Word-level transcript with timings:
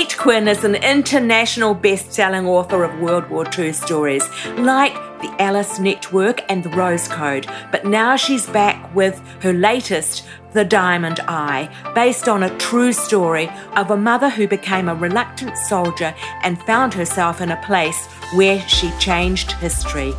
Kate 0.00 0.16
Quinn 0.16 0.48
is 0.48 0.64
an 0.64 0.76
international 0.76 1.74
best 1.74 2.10
selling 2.14 2.46
author 2.46 2.84
of 2.84 3.00
World 3.00 3.28
War 3.28 3.44
II 3.58 3.70
stories, 3.74 4.26
like 4.56 4.94
The 5.20 5.30
Alice 5.38 5.78
Network 5.78 6.40
and 6.50 6.64
The 6.64 6.70
Rose 6.70 7.06
Code, 7.06 7.46
but 7.70 7.84
now 7.84 8.16
she's 8.16 8.46
back 8.46 8.94
with 8.94 9.18
her 9.42 9.52
latest, 9.52 10.26
The 10.54 10.64
Diamond 10.64 11.20
Eye, 11.28 11.68
based 11.94 12.30
on 12.30 12.42
a 12.42 12.56
true 12.56 12.94
story 12.94 13.50
of 13.76 13.90
a 13.90 13.96
mother 13.98 14.30
who 14.30 14.48
became 14.48 14.88
a 14.88 14.94
reluctant 14.94 15.58
soldier 15.58 16.14
and 16.44 16.62
found 16.62 16.94
herself 16.94 17.42
in 17.42 17.50
a 17.50 17.62
place 17.62 18.06
where 18.34 18.66
she 18.66 18.90
changed 18.92 19.52
history. 19.52 20.12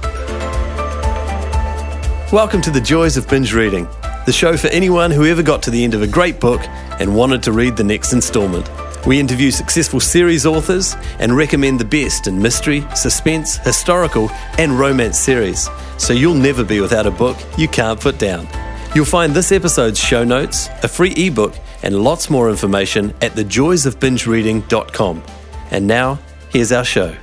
Welcome 2.31 2.61
to 2.61 2.69
the 2.69 2.81
Joys 2.81 3.17
of 3.17 3.27
Binge 3.27 3.51
Reading, 3.51 3.87
the 4.27 4.31
show 4.31 4.55
for 4.57 4.67
anyone 4.67 5.09
who 5.09 5.25
ever 5.25 5.41
got 5.41 5.63
to 5.63 5.71
the 5.71 5.83
end 5.83 5.95
of 5.95 6.03
a 6.03 6.07
great 6.07 6.39
book 6.39 6.61
and 6.99 7.15
wanted 7.15 7.41
to 7.41 7.51
read 7.51 7.75
the 7.75 7.83
next 7.83 8.13
installment. 8.13 8.69
We 9.05 9.19
interview 9.19 9.49
successful 9.49 9.99
series 9.99 10.45
authors 10.45 10.95
and 11.19 11.35
recommend 11.35 11.79
the 11.79 11.85
best 11.85 12.27
in 12.27 12.39
mystery, 12.39 12.85
suspense, 12.95 13.57
historical, 13.57 14.29
and 14.59 14.77
romance 14.77 15.17
series, 15.17 15.69
so 15.97 16.13
you'll 16.13 16.35
never 16.35 16.63
be 16.63 16.81
without 16.81 17.07
a 17.07 17.11
book 17.11 17.37
you 17.57 17.67
can't 17.67 17.99
put 17.99 18.19
down. 18.19 18.47
You'll 18.93 19.05
find 19.05 19.33
this 19.33 19.51
episode's 19.51 19.99
show 19.99 20.23
notes, 20.23 20.69
a 20.83 20.87
free 20.87 21.13
ebook, 21.15 21.55
and 21.81 22.03
lots 22.03 22.29
more 22.29 22.49
information 22.49 23.11
at 23.21 23.31
thejoysofbingereading.com. 23.31 25.23
And 25.71 25.87
now, 25.87 26.19
here's 26.49 26.71
our 26.71 26.85
show. 26.85 27.15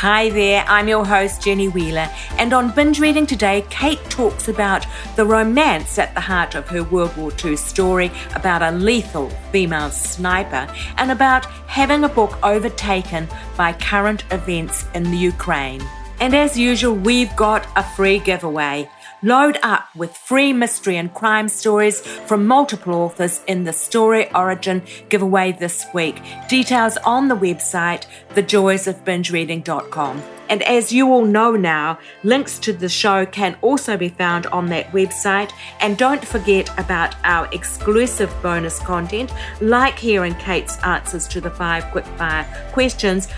Hi 0.00 0.30
there, 0.30 0.64
I'm 0.68 0.86
your 0.86 1.04
host 1.04 1.42
Jenny 1.42 1.66
Wheeler, 1.66 2.08
and 2.38 2.52
on 2.52 2.70
Binge 2.70 3.00
Reading 3.00 3.26
today, 3.26 3.64
Kate 3.68 3.98
talks 4.08 4.46
about 4.46 4.86
the 5.16 5.26
romance 5.26 5.98
at 5.98 6.14
the 6.14 6.20
heart 6.20 6.54
of 6.54 6.68
her 6.68 6.84
World 6.84 7.16
War 7.16 7.32
II 7.44 7.56
story 7.56 8.12
about 8.36 8.62
a 8.62 8.70
lethal 8.70 9.28
female 9.50 9.90
sniper 9.90 10.72
and 10.98 11.10
about 11.10 11.46
having 11.66 12.04
a 12.04 12.08
book 12.08 12.38
overtaken 12.44 13.26
by 13.56 13.72
current 13.72 14.22
events 14.30 14.84
in 14.94 15.02
the 15.02 15.16
Ukraine. 15.16 15.82
And 16.20 16.34
as 16.34 16.58
usual, 16.58 16.94
we've 16.94 17.34
got 17.36 17.66
a 17.76 17.82
free 17.82 18.18
giveaway. 18.18 18.90
Load 19.22 19.58
up 19.62 19.88
with 19.96 20.16
free 20.16 20.52
mystery 20.52 20.96
and 20.96 21.12
crime 21.12 21.48
stories 21.48 22.00
from 22.00 22.46
multiple 22.46 22.94
authors 22.94 23.40
in 23.48 23.64
the 23.64 23.72
Story 23.72 24.32
Origin 24.32 24.82
giveaway 25.08 25.52
this 25.52 25.86
week. 25.92 26.22
Details 26.48 26.96
on 26.98 27.26
the 27.26 27.36
website, 27.36 28.06
thejoysofbingereading.com. 28.34 30.22
And 30.48 30.62
as 30.62 30.92
you 30.92 31.12
all 31.12 31.24
know 31.24 31.56
now, 31.56 31.98
links 32.22 32.58
to 32.60 32.72
the 32.72 32.88
show 32.88 33.26
can 33.26 33.56
also 33.60 33.96
be 33.96 34.08
found 34.08 34.46
on 34.46 34.66
that 34.66 34.90
website. 34.92 35.52
And 35.80 35.98
don't 35.98 36.24
forget 36.24 36.70
about 36.78 37.14
our 37.24 37.48
exclusive 37.52 38.34
bonus 38.42 38.78
content, 38.78 39.32
like 39.60 39.98
hearing 39.98 40.34
Kate's 40.36 40.82
answers 40.82 41.28
to 41.28 41.40
the 41.40 41.50
five 41.50 41.84
quickfire 41.86 42.46
questions 42.72 43.28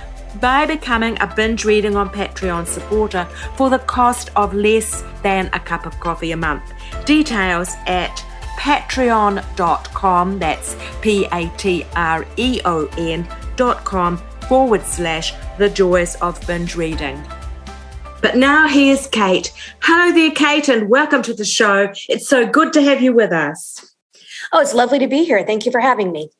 by 0.41 0.67
becoming 0.67 1.17
a 1.21 1.33
binge 1.35 1.65
reading 1.65 1.97
on 1.97 2.11
Patreon 2.11 2.67
supporter 2.67 3.25
for 3.57 3.71
the 3.71 3.79
cost 3.81 4.31
of 4.37 4.55
less 4.55 5.03
than 5.23 5.49
a 5.53 5.61
cup 5.61 5.87
of 5.87 5.99
coffee 6.01 6.33
a 6.33 6.37
month. 6.37 6.63
Details 7.05 7.75
at 7.87 8.25
patreon.com, 8.59 10.39
that's 10.39 10.77
P 11.01 11.27
A 11.33 11.49
T 11.57 11.87
R 11.97 12.27
E 12.37 12.61
O 12.65 12.87
N.com 12.99 14.19
forward 14.49 14.83
slash 14.83 15.33
the 15.59 15.71
joys 15.71 16.15
of 16.17 16.45
binge 16.47 16.77
reading. 16.77 17.23
But 18.21 18.37
now 18.37 18.69
here's 18.69 19.07
Kate. 19.07 19.53
Hello 19.83 20.13
there, 20.15 20.31
Kate, 20.31 20.69
and 20.69 20.91
welcome 20.91 21.23
to 21.23 21.33
the 21.33 21.45
show. 21.45 21.93
It's 22.09 22.29
so 22.29 22.47
good 22.47 22.73
to 22.75 22.83
have 22.83 23.01
you 23.01 23.15
with 23.15 23.33
us. 23.33 23.95
Oh, 24.53 24.61
it's 24.61 24.75
lovely 24.75 24.99
to 24.99 25.07
be 25.07 25.25
here. 25.25 25.43
Thank 25.47 25.65
you 25.65 25.73
for 25.73 25.81
having 25.81 26.13
me. 26.13 26.31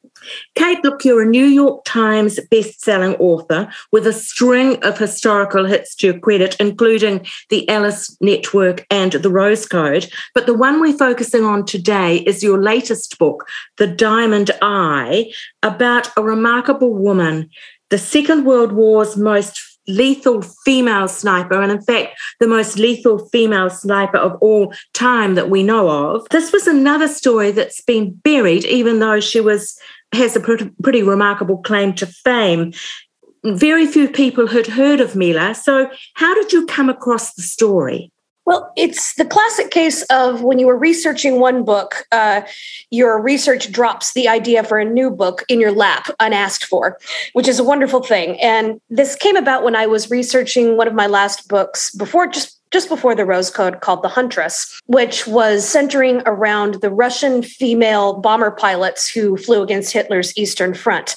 Kate, 0.55 0.83
look, 0.85 1.05
you're 1.05 1.23
a 1.23 1.27
New 1.27 1.47
York 1.47 1.85
Times 1.85 2.39
best-selling 2.51 3.15
author 3.17 3.71
with 3.93 4.07
a 4.07 4.13
string 4.13 4.83
of 4.85 4.99
historical 4.99 5.65
hits 5.65 5.95
to 5.97 6.09
your 6.09 6.19
credit, 6.19 6.57
including 6.61 7.27
The 7.49 7.69
Alice 7.69 8.17
Network 8.21 8.87
and 8.91 9.13
The 9.13 9.31
Rose 9.31 9.67
Code. 9.67 10.11
But 10.35 10.47
the 10.47 10.55
one 10.55 10.81
we're 10.81 10.97
focusing 10.97 11.45
on 11.45 11.65
today 11.65 12.19
is 12.19 12.43
your 12.43 12.61
latest 12.61 13.19
book, 13.19 13.47
The 13.77 13.87
Diamond 13.87 14.51
Eye, 14.63 15.33
about 15.63 16.11
a 16.17 16.23
remarkable 16.23 16.95
woman, 16.95 17.51
the 17.91 17.99
Second 17.99 18.45
World 18.45 18.73
War's 18.73 19.17
most 19.17 19.61
lethal 19.89 20.43
female 20.65 21.09
sniper, 21.09 21.61
and 21.61 21.73
in 21.73 21.81
fact, 21.81 22.17
the 22.39 22.47
most 22.47 22.79
lethal 22.79 23.19
female 23.31 23.71
sniper 23.71 24.19
of 24.19 24.37
all 24.41 24.73
time 24.95 25.35
that 25.35 25.51
we 25.51 25.63
know 25.63 25.89
of. 25.89 26.27
This 26.31 26.53
was 26.53 26.67
another 26.67 27.09
story 27.09 27.51
that's 27.51 27.81
been 27.81 28.13
buried, 28.23 28.65
even 28.65 29.01
though 29.01 29.21
she 29.21 29.41
was 29.41 29.77
has 30.13 30.37
a 30.37 30.41
pretty, 30.41 31.03
remarkable 31.03 31.59
claim 31.59 31.95
to 31.95 32.07
fame. 32.07 32.73
Very 33.45 33.87
few 33.87 34.09
people 34.09 34.47
had 34.47 34.67
heard 34.67 35.01
of 35.01 35.17
Mila. 35.17 35.55
So, 35.55 35.91
how 36.15 36.35
did 36.35 36.53
you 36.53 36.67
come 36.67 36.89
across 36.89 37.35
the 37.35 37.43
story? 37.43 38.13
Well, 38.47 38.73
it's 38.77 39.15
the 39.15 39.25
classic 39.25 39.71
case 39.71 40.03
of 40.11 40.43
when 40.43 40.59
you 40.59 40.67
were 40.67 40.77
researching 40.77 41.39
one 41.39 41.65
book, 41.65 42.05
uh, 42.11 42.41
your 42.91 43.23
research 43.23 43.71
drops 43.71 44.13
the 44.13 44.29
idea 44.29 44.65
for 44.65 44.79
a 44.79 44.85
new 44.85 45.11
book 45.11 45.45
in 45.49 45.61
your 45.61 45.71
lap 45.71 46.09
unasked 46.19 46.65
for, 46.65 46.99
which 47.33 47.47
is 47.47 47.61
a 47.61 47.65
wonderful 47.65 48.03
thing. 48.03 48.41
And 48.41 48.81
this 48.91 49.15
came 49.15 49.37
about 49.37 49.63
when 49.63 49.77
I 49.77 49.87
was 49.87 50.11
researching 50.11 50.77
one 50.77 50.89
of 50.89 50.95
my 50.95 51.07
last 51.07 51.49
books 51.49 51.95
before 51.95 52.27
just 52.27 52.60
just 52.71 52.89
before 52.89 53.15
the 53.15 53.25
Rose 53.25 53.51
Code 53.51 53.81
called 53.81 54.03
The 54.03 54.09
Huntress, 54.09 54.81
which 54.87 55.27
was 55.27 55.69
centering 55.69 56.23
around 56.27 56.75
the 56.75 56.91
Russian 56.91 57.43
female 57.43 58.15
bomber 58.15 58.51
pilots 58.51 59.09
who 59.09 59.37
flew 59.37 59.63
against 59.63 59.93
Hitler's 59.93 60.37
Eastern 60.37 60.75
Front. 60.75 61.17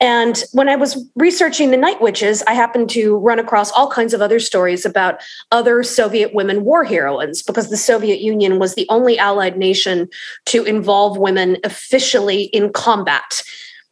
And 0.00 0.42
when 0.52 0.68
I 0.68 0.76
was 0.76 1.02
researching 1.16 1.70
the 1.70 1.76
Night 1.76 2.00
Witches, 2.00 2.42
I 2.46 2.54
happened 2.54 2.90
to 2.90 3.16
run 3.18 3.38
across 3.38 3.70
all 3.72 3.90
kinds 3.90 4.14
of 4.14 4.20
other 4.20 4.40
stories 4.40 4.84
about 4.84 5.20
other 5.50 5.82
Soviet 5.82 6.34
women 6.34 6.64
war 6.64 6.84
heroines 6.84 7.42
because 7.42 7.70
the 7.70 7.76
Soviet 7.76 8.20
Union 8.20 8.58
was 8.58 8.74
the 8.74 8.86
only 8.88 9.18
allied 9.18 9.56
nation 9.56 10.08
to 10.46 10.64
involve 10.64 11.16
women 11.16 11.56
officially 11.64 12.44
in 12.44 12.72
combat 12.72 13.42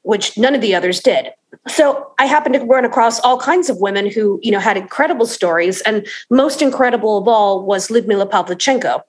which 0.08 0.38
none 0.38 0.54
of 0.54 0.62
the 0.62 0.74
others 0.74 1.00
did. 1.00 1.28
So 1.66 2.10
I 2.18 2.24
happened 2.24 2.54
to 2.54 2.60
run 2.64 2.86
across 2.86 3.20
all 3.20 3.38
kinds 3.38 3.68
of 3.68 3.76
women 3.76 4.10
who, 4.10 4.40
you 4.42 4.50
know, 4.50 4.58
had 4.58 4.78
incredible 4.78 5.26
stories, 5.26 5.82
and 5.82 6.06
most 6.30 6.62
incredible 6.62 7.18
of 7.18 7.28
all 7.28 7.62
was 7.62 7.88
Lyudmila 7.88 8.30
Pavlichenko, 8.30 9.02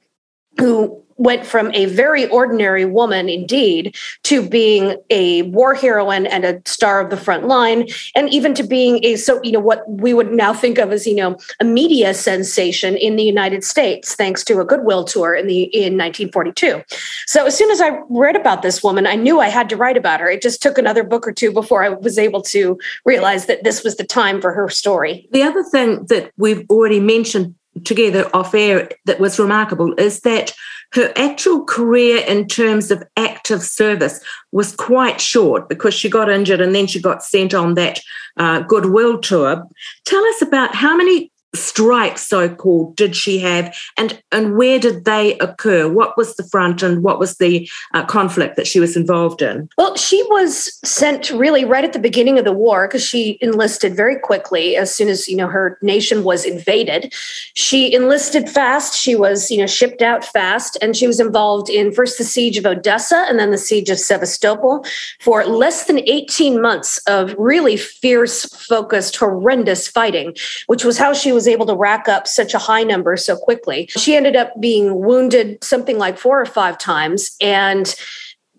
who 0.60 1.04
went 1.20 1.46
from 1.46 1.70
a 1.74 1.86
very 1.86 2.28
ordinary 2.30 2.86
woman 2.86 3.28
indeed 3.28 3.96
to 4.24 4.48
being 4.48 4.96
a 5.10 5.42
war 5.44 5.76
heroine 5.76 6.26
and 6.26 6.46
a 6.46 6.62
star 6.66 7.02
of 7.02 7.10
the 7.10 7.18
front 7.18 7.46
line 7.46 7.88
and 8.16 8.30
even 8.30 8.54
to 8.54 8.64
being 8.64 9.04
a 9.04 9.18
so 9.18 9.40
you 9.44 9.52
know 9.52 9.60
what 9.60 9.84
we 9.90 10.14
would 10.14 10.32
now 10.32 10.54
think 10.54 10.78
of 10.78 10.92
as 10.94 11.06
you 11.06 11.14
know 11.14 11.38
a 11.60 11.66
media 11.66 12.14
sensation 12.14 12.96
in 12.96 13.18
the 13.18 13.24
United 13.24 13.66
States 13.66 14.16
thanks 14.16 14.46
to 14.46 14.62
a 14.62 14.66
goodwill 14.66 15.04
tour 15.04 15.36
in 15.36 15.46
the 15.46 15.64
in 15.64 15.98
1942 15.98 16.82
so 17.26 17.46
as 17.46 17.56
soon 17.56 17.70
as 17.70 17.82
I 17.82 18.00
read 18.10 18.38
about 18.38 18.62
this 18.62 18.82
woman 18.82 19.06
I 19.06 19.16
knew 19.16 19.42
I 19.42 19.50
had 19.50 19.70
to 19.70 19.78
write 19.78 19.98
about 19.98 20.22
her. 20.22 20.30
It 20.30 20.42
just 20.42 20.62
took 20.62 20.78
another 20.78 21.04
book 21.04 21.28
or 21.28 21.34
two 21.34 21.52
before 21.52 21.84
I 21.84 21.90
was 21.90 22.18
able 22.18 22.42
to 22.44 22.80
realize 23.06 23.46
that 23.48 23.64
this 23.64 23.84
was 23.84 23.98
the 23.98 24.06
time 24.06 24.40
for 24.42 24.54
her 24.54 24.70
story. 24.70 25.28
The 25.32 25.44
other 25.44 25.64
thing 25.64 26.06
that 26.06 26.32
we've 26.38 26.66
already 26.70 27.00
mentioned 27.00 27.56
together 27.84 28.30
off 28.34 28.54
air 28.54 28.90
that 29.06 29.20
was 29.20 29.40
remarkable 29.40 29.94
is 29.98 30.22
that 30.22 30.54
her 30.94 31.14
actual 31.16 31.64
career 31.66 32.24
in 32.28 32.48
terms 32.48 32.90
of 32.90 33.04
active 33.16 33.62
service 33.62 34.20
was 34.52 34.76
quite 34.76 35.22
short 35.22 35.70
because 35.70 35.94
she 35.94 36.10
got 36.10 36.30
injured 36.30 36.62
and 36.62 36.74
then 36.74 36.88
she 36.88 37.00
got 37.00 37.24
sent 37.24 37.54
on 37.54 37.76
that 37.76 38.00
uh, 38.38 38.62
goodwill 38.62 39.20
tour. 39.20 39.64
Tell 40.06 40.26
us 40.26 40.42
about 40.42 40.74
how 40.74 40.96
many 40.96 41.32
strikes 41.56 42.28
so 42.28 42.48
called 42.48 42.96
did 42.96 43.16
she 43.16 43.40
have? 43.40 43.76
And 43.98 44.22
and 44.32 44.56
where 44.56 44.80
did 44.80 45.06
they 45.06 45.38
occur? 45.40 45.88
What 45.88 46.18
was 46.18 46.36
the 46.36 46.44
front 46.44 46.84
and 46.84 47.04
what 47.04 47.20
was 47.20 47.38
the 47.38 47.70
uh, 47.94 48.06
conflict 48.06 48.56
that 48.56 48.68
she 48.68 48.80
was 48.80 48.96
involved 48.96 49.42
in? 49.42 49.70
Well 49.78 49.96
she 49.96 50.22
was 50.30 50.80
sent 50.88 51.32
really 51.32 51.66
right 51.66 51.84
at 51.84 51.94
the 51.94 52.00
beginning 52.00 52.38
of 52.38 52.46
the 52.46 52.54
war 52.54 52.88
because 52.88 53.04
she 53.04 53.38
enlisted 53.42 53.96
very 53.96 54.20
quickly 54.20 54.76
as 54.76 54.94
soon 54.94 55.10
as 55.10 55.28
you 55.28 55.36
know 55.36 55.48
her 55.48 55.78
nation 55.82 56.24
was 56.24 56.46
invaded. 56.46 57.14
She 57.56 57.94
enlisted 57.94 58.50
fast. 58.50 58.96
She 58.96 59.16
was 59.16 59.50
you 59.50 59.58
know 59.58 59.68
shipped 59.68 60.02
out 60.02 60.24
fast. 60.24 60.78
And 60.82 60.96
she 60.96 61.08
was 61.08 61.20
involved 61.20 61.70
in 61.70 61.92
first 61.92 62.18
the 62.18 62.24
siege 62.24 62.58
of 62.58 62.66
odessa 62.66 63.26
and 63.28 63.40
then 63.40 63.52
the 63.52 63.58
siege 63.58 63.90
of 63.90 64.00
sevastopol 64.00 64.86
for 65.20 65.46
less 65.46 65.86
than 65.86 66.00
18 66.00 66.62
months 66.62 67.00
of 67.08 67.34
really 67.38 67.78
fierce 67.78 68.46
focused 68.68 69.16
horrendous 69.16 69.88
fighting 69.88 70.36
which 70.68 70.84
was 70.84 70.98
how 70.98 71.14
she 71.14 71.32
was 71.32 71.39
was 71.40 71.48
able 71.48 71.66
to 71.66 71.74
rack 71.74 72.10
up 72.10 72.28
such 72.28 72.54
a 72.54 72.58
high 72.58 72.84
number 72.84 73.16
so 73.16 73.38
quickly. 73.38 73.88
She 73.96 74.14
ended 74.14 74.36
up 74.36 74.52
being 74.60 75.00
wounded 75.00 75.64
something 75.64 75.98
like 75.98 76.18
four 76.18 76.42
or 76.42 76.46
five 76.46 76.78
times. 76.78 77.38
And 77.40 77.96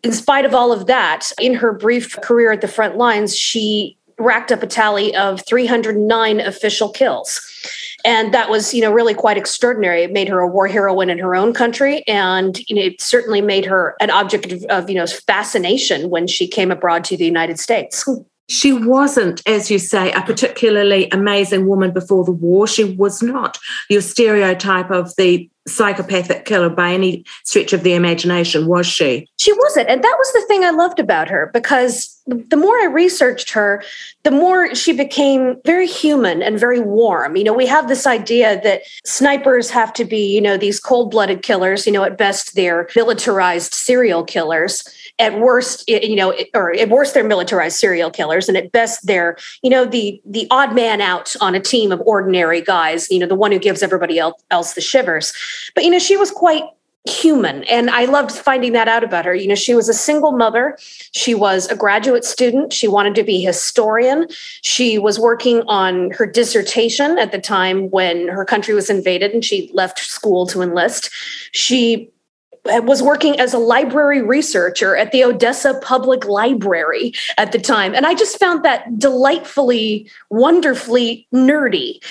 in 0.02 0.12
spite 0.12 0.46
of 0.46 0.54
all 0.54 0.72
of 0.72 0.86
that, 0.86 1.30
in 1.38 1.52
her 1.52 1.74
brief 1.74 2.18
career 2.22 2.52
at 2.52 2.62
the 2.62 2.68
front 2.68 2.96
lines, 2.96 3.36
she 3.36 3.98
racked 4.18 4.50
up 4.50 4.62
a 4.62 4.66
tally 4.66 5.14
of 5.14 5.44
309 5.44 6.40
official 6.40 6.88
kills. 6.88 7.38
And 8.02 8.32
that 8.32 8.48
was, 8.48 8.72
you 8.72 8.80
know, 8.80 8.90
really 8.90 9.12
quite 9.12 9.36
extraordinary. 9.36 10.04
It 10.04 10.10
made 10.10 10.30
her 10.30 10.40
a 10.40 10.48
war 10.48 10.66
heroine 10.68 11.10
in 11.10 11.18
her 11.18 11.36
own 11.36 11.52
country, 11.52 12.02
and 12.06 12.58
you 12.66 12.76
know, 12.76 12.80
it 12.80 13.02
certainly 13.02 13.42
made 13.42 13.66
her 13.66 13.94
an 14.00 14.08
object 14.08 14.50
of, 14.52 14.64
of, 14.70 14.88
you 14.88 14.96
know, 14.96 15.06
fascination 15.06 16.08
when 16.08 16.26
she 16.26 16.48
came 16.48 16.70
abroad 16.70 17.04
to 17.04 17.16
the 17.18 17.26
United 17.26 17.60
States. 17.60 18.08
She 18.50 18.72
wasn't, 18.72 19.42
as 19.46 19.70
you 19.70 19.78
say, 19.78 20.10
a 20.12 20.22
particularly 20.22 21.08
amazing 21.12 21.66
woman 21.66 21.92
before 21.92 22.24
the 22.24 22.32
war. 22.32 22.66
She 22.66 22.82
was 22.82 23.22
not 23.22 23.58
your 23.88 24.02
stereotype 24.02 24.90
of 24.90 25.14
the 25.14 25.48
psychopathic 25.68 26.46
killer 26.46 26.68
by 26.68 26.92
any 26.92 27.24
stretch 27.44 27.72
of 27.72 27.84
the 27.84 27.94
imagination, 27.94 28.66
was 28.66 28.88
she? 28.88 29.28
She 29.38 29.52
wasn't. 29.52 29.88
And 29.88 30.02
that 30.02 30.16
was 30.18 30.32
the 30.32 30.44
thing 30.48 30.64
I 30.64 30.70
loved 30.70 30.98
about 30.98 31.28
her 31.28 31.50
because 31.54 32.20
the 32.26 32.56
more 32.56 32.74
I 32.78 32.86
researched 32.86 33.50
her, 33.50 33.84
the 34.24 34.32
more 34.32 34.74
she 34.74 34.92
became 34.92 35.56
very 35.64 35.86
human 35.86 36.42
and 36.42 36.58
very 36.58 36.80
warm. 36.80 37.36
You 37.36 37.44
know, 37.44 37.52
we 37.52 37.66
have 37.66 37.86
this 37.86 38.04
idea 38.04 38.60
that 38.62 38.82
snipers 39.04 39.70
have 39.70 39.92
to 39.92 40.04
be, 40.04 40.34
you 40.34 40.40
know, 40.40 40.56
these 40.56 40.80
cold 40.80 41.12
blooded 41.12 41.42
killers. 41.42 41.86
You 41.86 41.92
know, 41.92 42.02
at 42.02 42.18
best, 42.18 42.56
they're 42.56 42.88
militarized 42.96 43.74
serial 43.74 44.24
killers 44.24 44.84
at 45.20 45.38
worst 45.38 45.88
you 45.88 46.16
know 46.16 46.34
or 46.54 46.74
at 46.74 46.88
worst 46.88 47.14
they're 47.14 47.22
militarized 47.22 47.76
serial 47.76 48.10
killers 48.10 48.48
and 48.48 48.56
at 48.56 48.72
best 48.72 49.06
they're 49.06 49.36
you 49.62 49.70
know 49.70 49.84
the 49.84 50.20
the 50.24 50.48
odd 50.50 50.74
man 50.74 51.00
out 51.00 51.36
on 51.40 51.54
a 51.54 51.60
team 51.60 51.92
of 51.92 52.00
ordinary 52.00 52.62
guys 52.62 53.08
you 53.10 53.18
know 53.18 53.26
the 53.26 53.34
one 53.34 53.52
who 53.52 53.58
gives 53.58 53.82
everybody 53.82 54.18
else 54.18 54.74
the 54.74 54.80
shivers. 54.80 55.32
But 55.74 55.84
you 55.84 55.90
know 55.90 55.98
she 55.98 56.16
was 56.16 56.30
quite 56.30 56.64
human 57.08 57.64
and 57.64 57.88
i 57.88 58.04
loved 58.04 58.30
finding 58.30 58.72
that 58.74 58.86
out 58.86 59.02
about 59.02 59.24
her. 59.24 59.34
You 59.34 59.48
know 59.48 59.54
she 59.54 59.74
was 59.74 59.88
a 59.88 59.94
single 59.94 60.32
mother. 60.32 60.76
She 61.12 61.34
was 61.34 61.66
a 61.68 61.76
graduate 61.76 62.24
student. 62.24 62.72
She 62.72 62.88
wanted 62.88 63.14
to 63.14 63.22
be 63.22 63.42
a 63.42 63.46
historian. 63.46 64.26
She 64.62 64.98
was 64.98 65.18
working 65.18 65.62
on 65.66 66.10
her 66.12 66.26
dissertation 66.26 67.18
at 67.18 67.32
the 67.32 67.40
time 67.40 67.90
when 67.90 68.28
her 68.28 68.44
country 68.44 68.74
was 68.74 68.90
invaded 68.90 69.32
and 69.32 69.44
she 69.44 69.70
left 69.72 69.98
school 69.98 70.46
to 70.48 70.62
enlist. 70.62 71.10
She 71.52 72.10
was 72.64 73.02
working 73.02 73.38
as 73.40 73.54
a 73.54 73.58
library 73.58 74.22
researcher 74.22 74.96
at 74.96 75.12
the 75.12 75.24
Odessa 75.24 75.78
Public 75.82 76.24
Library 76.26 77.12
at 77.38 77.52
the 77.52 77.58
time. 77.58 77.94
And 77.94 78.06
I 78.06 78.14
just 78.14 78.38
found 78.38 78.64
that 78.64 78.98
delightfully, 78.98 80.10
wonderfully 80.30 81.26
nerdy. 81.32 82.02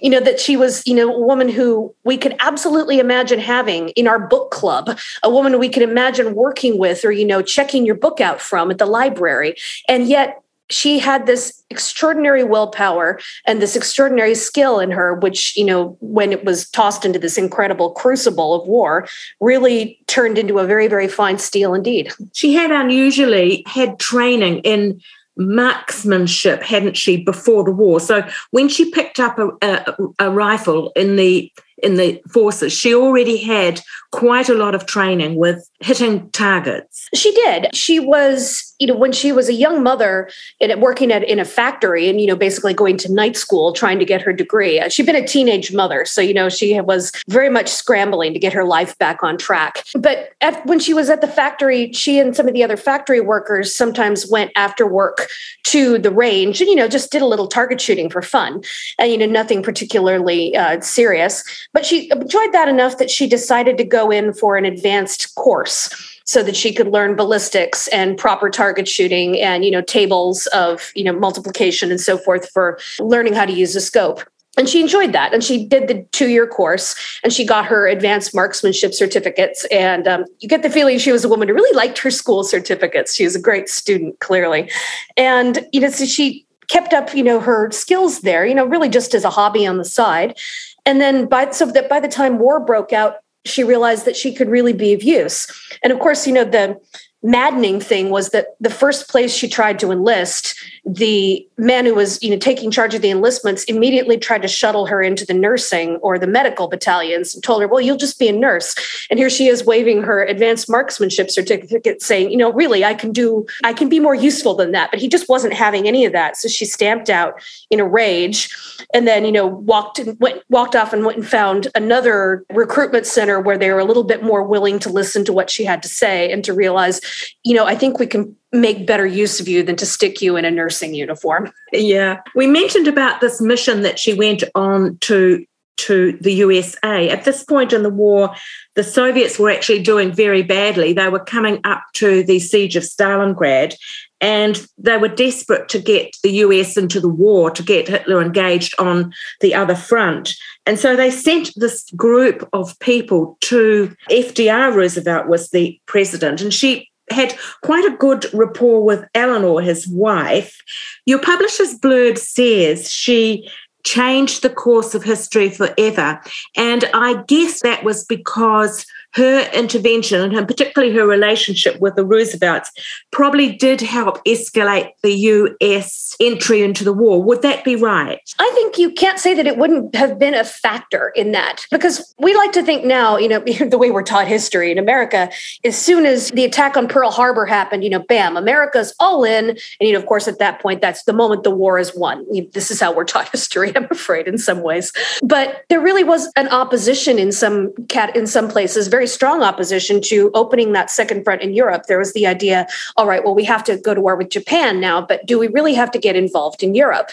You 0.00 0.10
know, 0.10 0.20
that 0.20 0.40
she 0.40 0.56
was, 0.56 0.86
you 0.86 0.94
know, 0.94 1.14
a 1.14 1.20
woman 1.20 1.48
who 1.48 1.94
we 2.04 2.16
could 2.16 2.36
absolutely 2.40 2.98
imagine 2.98 3.38
having 3.38 3.90
in 3.90 4.06
our 4.06 4.18
book 4.18 4.50
club, 4.50 4.98
a 5.22 5.30
woman 5.30 5.58
we 5.58 5.68
could 5.68 5.82
imagine 5.82 6.34
working 6.34 6.78
with 6.78 7.04
or, 7.04 7.12
you 7.12 7.24
know, 7.24 7.42
checking 7.42 7.84
your 7.84 7.94
book 7.94 8.20
out 8.20 8.40
from 8.40 8.70
at 8.70 8.78
the 8.78 8.86
library. 8.86 9.56
And 9.88 10.08
yet 10.08 10.42
she 10.70 10.98
had 10.98 11.26
this 11.26 11.62
extraordinary 11.70 12.44
willpower 12.44 13.18
and 13.46 13.60
this 13.60 13.76
extraordinary 13.76 14.34
skill 14.34 14.78
in 14.78 14.90
her 14.90 15.14
which 15.14 15.56
you 15.56 15.64
know 15.64 15.96
when 16.00 16.32
it 16.32 16.44
was 16.44 16.68
tossed 16.70 17.04
into 17.04 17.18
this 17.18 17.38
incredible 17.38 17.90
crucible 17.90 18.54
of 18.54 18.66
war 18.66 19.06
really 19.40 19.98
turned 20.06 20.38
into 20.38 20.58
a 20.58 20.66
very 20.66 20.88
very 20.88 21.08
fine 21.08 21.38
steel 21.38 21.74
indeed 21.74 22.12
she 22.32 22.54
had 22.54 22.70
unusually 22.70 23.62
had 23.66 23.98
training 23.98 24.58
in 24.60 25.00
marksmanship 25.36 26.62
hadn't 26.62 26.96
she 26.96 27.22
before 27.22 27.64
the 27.64 27.70
war 27.70 28.00
so 28.00 28.26
when 28.50 28.68
she 28.68 28.90
picked 28.90 29.20
up 29.20 29.38
a, 29.38 29.50
a, 29.62 29.96
a 30.18 30.30
rifle 30.30 30.90
in 30.96 31.16
the 31.16 31.52
in 31.82 31.96
the 31.96 32.20
forces, 32.28 32.72
she 32.72 32.94
already 32.94 33.36
had 33.36 33.80
quite 34.10 34.48
a 34.48 34.54
lot 34.54 34.74
of 34.74 34.86
training 34.86 35.36
with 35.36 35.68
hitting 35.80 36.30
targets. 36.30 37.08
She 37.14 37.32
did. 37.32 37.74
She 37.74 38.00
was, 38.00 38.67
you 38.78 38.86
know, 38.86 38.96
when 38.96 39.12
she 39.12 39.32
was 39.32 39.48
a 39.48 39.54
young 39.54 39.82
mother 39.82 40.30
and 40.60 40.80
working 40.80 41.10
at 41.10 41.24
in 41.24 41.38
a 41.38 41.44
factory 41.44 42.08
and, 42.08 42.20
you 42.20 42.26
know, 42.26 42.36
basically 42.36 42.72
going 42.72 42.96
to 42.98 43.12
night 43.12 43.36
school 43.36 43.72
trying 43.72 43.98
to 43.98 44.04
get 44.04 44.22
her 44.22 44.32
degree. 44.32 44.78
Uh, 44.78 44.88
she'd 44.88 45.06
been 45.06 45.16
a 45.16 45.26
teenage 45.26 45.72
mother. 45.72 46.04
So, 46.04 46.20
you 46.20 46.32
know, 46.32 46.48
she 46.48 46.80
was 46.80 47.12
very 47.28 47.50
much 47.50 47.68
scrambling 47.68 48.32
to 48.32 48.38
get 48.38 48.52
her 48.52 48.64
life 48.64 48.96
back 48.98 49.22
on 49.22 49.36
track. 49.36 49.84
But 49.94 50.32
at, 50.40 50.64
when 50.66 50.78
she 50.78 50.94
was 50.94 51.10
at 51.10 51.20
the 51.20 51.28
factory, 51.28 51.92
she 51.92 52.18
and 52.18 52.36
some 52.36 52.46
of 52.46 52.54
the 52.54 52.62
other 52.62 52.76
factory 52.76 53.20
workers 53.20 53.74
sometimes 53.74 54.30
went 54.30 54.52
after 54.54 54.86
work 54.86 55.28
to 55.64 55.98
the 55.98 56.10
range 56.10 56.60
and, 56.60 56.70
you 56.70 56.76
know, 56.76 56.88
just 56.88 57.10
did 57.10 57.22
a 57.22 57.26
little 57.26 57.48
target 57.48 57.80
shooting 57.80 58.08
for 58.08 58.22
fun. 58.22 58.62
And, 58.98 59.10
you 59.10 59.18
know, 59.18 59.26
nothing 59.26 59.62
particularly 59.62 60.56
uh, 60.56 60.80
serious. 60.80 61.44
But 61.72 61.84
she 61.84 62.10
enjoyed 62.10 62.52
that 62.52 62.68
enough 62.68 62.98
that 62.98 63.10
she 63.10 63.26
decided 63.26 63.76
to 63.78 63.84
go 63.84 64.10
in 64.10 64.32
for 64.32 64.56
an 64.56 64.64
advanced 64.64 65.34
course 65.34 66.17
so 66.28 66.42
that 66.42 66.54
she 66.54 66.74
could 66.74 66.88
learn 66.88 67.16
ballistics 67.16 67.88
and 67.88 68.18
proper 68.18 68.50
target 68.50 68.86
shooting 68.86 69.40
and 69.40 69.64
you 69.64 69.70
know 69.70 69.80
tables 69.80 70.46
of 70.48 70.92
you 70.94 71.02
know 71.02 71.12
multiplication 71.12 71.90
and 71.90 72.00
so 72.00 72.18
forth 72.18 72.50
for 72.50 72.78
learning 73.00 73.32
how 73.32 73.46
to 73.46 73.52
use 73.52 73.74
a 73.74 73.80
scope. 73.80 74.20
And 74.58 74.68
she 74.68 74.80
enjoyed 74.80 75.12
that. 75.12 75.32
And 75.32 75.44
she 75.44 75.64
did 75.64 75.86
the 75.86 76.02
two-year 76.10 76.46
course 76.46 76.96
and 77.22 77.32
she 77.32 77.46
got 77.46 77.64
her 77.66 77.86
advanced 77.86 78.34
marksmanship 78.34 78.92
certificates. 78.92 79.64
And 79.70 80.08
um, 80.08 80.24
you 80.40 80.48
get 80.48 80.64
the 80.64 80.70
feeling 80.70 80.98
she 80.98 81.12
was 81.12 81.24
a 81.24 81.28
woman 81.28 81.46
who 81.46 81.54
really 81.54 81.76
liked 81.76 81.98
her 81.98 82.10
school 82.10 82.42
certificates. 82.42 83.14
She 83.14 83.22
was 83.22 83.36
a 83.36 83.40
great 83.40 83.68
student 83.68 84.18
clearly. 84.18 84.70
And 85.16 85.66
you 85.72 85.80
know 85.80 85.90
so 85.90 86.04
she 86.04 86.44
kept 86.68 86.92
up 86.92 87.14
you 87.14 87.22
know 87.22 87.40
her 87.40 87.70
skills 87.70 88.20
there 88.20 88.44
you 88.44 88.54
know 88.54 88.66
really 88.66 88.90
just 88.90 89.14
as 89.14 89.24
a 89.24 89.30
hobby 89.30 89.66
on 89.66 89.78
the 89.78 89.84
side. 89.84 90.36
And 90.84 91.00
then 91.00 91.26
by 91.26 91.50
so 91.52 91.66
that 91.66 91.88
by 91.88 92.00
the 92.00 92.08
time 92.08 92.38
war 92.38 92.60
broke 92.60 92.92
out, 92.92 93.16
she 93.44 93.64
realized 93.64 94.04
that 94.04 94.16
she 94.16 94.34
could 94.34 94.48
really 94.48 94.72
be 94.72 94.92
of 94.92 95.02
use. 95.02 95.46
And 95.82 95.92
of 95.92 95.98
course, 95.98 96.26
you 96.26 96.32
know, 96.32 96.44
the 96.44 96.76
maddening 97.22 97.80
thing 97.80 98.10
was 98.10 98.30
that 98.30 98.56
the 98.60 98.70
first 98.70 99.08
place 99.08 99.34
she 99.34 99.48
tried 99.48 99.78
to 99.80 99.90
enlist, 99.90 100.54
the 100.86 101.46
man 101.58 101.84
who 101.84 101.94
was 101.94 102.22
you 102.22 102.30
know 102.30 102.38
taking 102.38 102.70
charge 102.70 102.94
of 102.94 103.02
the 103.02 103.10
enlistments 103.10 103.64
immediately 103.64 104.16
tried 104.16 104.42
to 104.42 104.48
shuttle 104.48 104.86
her 104.86 105.02
into 105.02 105.26
the 105.26 105.34
nursing 105.34 105.96
or 105.96 106.18
the 106.18 106.26
medical 106.26 106.68
battalions 106.68 107.34
and 107.34 107.42
told 107.42 107.60
her 107.60 107.68
well 107.68 107.80
you'll 107.80 107.96
just 107.96 108.18
be 108.18 108.28
a 108.28 108.32
nurse. 108.32 108.74
And 109.10 109.18
here 109.18 109.30
she 109.30 109.48
is 109.48 109.64
waving 109.64 110.02
her 110.02 110.24
advanced 110.24 110.70
marksmanship 110.70 111.30
certificate 111.30 112.02
saying 112.02 112.30
you 112.30 112.36
know 112.36 112.52
really 112.52 112.84
i 112.84 112.94
can 112.94 113.12
do 113.12 113.46
i 113.64 113.72
can 113.72 113.88
be 113.88 114.00
more 114.00 114.14
useful 114.14 114.54
than 114.54 114.72
that. 114.72 114.90
But 114.90 115.00
he 115.00 115.08
just 115.08 115.28
wasn't 115.28 115.54
having 115.54 115.88
any 115.88 116.04
of 116.04 116.12
that. 116.12 116.36
So 116.36 116.48
she 116.48 116.64
stamped 116.64 117.10
out 117.10 117.42
in 117.70 117.80
a 117.80 117.84
rage 117.84 118.48
and 118.94 119.06
then 119.08 119.24
you 119.24 119.32
know 119.32 119.46
walked 119.46 119.98
and 119.98 120.18
went 120.20 120.42
walked 120.48 120.76
off 120.76 120.92
and 120.92 121.04
went 121.04 121.18
and 121.18 121.26
found 121.26 121.68
another 121.74 122.44
recruitment 122.52 123.06
center 123.06 123.40
where 123.40 123.58
they 123.58 123.70
were 123.72 123.80
a 123.80 123.84
little 123.84 124.04
bit 124.04 124.22
more 124.22 124.44
willing 124.44 124.78
to 124.78 124.88
listen 124.88 125.24
to 125.24 125.32
what 125.32 125.50
she 125.50 125.64
had 125.64 125.82
to 125.82 125.88
say 125.88 126.30
and 126.30 126.44
to 126.44 126.52
realize 126.52 127.00
you 127.44 127.54
know 127.54 127.66
i 127.66 127.74
think 127.74 127.98
we 127.98 128.06
can 128.06 128.36
make 128.52 128.86
better 128.86 129.06
use 129.06 129.40
of 129.40 129.48
you 129.48 129.62
than 129.62 129.76
to 129.76 129.86
stick 129.86 130.22
you 130.22 130.36
in 130.36 130.44
a 130.44 130.50
nursing 130.50 130.94
uniform. 130.94 131.52
Yeah. 131.72 132.20
We 132.34 132.46
mentioned 132.46 132.88
about 132.88 133.20
this 133.20 133.40
mission 133.40 133.82
that 133.82 133.98
she 133.98 134.14
went 134.14 134.44
on 134.54 134.98
to 135.02 135.44
to 135.78 136.18
the 136.20 136.32
USA. 136.32 137.08
At 137.08 137.24
this 137.24 137.44
point 137.44 137.72
in 137.72 137.84
the 137.84 137.88
war, 137.88 138.34
the 138.74 138.82
Soviets 138.82 139.38
were 139.38 139.48
actually 139.50 139.80
doing 139.80 140.12
very 140.12 140.42
badly. 140.42 140.92
They 140.92 141.08
were 141.08 141.20
coming 141.20 141.60
up 141.62 141.84
to 141.94 142.24
the 142.24 142.40
siege 142.40 142.74
of 142.74 142.82
Stalingrad 142.82 143.76
and 144.20 144.66
they 144.76 144.96
were 144.96 145.06
desperate 145.06 145.68
to 145.68 145.78
get 145.78 146.16
the 146.24 146.32
US 146.32 146.76
into 146.76 147.00
the 147.00 147.08
war, 147.08 147.52
to 147.52 147.62
get 147.62 147.86
Hitler 147.86 148.20
engaged 148.20 148.74
on 148.80 149.12
the 149.40 149.54
other 149.54 149.76
front. 149.76 150.34
And 150.66 150.80
so 150.80 150.96
they 150.96 151.12
sent 151.12 151.52
this 151.54 151.88
group 151.92 152.48
of 152.52 152.76
people 152.80 153.38
to 153.42 153.94
FDR 154.10 154.74
Roosevelt 154.74 155.28
was 155.28 155.50
the 155.50 155.80
president, 155.86 156.40
and 156.40 156.52
she 156.52 156.88
had 157.10 157.36
quite 157.62 157.84
a 157.84 157.96
good 157.96 158.26
rapport 158.32 158.84
with 158.84 159.04
Eleanor, 159.14 159.60
his 159.60 159.86
wife. 159.88 160.60
Your 161.06 161.20
publisher's 161.20 161.78
blurb 161.78 162.18
says 162.18 162.90
she 162.90 163.48
changed 163.84 164.42
the 164.42 164.50
course 164.50 164.94
of 164.94 165.02
history 165.02 165.48
forever. 165.48 166.20
And 166.56 166.84
I 166.92 167.22
guess 167.26 167.62
that 167.62 167.84
was 167.84 168.04
because 168.04 168.84
her 169.18 169.50
intervention 169.52 170.34
and 170.34 170.46
particularly 170.46 170.94
her 170.94 171.06
relationship 171.06 171.80
with 171.80 171.96
the 171.96 172.04
Roosevelts 172.04 172.70
probably 173.10 173.56
did 173.56 173.80
help 173.80 174.24
escalate 174.24 174.92
the 175.02 175.12
US 175.12 176.16
entry 176.20 176.62
into 176.62 176.84
the 176.84 176.92
war. 176.92 177.20
Would 177.22 177.42
that 177.42 177.64
be 177.64 177.74
right? 177.74 178.20
I 178.38 178.50
think 178.54 178.78
you 178.78 178.92
can't 178.92 179.18
say 179.18 179.34
that 179.34 179.46
it 179.46 179.58
wouldn't 179.58 179.94
have 179.96 180.20
been 180.20 180.34
a 180.34 180.44
factor 180.44 181.12
in 181.16 181.32
that 181.32 181.66
because 181.72 182.14
we 182.18 182.34
like 182.36 182.52
to 182.52 182.62
think 182.62 182.84
now, 182.84 183.16
you 183.18 183.28
know, 183.28 183.40
the 183.68 183.78
way 183.78 183.90
we're 183.90 184.04
taught 184.04 184.28
history 184.28 184.70
in 184.70 184.78
America, 184.78 185.30
as 185.64 185.76
soon 185.76 186.06
as 186.06 186.30
the 186.30 186.44
attack 186.44 186.76
on 186.76 186.86
Pearl 186.86 187.10
Harbor 187.10 187.44
happened, 187.44 187.82
you 187.82 187.90
know, 187.90 188.04
bam, 188.08 188.36
America's 188.36 188.94
all 189.00 189.24
in. 189.24 189.50
And, 189.50 189.58
you 189.80 189.92
know, 189.92 189.98
of 189.98 190.06
course, 190.06 190.28
at 190.28 190.38
that 190.38 190.60
point, 190.60 190.80
that's 190.80 191.02
the 191.04 191.12
moment 191.12 191.42
the 191.42 191.50
war 191.50 191.78
is 191.78 191.94
won. 191.96 192.24
This 192.52 192.70
is 192.70 192.80
how 192.80 192.94
we're 192.94 193.04
taught 193.04 193.28
history, 193.32 193.72
I'm 193.74 193.88
afraid, 193.90 194.28
in 194.28 194.38
some 194.38 194.62
ways. 194.62 194.92
But 195.24 195.64
there 195.68 195.80
really 195.80 196.04
was 196.04 196.30
an 196.36 196.46
opposition 196.48 197.18
in 197.18 197.32
some 197.32 197.72
cat 197.88 198.14
in 198.14 198.28
some 198.28 198.48
places, 198.48 198.86
very 198.86 199.07
strong 199.08 199.42
opposition 199.42 200.00
to 200.02 200.30
opening 200.34 200.72
that 200.72 200.90
second 200.90 201.24
front 201.24 201.42
in 201.42 201.54
Europe. 201.54 201.84
There 201.86 201.98
was 201.98 202.12
the 202.12 202.26
idea, 202.26 202.66
all 202.96 203.06
right, 203.06 203.24
well, 203.24 203.34
we 203.34 203.44
have 203.44 203.64
to 203.64 203.76
go 203.76 203.94
to 203.94 204.00
war 204.00 204.16
with 204.16 204.30
Japan 204.30 204.80
now, 204.80 205.00
but 205.00 205.26
do 205.26 205.38
we 205.38 205.48
really 205.48 205.74
have 205.74 205.90
to 205.92 205.98
get 205.98 206.16
involved 206.16 206.62
in 206.62 206.74
Europe? 206.74 207.10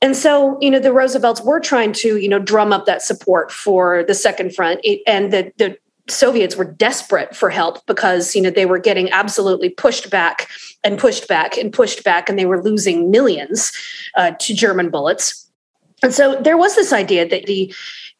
And 0.00 0.16
so, 0.16 0.56
you 0.60 0.70
know, 0.70 0.78
the 0.78 0.92
Roosevelts 0.92 1.42
were 1.42 1.60
trying 1.60 1.92
to, 1.94 2.18
you 2.18 2.28
know, 2.28 2.38
drum 2.38 2.72
up 2.72 2.86
that 2.86 3.02
support 3.02 3.50
for 3.50 4.04
the 4.04 4.14
second 4.14 4.54
front, 4.54 4.84
and 5.06 5.32
the 5.32 5.52
the 5.58 5.76
Soviets 6.10 6.56
were 6.56 6.64
desperate 6.64 7.36
for 7.36 7.50
help 7.50 7.84
because 7.86 8.34
you 8.34 8.40
know 8.40 8.50
they 8.50 8.64
were 8.64 8.78
getting 8.78 9.10
absolutely 9.10 9.68
pushed 9.68 10.08
back 10.08 10.48
and 10.82 10.98
pushed 10.98 11.28
back 11.28 11.56
and 11.58 11.72
pushed 11.72 12.04
back, 12.04 12.28
and 12.28 12.38
they 12.38 12.46
were 12.46 12.62
losing 12.62 13.10
millions 13.10 13.72
uh, 14.16 14.32
to 14.38 14.54
German 14.54 14.88
bullets. 14.88 15.50
And 16.02 16.14
so 16.14 16.40
there 16.40 16.56
was 16.56 16.76
this 16.76 16.92
idea 16.92 17.28
that 17.28 17.46
the 17.46 17.74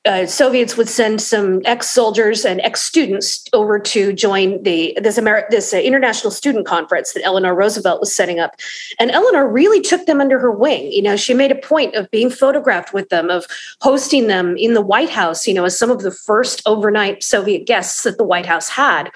uh, 0.08 0.24
Soviets 0.24 0.76
would 0.78 0.88
send 0.88 1.20
some 1.20 1.60
ex-soldiers 1.66 2.46
and 2.46 2.62
ex-students 2.62 3.44
over 3.52 3.78
to 3.78 4.14
join 4.14 4.62
the 4.62 4.96
this 5.02 5.18
Ameri- 5.18 5.48
this 5.50 5.74
uh, 5.74 5.76
international 5.76 6.30
student 6.30 6.66
conference 6.66 7.12
that 7.12 7.22
Eleanor 7.24 7.54
Roosevelt 7.54 8.00
was 8.00 8.14
setting 8.14 8.40
up, 8.40 8.56
and 8.98 9.10
Eleanor 9.10 9.46
really 9.46 9.82
took 9.82 10.06
them 10.06 10.18
under 10.18 10.38
her 10.38 10.50
wing. 10.50 10.90
You 10.90 11.02
know, 11.02 11.16
she 11.16 11.34
made 11.34 11.52
a 11.52 11.56
point 11.56 11.94
of 11.94 12.10
being 12.10 12.30
photographed 12.30 12.94
with 12.94 13.10
them, 13.10 13.28
of 13.28 13.44
hosting 13.82 14.28
them 14.28 14.56
in 14.56 14.72
the 14.72 14.80
White 14.80 15.10
House. 15.10 15.46
You 15.46 15.52
know, 15.52 15.66
as 15.66 15.78
some 15.78 15.90
of 15.90 16.00
the 16.00 16.10
first 16.10 16.62
overnight 16.64 17.22
Soviet 17.22 17.66
guests 17.66 18.04
that 18.04 18.16
the 18.16 18.24
White 18.24 18.46
House 18.46 18.70
had. 18.70 19.10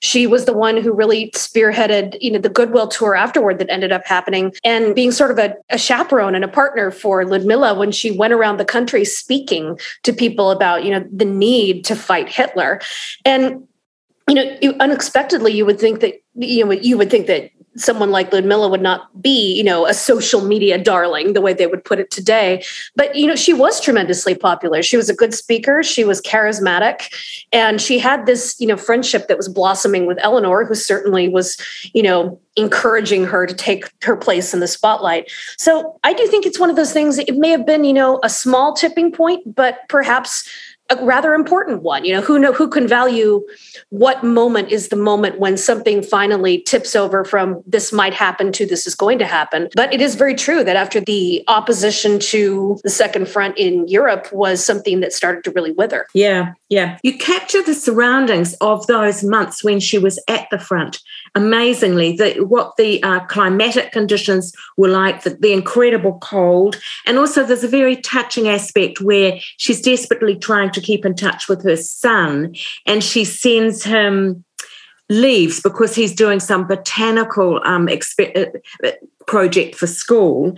She 0.00 0.26
was 0.26 0.44
the 0.44 0.52
one 0.52 0.76
who 0.76 0.92
really 0.92 1.30
spearheaded, 1.30 2.16
you 2.20 2.32
know, 2.32 2.40
the 2.40 2.48
goodwill 2.48 2.88
tour 2.88 3.14
afterward 3.14 3.60
that 3.60 3.70
ended 3.70 3.92
up 3.92 4.04
happening, 4.04 4.52
and 4.64 4.92
being 4.96 5.12
sort 5.12 5.30
of 5.30 5.38
a, 5.38 5.54
a 5.70 5.78
chaperone 5.78 6.34
and 6.34 6.44
a 6.44 6.48
partner 6.48 6.90
for 6.90 7.24
Ludmilla 7.24 7.74
when 7.74 7.92
she 7.92 8.10
went 8.10 8.32
around 8.32 8.56
the 8.56 8.64
country 8.64 9.04
speaking 9.04 9.78
to 10.02 10.12
people 10.12 10.31
people 10.32 10.50
about 10.50 10.84
you 10.84 10.90
know 10.90 11.04
the 11.12 11.24
need 11.24 11.84
to 11.84 11.94
fight 11.94 12.28
Hitler, 12.28 12.80
and 13.24 13.68
you 14.28 14.34
know 14.34 14.58
you, 14.62 14.74
unexpectedly 14.80 15.52
you 15.52 15.66
would 15.66 15.80
think 15.80 16.00
that 16.00 16.22
you 16.34 16.64
know 16.64 16.72
you 16.72 16.96
would 16.98 17.10
think 17.10 17.26
that 17.26 17.50
someone 17.76 18.10
like 18.10 18.32
Ludmilla 18.32 18.68
would 18.68 18.82
not 18.82 19.22
be, 19.22 19.54
you 19.54 19.64
know, 19.64 19.86
a 19.86 19.94
social 19.94 20.42
media 20.42 20.76
darling 20.76 21.32
the 21.32 21.40
way 21.40 21.52
they 21.52 21.66
would 21.66 21.84
put 21.84 21.98
it 21.98 22.10
today. 22.10 22.62
But, 22.96 23.16
you 23.16 23.26
know, 23.26 23.36
she 23.36 23.54
was 23.54 23.80
tremendously 23.80 24.34
popular. 24.34 24.82
She 24.82 24.96
was 24.96 25.08
a 25.08 25.14
good 25.14 25.34
speaker. 25.34 25.82
She 25.82 26.04
was 26.04 26.20
charismatic. 26.20 27.12
And 27.52 27.80
she 27.80 27.98
had 27.98 28.26
this, 28.26 28.56
you 28.58 28.66
know, 28.66 28.76
friendship 28.76 29.28
that 29.28 29.36
was 29.36 29.48
blossoming 29.48 30.06
with 30.06 30.18
Eleanor, 30.20 30.64
who 30.64 30.74
certainly 30.74 31.28
was, 31.28 31.56
you 31.94 32.02
know, 32.02 32.38
encouraging 32.56 33.24
her 33.24 33.46
to 33.46 33.54
take 33.54 33.90
her 34.02 34.16
place 34.16 34.52
in 34.52 34.60
the 34.60 34.68
spotlight. 34.68 35.30
So 35.56 35.98
I 36.04 36.12
do 36.12 36.26
think 36.26 36.44
it's 36.44 36.60
one 36.60 36.68
of 36.68 36.76
those 36.76 36.92
things, 36.92 37.18
it 37.18 37.36
may 37.36 37.48
have 37.48 37.64
been, 37.64 37.84
you 37.84 37.94
know, 37.94 38.20
a 38.22 38.28
small 38.28 38.74
tipping 38.74 39.10
point, 39.10 39.54
but 39.54 39.80
perhaps 39.88 40.46
a 41.00 41.04
rather 41.04 41.34
important 41.34 41.82
one. 41.82 42.04
You 42.04 42.14
know, 42.14 42.20
who 42.20 42.38
know 42.38 42.52
who 42.52 42.68
can 42.68 42.86
value 42.86 43.44
what 43.90 44.24
moment 44.24 44.70
is 44.70 44.88
the 44.88 44.96
moment 44.96 45.38
when 45.38 45.56
something 45.56 46.02
finally 46.02 46.60
tips 46.62 46.96
over 46.96 47.24
from 47.24 47.62
this 47.66 47.92
might 47.92 48.14
happen 48.14 48.52
to 48.52 48.66
this 48.66 48.86
is 48.86 48.94
going 48.94 49.18
to 49.18 49.26
happen. 49.26 49.68
But 49.74 49.92
it 49.92 50.00
is 50.00 50.14
very 50.14 50.34
true 50.34 50.64
that 50.64 50.76
after 50.76 51.00
the 51.00 51.44
opposition 51.48 52.18
to 52.20 52.78
the 52.82 52.90
second 52.90 53.28
front 53.28 53.58
in 53.58 53.86
Europe 53.88 54.32
was 54.32 54.64
something 54.64 55.00
that 55.00 55.12
started 55.12 55.44
to 55.44 55.50
really 55.50 55.72
wither. 55.72 56.06
Yeah, 56.14 56.54
yeah. 56.68 56.98
You 57.02 57.18
capture 57.18 57.62
the 57.62 57.74
surroundings 57.74 58.54
of 58.54 58.86
those 58.86 59.22
months 59.22 59.62
when 59.62 59.80
she 59.80 59.98
was 59.98 60.22
at 60.28 60.48
the 60.50 60.58
front 60.58 61.00
amazingly 61.34 62.16
the, 62.16 62.44
what 62.44 62.76
the 62.76 63.02
uh, 63.02 63.20
climatic 63.26 63.92
conditions 63.92 64.52
were 64.76 64.88
like, 64.88 65.22
the, 65.22 65.30
the 65.30 65.52
incredible 65.52 66.18
cold. 66.20 66.80
And 67.06 67.18
also, 67.18 67.44
there's 67.44 67.64
a 67.64 67.68
very 67.68 67.96
touching 67.96 68.48
aspect 68.48 69.00
where 69.00 69.38
she's 69.56 69.80
desperately 69.80 70.36
trying 70.36 70.70
to 70.70 70.80
keep 70.80 71.04
in 71.04 71.14
touch 71.14 71.48
with 71.48 71.62
her 71.64 71.76
son 71.76 72.54
and 72.86 73.02
she 73.02 73.24
sends 73.24 73.84
him 73.84 74.44
leaves 75.08 75.60
because 75.60 75.94
he's 75.94 76.14
doing 76.14 76.40
some 76.40 76.66
botanical 76.66 77.60
um, 77.64 77.86
expe- 77.86 78.54
uh, 78.84 78.90
project 79.26 79.74
for 79.74 79.86
school. 79.86 80.56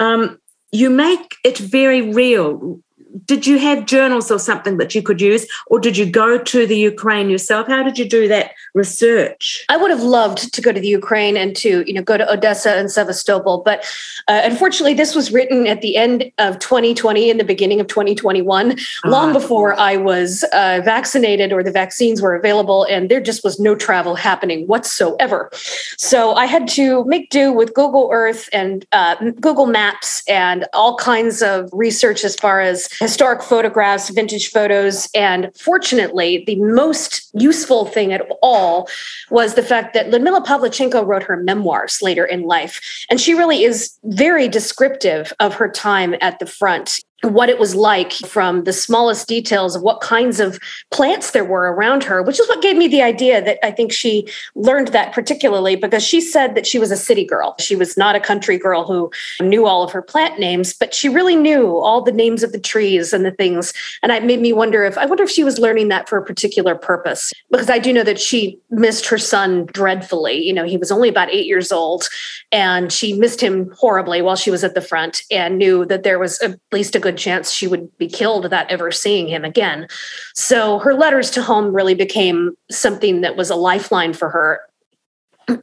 Um, 0.00 0.38
you 0.72 0.90
make 0.90 1.36
it 1.44 1.58
very 1.58 2.12
real 2.12 2.80
did 3.24 3.46
you 3.46 3.58
have 3.58 3.86
journals 3.86 4.30
or 4.30 4.38
something 4.38 4.76
that 4.78 4.94
you 4.94 5.02
could 5.02 5.20
use 5.20 5.46
or 5.68 5.78
did 5.78 5.96
you 5.96 6.06
go 6.06 6.38
to 6.38 6.66
the 6.66 6.76
ukraine 6.76 7.30
yourself? 7.30 7.66
How 7.66 7.82
did 7.82 7.98
you 7.98 8.08
do 8.08 8.28
that 8.28 8.52
research? 8.74 9.64
I 9.68 9.76
would 9.76 9.90
have 9.90 10.02
loved 10.02 10.52
to 10.52 10.60
go 10.60 10.72
to 10.72 10.80
the 10.80 10.88
ukraine 10.88 11.36
and 11.36 11.56
to 11.56 11.84
you 11.86 11.94
know 11.94 12.02
go 12.02 12.16
to 12.16 12.30
odessa 12.30 12.72
and 12.76 12.90
sevastopol 12.90 13.62
but 13.62 13.84
uh, 14.28 14.40
unfortunately 14.44 14.94
this 14.94 15.14
was 15.14 15.32
written 15.32 15.66
at 15.66 15.80
the 15.80 15.96
end 15.96 16.30
of 16.38 16.58
2020 16.58 17.30
in 17.30 17.38
the 17.38 17.44
beginning 17.44 17.80
of 17.80 17.86
2021 17.86 18.72
uh-huh. 18.72 19.10
long 19.10 19.32
before 19.32 19.78
i 19.78 19.96
was 19.96 20.44
uh, 20.52 20.80
vaccinated 20.84 21.52
or 21.52 21.62
the 21.62 21.70
vaccines 21.70 22.20
were 22.20 22.34
available 22.34 22.84
and 22.84 23.08
there 23.10 23.20
just 23.20 23.44
was 23.44 23.58
no 23.60 23.74
travel 23.74 24.14
happening 24.14 24.66
whatsoever. 24.66 25.50
So 25.96 26.34
i 26.34 26.46
had 26.46 26.68
to 26.68 27.04
make 27.04 27.30
do 27.30 27.52
with 27.52 27.74
google 27.74 28.08
earth 28.12 28.48
and 28.52 28.84
uh, 28.92 29.16
google 29.40 29.66
maps 29.66 30.22
and 30.28 30.66
all 30.72 30.96
kinds 30.96 31.42
of 31.42 31.68
research 31.72 32.24
as 32.24 32.34
far 32.36 32.60
as 32.60 32.88
historic 33.06 33.40
photographs, 33.40 34.10
vintage 34.10 34.50
photos. 34.50 35.08
And 35.14 35.52
fortunately, 35.56 36.42
the 36.44 36.56
most 36.56 37.30
useful 37.34 37.86
thing 37.86 38.12
at 38.12 38.26
all 38.42 38.88
was 39.30 39.54
the 39.54 39.62
fact 39.62 39.94
that 39.94 40.10
Ludmila 40.10 40.42
Pavlichenko 40.42 41.06
wrote 41.06 41.22
her 41.22 41.36
memoirs 41.36 42.02
later 42.02 42.24
in 42.24 42.42
life. 42.42 43.06
And 43.08 43.20
she 43.20 43.32
really 43.32 43.62
is 43.62 43.96
very 44.02 44.48
descriptive 44.48 45.32
of 45.38 45.54
her 45.54 45.70
time 45.70 46.16
at 46.20 46.40
the 46.40 46.46
front 46.46 46.98
what 47.26 47.48
it 47.48 47.58
was 47.58 47.74
like 47.74 48.12
from 48.12 48.64
the 48.64 48.72
smallest 48.72 49.28
details 49.28 49.76
of 49.76 49.82
what 49.82 50.00
kinds 50.00 50.40
of 50.40 50.58
plants 50.90 51.32
there 51.32 51.44
were 51.44 51.72
around 51.72 52.04
her, 52.04 52.22
which 52.22 52.40
is 52.40 52.48
what 52.48 52.62
gave 52.62 52.76
me 52.76 52.88
the 52.88 53.02
idea 53.02 53.42
that 53.42 53.58
I 53.64 53.70
think 53.70 53.92
she 53.92 54.26
learned 54.54 54.88
that 54.88 55.12
particularly 55.12 55.76
because 55.76 56.02
she 56.02 56.20
said 56.20 56.54
that 56.54 56.66
she 56.66 56.78
was 56.78 56.90
a 56.90 56.96
city 56.96 57.24
girl. 57.24 57.54
She 57.58 57.76
was 57.76 57.96
not 57.96 58.16
a 58.16 58.20
country 58.20 58.58
girl 58.58 58.84
who 58.84 59.10
knew 59.40 59.66
all 59.66 59.82
of 59.82 59.92
her 59.92 60.02
plant 60.02 60.38
names, 60.38 60.72
but 60.72 60.94
she 60.94 61.08
really 61.08 61.36
knew 61.36 61.76
all 61.76 62.02
the 62.02 62.12
names 62.12 62.42
of 62.42 62.52
the 62.52 62.60
trees 62.60 63.12
and 63.12 63.24
the 63.24 63.30
things. 63.30 63.72
And 64.02 64.12
it 64.12 64.24
made 64.24 64.40
me 64.40 64.52
wonder 64.52 64.84
if 64.84 64.96
I 64.98 65.06
wonder 65.06 65.24
if 65.24 65.30
she 65.30 65.44
was 65.44 65.58
learning 65.58 65.88
that 65.88 66.08
for 66.08 66.18
a 66.18 66.24
particular 66.24 66.74
purpose 66.74 67.32
because 67.50 67.70
I 67.70 67.78
do 67.78 67.92
know 67.92 68.04
that 68.04 68.20
she 68.20 68.58
missed 68.70 69.06
her 69.06 69.18
son 69.18 69.66
dreadfully. 69.66 70.42
You 70.42 70.52
know, 70.52 70.64
he 70.64 70.76
was 70.76 70.90
only 70.90 71.08
about 71.08 71.30
eight 71.30 71.46
years 71.46 71.72
old 71.72 72.08
and 72.52 72.92
she 72.92 73.12
missed 73.12 73.40
him 73.40 73.70
horribly 73.78 74.22
while 74.22 74.36
she 74.36 74.50
was 74.50 74.64
at 74.64 74.74
the 74.74 74.80
front 74.80 75.22
and 75.30 75.58
knew 75.58 75.84
that 75.86 76.02
there 76.02 76.18
was 76.18 76.38
at 76.40 76.58
least 76.72 76.94
a 76.94 77.00
good 77.00 77.15
chance 77.16 77.50
she 77.50 77.66
would 77.66 77.96
be 77.98 78.08
killed 78.08 78.42
without 78.44 78.70
ever 78.70 78.92
seeing 78.92 79.26
him 79.26 79.44
again. 79.44 79.88
So 80.34 80.78
her 80.78 80.94
letters 80.94 81.30
to 81.32 81.42
home 81.42 81.74
really 81.74 81.94
became 81.94 82.56
something 82.70 83.20
that 83.22 83.36
was 83.36 83.50
a 83.50 83.56
lifeline 83.56 84.12
for 84.12 84.28
her 84.30 84.60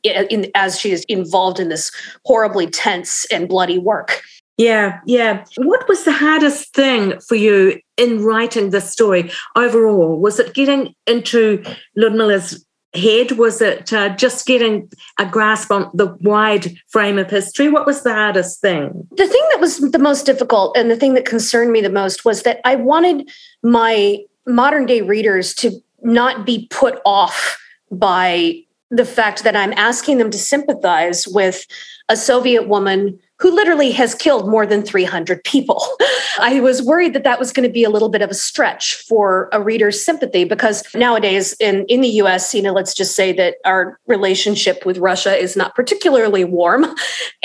in, 0.03 0.51
as 0.55 0.79
she 0.79 0.91
is 0.91 1.03
involved 1.05 1.59
in 1.59 1.69
this 1.69 1.91
horribly 2.25 2.67
tense 2.67 3.25
and 3.31 3.47
bloody 3.47 3.77
work. 3.77 4.21
Yeah, 4.57 4.99
yeah. 5.07 5.45
What 5.57 5.87
was 5.87 6.03
the 6.03 6.11
hardest 6.11 6.75
thing 6.75 7.19
for 7.21 7.35
you 7.35 7.79
in 7.97 8.23
writing 8.23 8.69
this 8.69 8.91
story 8.91 9.31
overall? 9.55 10.19
Was 10.19 10.39
it 10.39 10.53
getting 10.53 10.93
into 11.07 11.63
Ludmilla's 11.97 12.63
head? 12.93 13.33
Was 13.33 13.61
it 13.61 13.91
uh, 13.91 14.09
just 14.15 14.45
getting 14.45 14.89
a 15.19 15.25
grasp 15.25 15.71
on 15.71 15.89
the 15.93 16.15
wide 16.21 16.75
frame 16.87 17.17
of 17.17 17.29
history? 17.29 17.69
What 17.69 17.85
was 17.85 18.03
the 18.03 18.13
hardest 18.13 18.61
thing? 18.61 19.07
The 19.11 19.27
thing 19.27 19.43
that 19.51 19.59
was 19.59 19.79
the 19.79 19.99
most 19.99 20.25
difficult 20.25 20.77
and 20.77 20.89
the 20.89 20.95
thing 20.95 21.13
that 21.15 21.25
concerned 21.25 21.71
me 21.71 21.81
the 21.81 21.89
most 21.89 22.25
was 22.25 22.43
that 22.43 22.59
I 22.65 22.75
wanted 22.75 23.29
my 23.61 24.19
modern 24.45 24.85
day 24.85 25.01
readers 25.01 25.53
to 25.55 25.71
not 26.01 26.45
be 26.45 26.67
put 26.69 26.99
off 27.05 27.59
by 27.91 28.63
the 28.89 29.05
fact 29.05 29.43
that 29.43 29.55
I'm 29.55 29.73
asking 29.73 30.17
them 30.17 30.29
to 30.29 30.37
sympathize 30.37 31.27
with 31.27 31.65
a 32.09 32.17
Soviet 32.17 32.67
woman 32.67 33.19
who 33.43 33.53
literally 33.53 33.91
has 33.91 34.15
killed 34.15 34.49
more 34.49 34.65
than 34.65 34.81
300 34.81 35.43
people. 35.43 35.85
I 36.39 36.61
was 36.61 36.81
worried 36.81 37.11
that 37.13 37.25
that 37.25 37.39
was 37.39 37.51
going 37.51 37.67
to 37.67 37.73
be 37.73 37.83
a 37.83 37.89
little 37.89 38.07
bit 38.07 38.21
of 38.21 38.29
a 38.29 38.33
stretch 38.33 38.95
for 38.95 39.49
a 39.51 39.61
reader's 39.61 40.03
sympathy 40.03 40.45
because 40.45 40.81
nowadays 40.95 41.53
in, 41.59 41.85
in 41.87 41.99
the 41.99 42.07
US, 42.21 42.55
you 42.55 42.61
know, 42.61 42.71
let's 42.71 42.93
just 42.93 43.15
say 43.15 43.33
that 43.33 43.55
our 43.65 43.99
relationship 44.07 44.85
with 44.85 44.97
Russia 44.97 45.35
is 45.35 45.57
not 45.57 45.75
particularly 45.75 46.45
warm. 46.45 46.85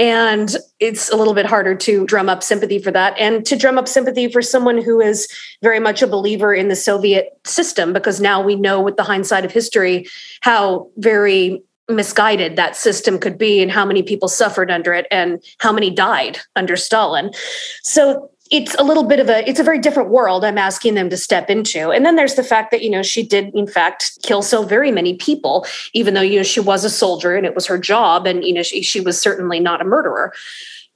And 0.00 0.56
it's 0.78 1.10
a 1.10 1.16
little 1.16 1.34
bit 1.34 1.44
harder 1.44 1.74
to 1.74 2.06
drum 2.06 2.28
up 2.28 2.44
sympathy 2.44 2.78
for 2.78 2.92
that 2.92 3.18
and 3.18 3.44
to 3.46 3.56
drum 3.56 3.78
up 3.78 3.88
sympathy 3.88 4.30
for 4.30 4.40
someone 4.40 4.80
who 4.80 5.00
is 5.00 5.26
very 5.60 5.80
much 5.80 6.02
a 6.02 6.06
believer 6.06 6.54
in 6.54 6.68
the 6.68 6.76
Soviet 6.76 7.36
system 7.44 7.92
because 7.92 8.20
now 8.20 8.40
we 8.40 8.54
know 8.54 8.80
with 8.80 8.96
the 8.96 9.02
hindsight 9.02 9.44
of 9.44 9.50
history 9.50 10.06
how 10.40 10.88
very 10.98 11.64
misguided 11.88 12.56
that 12.56 12.76
system 12.76 13.18
could 13.18 13.38
be 13.38 13.62
and 13.62 13.70
how 13.70 13.84
many 13.84 14.02
people 14.02 14.28
suffered 14.28 14.70
under 14.70 14.92
it 14.92 15.06
and 15.10 15.42
how 15.58 15.72
many 15.72 15.90
died 15.90 16.38
under 16.54 16.76
Stalin. 16.76 17.30
So 17.82 18.30
it's 18.50 18.74
a 18.76 18.82
little 18.82 19.04
bit 19.04 19.20
of 19.20 19.28
a 19.28 19.46
it's 19.48 19.60
a 19.60 19.64
very 19.64 19.78
different 19.78 20.08
world 20.08 20.44
i'm 20.44 20.56
asking 20.56 20.94
them 20.94 21.10
to 21.10 21.16
step 21.16 21.50
into 21.50 21.90
and 21.90 22.06
then 22.06 22.16
there's 22.16 22.34
the 22.34 22.42
fact 22.42 22.70
that 22.70 22.82
you 22.82 22.88
know 22.88 23.02
she 23.02 23.22
did 23.22 23.54
in 23.54 23.66
fact 23.66 24.18
kill 24.22 24.40
so 24.40 24.62
very 24.62 24.90
many 24.90 25.16
people 25.16 25.66
even 25.92 26.14
though 26.14 26.22
you 26.22 26.38
know 26.38 26.42
she 26.42 26.60
was 26.60 26.82
a 26.82 26.90
soldier 26.90 27.36
and 27.36 27.44
it 27.44 27.54
was 27.54 27.66
her 27.66 27.78
job 27.78 28.26
and 28.26 28.44
you 28.44 28.54
know 28.54 28.62
she, 28.62 28.82
she 28.82 29.00
was 29.00 29.20
certainly 29.20 29.60
not 29.60 29.82
a 29.82 29.84
murderer 29.84 30.32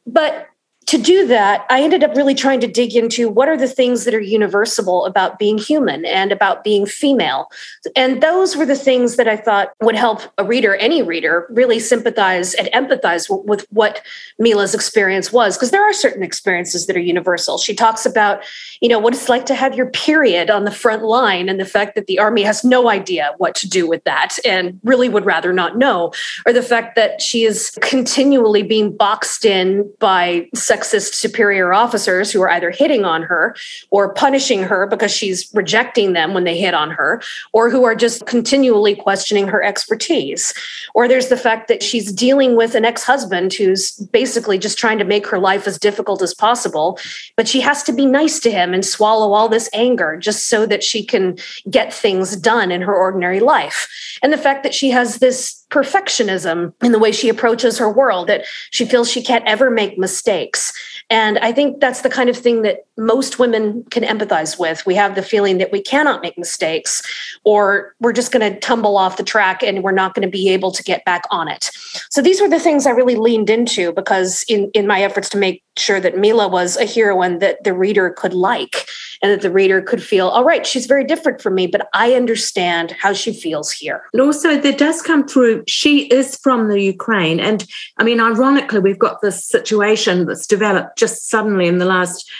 but 0.06 0.48
to 0.86 0.98
do 0.98 1.26
that, 1.28 1.64
I 1.70 1.82
ended 1.82 2.04
up 2.04 2.14
really 2.14 2.34
trying 2.34 2.60
to 2.60 2.66
dig 2.66 2.94
into 2.94 3.28
what 3.28 3.48
are 3.48 3.56
the 3.56 3.68
things 3.68 4.04
that 4.04 4.14
are 4.14 4.20
universal 4.20 5.06
about 5.06 5.38
being 5.38 5.56
human 5.56 6.04
and 6.04 6.32
about 6.32 6.64
being 6.64 6.86
female. 6.86 7.50
And 7.96 8.22
those 8.22 8.56
were 8.56 8.66
the 8.66 8.76
things 8.76 9.16
that 9.16 9.28
I 9.28 9.36
thought 9.36 9.72
would 9.80 9.94
help 9.94 10.22
a 10.38 10.44
reader, 10.44 10.74
any 10.76 11.02
reader, 11.02 11.46
really 11.50 11.78
sympathize 11.78 12.54
and 12.54 12.68
empathize 12.68 13.26
with 13.46 13.66
what 13.70 14.02
Mila's 14.38 14.74
experience 14.74 15.32
was. 15.32 15.56
Because 15.56 15.70
there 15.70 15.82
are 15.82 15.92
certain 15.92 16.22
experiences 16.22 16.86
that 16.86 16.96
are 16.96 17.00
universal. 17.00 17.58
She 17.58 17.74
talks 17.74 18.04
about, 18.04 18.42
you 18.80 18.88
know, 18.88 18.98
what 18.98 19.14
it's 19.14 19.28
like 19.28 19.46
to 19.46 19.54
have 19.54 19.74
your 19.74 19.90
period 19.90 20.50
on 20.50 20.64
the 20.64 20.70
front 20.70 21.02
line 21.02 21.48
and 21.48 21.60
the 21.60 21.64
fact 21.64 21.94
that 21.94 22.06
the 22.06 22.18
army 22.18 22.42
has 22.42 22.64
no 22.64 22.88
idea 22.88 23.32
what 23.38 23.54
to 23.56 23.68
do 23.68 23.88
with 23.88 24.04
that 24.04 24.36
and 24.44 24.80
really 24.82 25.08
would 25.08 25.24
rather 25.24 25.52
not 25.52 25.78
know, 25.78 26.12
or 26.46 26.52
the 26.52 26.62
fact 26.62 26.96
that 26.96 27.22
she 27.22 27.44
is 27.44 27.78
continually 27.80 28.62
being 28.62 28.94
boxed 28.94 29.44
in 29.44 29.90
by 29.98 30.48
sex 30.54 30.81
sexist 30.82 31.14
superior 31.14 31.72
officers 31.72 32.30
who 32.30 32.42
are 32.42 32.50
either 32.50 32.70
hitting 32.70 33.04
on 33.04 33.22
her 33.22 33.54
or 33.90 34.12
punishing 34.12 34.62
her 34.62 34.86
because 34.86 35.12
she's 35.12 35.52
rejecting 35.54 36.12
them 36.12 36.34
when 36.34 36.44
they 36.44 36.58
hit 36.58 36.74
on 36.74 36.90
her, 36.90 37.22
or 37.52 37.70
who 37.70 37.84
are 37.84 37.94
just 37.94 38.26
continually 38.26 38.94
questioning 38.94 39.48
her 39.48 39.62
expertise. 39.62 40.54
Or 40.94 41.08
there's 41.08 41.28
the 41.28 41.36
fact 41.36 41.68
that 41.68 41.82
she's 41.82 42.12
dealing 42.12 42.56
with 42.56 42.74
an 42.74 42.84
ex 42.84 43.04
husband 43.04 43.52
who's 43.54 43.92
basically 44.12 44.58
just 44.58 44.78
trying 44.78 44.98
to 44.98 45.04
make 45.04 45.26
her 45.26 45.38
life 45.38 45.66
as 45.66 45.78
difficult 45.78 46.22
as 46.22 46.34
possible, 46.34 46.98
but 47.36 47.48
she 47.48 47.60
has 47.60 47.82
to 47.84 47.92
be 47.92 48.06
nice 48.06 48.40
to 48.40 48.50
him 48.50 48.74
and 48.74 48.84
swallow 48.84 49.32
all 49.32 49.48
this 49.48 49.70
anger 49.72 50.16
just 50.16 50.48
so 50.48 50.66
that 50.66 50.82
she 50.82 51.04
can 51.04 51.36
get 51.70 51.92
things 51.92 52.36
done 52.36 52.70
in 52.70 52.82
her 52.82 52.94
ordinary 52.94 53.40
life. 53.40 53.88
And 54.22 54.32
the 54.32 54.38
fact 54.38 54.62
that 54.62 54.74
she 54.74 54.90
has 54.90 55.18
this 55.18 55.61
perfectionism 55.72 56.74
in 56.84 56.92
the 56.92 56.98
way 56.98 57.10
she 57.10 57.30
approaches 57.30 57.78
her 57.78 57.90
world, 57.90 58.28
that 58.28 58.44
she 58.70 58.84
feels 58.84 59.10
she 59.10 59.22
can't 59.22 59.44
ever 59.46 59.70
make 59.70 59.98
mistakes. 59.98 60.72
And 61.08 61.38
I 61.38 61.50
think 61.50 61.80
that's 61.80 62.02
the 62.02 62.10
kind 62.10 62.28
of 62.28 62.36
thing 62.36 62.62
that 62.62 62.84
most 62.98 63.38
women 63.38 63.84
can 63.90 64.02
empathize 64.02 64.58
with. 64.58 64.84
We 64.84 64.94
have 64.94 65.14
the 65.14 65.22
feeling 65.22 65.58
that 65.58 65.72
we 65.72 65.80
cannot 65.80 66.20
make 66.20 66.36
mistakes, 66.36 67.02
or 67.44 67.94
we're 68.00 68.12
just 68.12 68.32
going 68.32 68.52
to 68.52 68.60
tumble 68.60 68.98
off 68.98 69.16
the 69.16 69.24
track 69.24 69.62
and 69.62 69.82
we're 69.82 69.92
not 69.92 70.14
going 70.14 70.26
to 70.26 70.30
be 70.30 70.50
able 70.50 70.72
to 70.72 70.82
get 70.82 71.04
back 71.06 71.22
on 71.30 71.48
it. 71.48 71.70
So 72.10 72.20
these 72.20 72.40
were 72.40 72.48
the 72.48 72.60
things 72.60 72.86
I 72.86 72.90
really 72.90 73.16
leaned 73.16 73.48
into 73.48 73.92
because 73.92 74.44
in, 74.48 74.70
in 74.74 74.86
my 74.86 75.02
efforts 75.02 75.30
to 75.30 75.38
make 75.38 75.62
sure 75.76 76.00
that 76.00 76.18
Mila 76.18 76.48
was 76.48 76.76
a 76.76 76.86
heroine 76.86 77.38
that 77.38 77.64
the 77.64 77.72
reader 77.72 78.10
could 78.10 78.34
like 78.34 78.86
and 79.22 79.30
that 79.30 79.40
the 79.40 79.50
reader 79.50 79.80
could 79.80 80.02
feel, 80.02 80.28
all 80.28 80.44
right, 80.44 80.66
she's 80.66 80.86
very 80.86 81.04
different 81.04 81.40
from 81.40 81.54
me, 81.54 81.66
but 81.66 81.88
I 81.94 82.14
understand 82.14 82.92
how 82.92 83.12
she 83.12 83.32
feels 83.32 83.70
here. 83.70 84.02
And 84.12 84.20
also, 84.20 84.60
there 84.60 84.76
does 84.76 85.00
come 85.00 85.26
through, 85.26 85.64
she 85.66 86.06
is 86.08 86.36
from 86.36 86.68
the 86.68 86.80
Ukraine. 86.80 87.40
And 87.40 87.66
I 87.98 88.04
mean, 88.04 88.20
ironically, 88.20 88.80
we've 88.80 88.98
got 88.98 89.22
this 89.22 89.44
situation 89.44 90.26
that's 90.26 90.46
developed 90.46 90.98
just 90.98 91.28
suddenly 91.28 91.66
in 91.68 91.78
the 91.78 91.84
last 91.84 92.30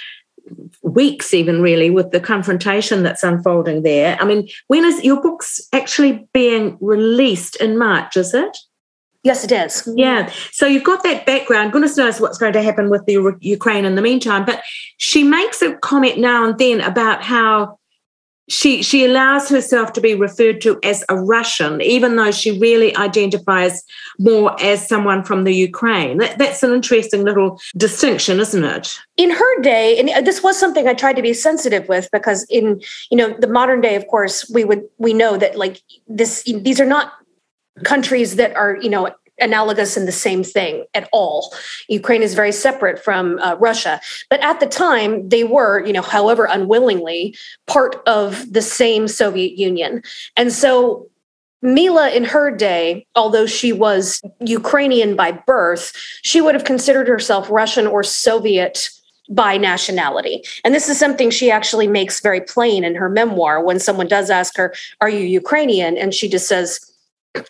weeks 0.82 1.32
even 1.32 1.62
really 1.62 1.88
with 1.88 2.10
the 2.10 2.20
confrontation 2.20 3.04
that's 3.04 3.22
unfolding 3.22 3.82
there 3.84 4.18
i 4.20 4.24
mean 4.24 4.48
when 4.66 4.84
is 4.84 5.02
your 5.04 5.22
book's 5.22 5.60
actually 5.72 6.26
being 6.34 6.76
released 6.80 7.54
in 7.56 7.78
march 7.78 8.16
is 8.16 8.34
it 8.34 8.58
Yes, 9.24 9.44
it 9.44 9.52
is. 9.52 9.88
Yeah. 9.94 10.32
So 10.50 10.66
you've 10.66 10.82
got 10.82 11.04
that 11.04 11.26
background. 11.26 11.72
Goodness 11.72 11.96
knows 11.96 12.20
what's 12.20 12.38
going 12.38 12.52
to 12.54 12.62
happen 12.62 12.90
with 12.90 13.06
the 13.06 13.36
Ukraine 13.40 13.84
in 13.84 13.94
the 13.94 14.02
meantime. 14.02 14.44
But 14.44 14.62
she 14.96 15.22
makes 15.22 15.62
a 15.62 15.76
comment 15.76 16.18
now 16.18 16.44
and 16.44 16.58
then 16.58 16.80
about 16.80 17.22
how 17.22 17.78
she 18.48 18.82
she 18.82 19.04
allows 19.04 19.48
herself 19.48 19.92
to 19.92 20.00
be 20.00 20.14
referred 20.14 20.60
to 20.62 20.80
as 20.82 21.04
a 21.08 21.16
Russian, 21.16 21.80
even 21.80 22.16
though 22.16 22.32
she 22.32 22.58
really 22.58 22.94
identifies 22.96 23.82
more 24.18 24.60
as 24.60 24.86
someone 24.86 25.22
from 25.22 25.44
the 25.44 25.54
Ukraine. 25.54 26.18
That, 26.18 26.38
that's 26.38 26.62
an 26.64 26.72
interesting 26.72 27.24
little 27.24 27.60
distinction, 27.76 28.40
isn't 28.40 28.64
it? 28.64 28.98
In 29.16 29.30
her 29.30 29.60
day, 29.62 29.98
and 29.98 30.26
this 30.26 30.42
was 30.42 30.58
something 30.58 30.88
I 30.88 30.94
tried 30.94 31.16
to 31.16 31.22
be 31.22 31.32
sensitive 31.32 31.88
with 31.88 32.08
because 32.12 32.44
in 32.50 32.82
you 33.10 33.16
know 33.16 33.34
the 33.38 33.46
modern 33.46 33.80
day, 33.80 33.94
of 33.94 34.06
course, 34.08 34.50
we 34.52 34.64
would 34.64 34.82
we 34.98 35.14
know 35.14 35.36
that 35.36 35.56
like 35.56 35.80
this 36.08 36.42
these 36.42 36.80
are 36.80 36.86
not 36.86 37.12
countries 37.84 38.36
that 38.36 38.54
are 38.56 38.76
you 38.76 38.90
know 38.90 39.10
analogous 39.40 39.96
in 39.96 40.06
the 40.06 40.12
same 40.12 40.44
thing 40.44 40.84
at 40.94 41.08
all. 41.12 41.54
Ukraine 41.88 42.22
is 42.22 42.34
very 42.34 42.52
separate 42.52 43.02
from 43.02 43.38
uh, 43.38 43.56
Russia, 43.56 44.00
but 44.30 44.40
at 44.40 44.60
the 44.60 44.66
time 44.66 45.28
they 45.28 45.42
were, 45.42 45.84
you 45.84 45.92
know, 45.92 46.02
however 46.02 46.46
unwillingly, 46.48 47.34
part 47.66 47.96
of 48.06 48.52
the 48.52 48.62
same 48.62 49.08
Soviet 49.08 49.58
Union. 49.58 50.02
And 50.36 50.52
so 50.52 51.08
Mila, 51.62 52.10
in 52.10 52.24
her 52.24 52.50
day, 52.50 53.06
although 53.14 53.46
she 53.46 53.72
was 53.72 54.20
Ukrainian 54.40 55.14
by 55.14 55.32
birth, 55.32 55.92
she 56.22 56.40
would 56.40 56.54
have 56.54 56.64
considered 56.64 57.06
herself 57.06 57.48
Russian 57.50 57.86
or 57.86 58.02
Soviet 58.02 58.90
by 59.30 59.56
nationality. 59.56 60.42
And 60.64 60.74
this 60.74 60.88
is 60.88 60.98
something 60.98 61.30
she 61.30 61.50
actually 61.50 61.86
makes 61.86 62.20
very 62.20 62.40
plain 62.40 62.82
in 62.82 62.96
her 62.96 63.08
memoir 63.08 63.62
when 63.64 63.78
someone 63.78 64.08
does 64.08 64.28
ask 64.28 64.56
her, 64.56 64.74
Are 65.00 65.08
you 65.08 65.20
Ukrainian? 65.20 65.96
And 65.96 66.12
she 66.12 66.28
just 66.28 66.48
says, 66.48 66.91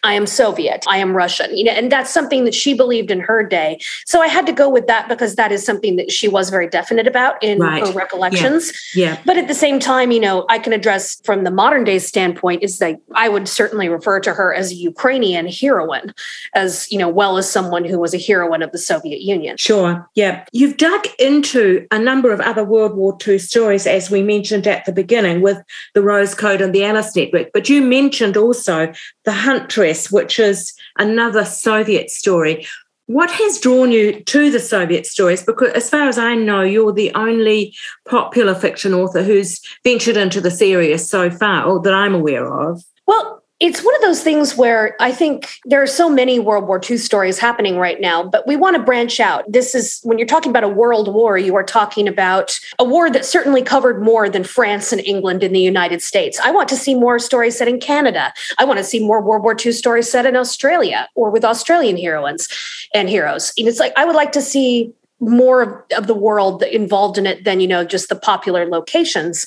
I 0.05 0.15
am 0.15 0.27
Soviet, 0.27 0.85
I 0.89 0.99
am 0.99 1.15
Russian, 1.15 1.57
you 1.57 1.65
know, 1.65 1.73
and 1.73 1.91
that's 1.91 2.13
something 2.13 2.45
that 2.45 2.55
she 2.55 2.73
believed 2.73 3.11
in 3.11 3.19
her 3.19 3.43
day. 3.43 3.81
So 4.07 4.21
I 4.21 4.29
had 4.29 4.47
to 4.47 4.53
go 4.53 4.69
with 4.69 4.87
that 4.87 5.09
because 5.09 5.35
that 5.35 5.51
is 5.51 5.65
something 5.65 5.97
that 5.97 6.13
she 6.13 6.29
was 6.29 6.51
very 6.51 6.69
definite 6.69 7.09
about 7.09 7.43
in 7.43 7.59
right. 7.59 7.85
her 7.85 7.93
recollections. 7.93 8.73
Yeah. 8.95 9.07
yeah. 9.07 9.23
But 9.27 9.39
at 9.39 9.49
the 9.49 9.55
same 9.55 9.81
time, 9.81 10.13
you 10.13 10.21
know, 10.21 10.47
I 10.49 10.61
can 10.61 10.73
address 10.73 11.21
from 11.25 11.43
the 11.43 11.51
modern 11.51 11.83
day 11.83 11.99
standpoint 11.99 12.63
is 12.63 12.79
that 12.79 13.01
I 13.15 13.29
would 13.29 13.49
certainly 13.49 13.89
refer 13.89 14.21
to 14.21 14.33
her 14.33 14.55
as 14.55 14.71
a 14.71 14.75
Ukrainian 14.75 15.49
heroine, 15.49 16.15
as 16.55 16.91
you 16.93 16.99
know, 16.99 17.09
well 17.09 17.37
as 17.37 17.51
someone 17.51 17.85
who 17.85 17.99
was 17.99 18.15
a 18.15 18.19
heroine 18.19 18.63
of 18.63 18.71
the 18.71 18.79
Soviet 18.79 19.21
Union. 19.21 19.57
Sure. 19.57 20.09
Yeah. 20.15 20.45
You've 20.53 20.77
dug 20.77 21.07
into 21.19 21.87
a 21.91 21.99
number 21.99 22.31
of 22.31 22.41
other 22.41 22.65
World 22.65 22.97
War 22.97 23.19
II 23.27 23.39
stories, 23.39 23.89
as 23.89 24.11
we 24.11 24.23
mentioned 24.23 24.69
at 24.69 24.85
the 24.85 24.93
beginning, 24.93 25.41
with 25.41 25.59
the 25.95 26.03
Rose 26.03 26.37
Code 26.37 26.61
and 26.61 26.73
the 26.73 26.85
Alice 26.85 27.17
Network. 27.17 27.51
But 27.53 27.69
you 27.69 27.83
mentioned 27.83 28.37
also 28.37 28.93
the 29.25 29.33
Hunt 29.33 29.72
Which 30.11 30.39
is 30.39 30.73
another 30.99 31.45
Soviet 31.45 32.11
story. 32.11 32.67
What 33.07 33.31
has 33.31 33.61
drawn 33.61 33.91
you 33.93 34.23
to 34.23 34.51
the 34.51 34.61
Soviet 34.61 35.07
stories? 35.07 35.43
Because, 35.43 35.73
as 35.73 35.91
far 35.91 36.09
as 36.09 36.19
I 36.19 36.35
know, 36.35 36.63
you're 36.63 36.93
the 36.93 37.13
only 37.15 37.75
popular 38.09 38.55
fiction 38.55 38.95
author 38.95 39.23
who's 39.23 39.61
ventured 39.85 40.17
into 40.17 40.41
this 40.41 40.63
area 40.63 40.99
so 40.99 41.31
far, 41.31 41.65
or 41.65 41.81
that 41.83 41.93
I'm 41.93 42.15
aware 42.15 42.47
of. 42.47 42.83
Well, 43.07 43.42
it's 43.63 43.85
one 43.85 43.95
of 43.95 44.01
those 44.01 44.25
things 44.25 44.57
where 44.57 44.97
I 44.99 45.13
think 45.13 45.61
there 45.65 45.81
are 45.81 45.87
so 45.87 46.11
many 46.11 46.41
World 46.41 46.67
War 46.67 46.81
II 46.83 46.97
stories 46.97 47.39
happening 47.39 47.77
right 47.77 48.01
now, 48.01 48.25
but 48.25 48.45
we 48.45 48.57
want 48.57 48.77
to 48.77 48.83
branch 48.83 49.21
out. 49.21 49.45
This 49.51 49.73
is 49.73 50.01
when 50.03 50.19
you're 50.19 50.27
talking 50.27 50.51
about 50.51 50.65
a 50.65 50.69
world 50.69 51.15
war, 51.15 51.39
you 51.39 51.55
are 51.55 51.63
talking 51.63 52.09
about 52.09 52.59
a 52.81 52.85
war 52.85 53.09
that 53.09 53.25
certainly 53.25 53.63
covered 53.63 54.03
more 54.03 54.29
than 54.29 54.43
France 54.43 54.91
and 54.91 55.01
England 55.03 55.45
in 55.45 55.53
the 55.53 55.61
United 55.61 56.03
States. 56.03 56.41
I 56.41 56.51
want 56.51 56.69
to 56.71 56.77
see 56.77 56.97
more 56.97 57.21
stories 57.21 57.57
set 57.57 57.69
in 57.69 57.79
Canada. 57.79 58.35
I 58.59 58.65
want 58.65 58.79
to 58.79 58.85
see 58.85 58.99
more 58.99 59.23
World 59.23 59.45
War 59.45 59.55
II 59.55 59.71
stories 59.71 60.11
set 60.11 60.27
in 60.27 60.35
Australia 60.35 61.09
or 61.15 61.31
with 61.31 61.45
Australian 61.45 61.97
heroines 61.97 62.49
and 62.93 63.09
heroes. 63.09 63.53
And 63.57 63.69
it's 63.69 63.79
like 63.79 63.93
I 63.97 64.05
would 64.05 64.17
like 64.17 64.33
to 64.33 64.43
see 64.43 64.93
more 65.21 65.63
of, 65.63 65.83
of 65.97 66.09
the 66.09 66.17
world 66.17 66.65
involved 66.65 67.17
in 67.17 67.27
it 67.27 67.45
than, 67.45 67.61
you 67.61 67.69
know, 67.69 67.85
just 67.85 68.09
the 68.09 68.17
popular 68.17 68.67
locations. 68.69 69.47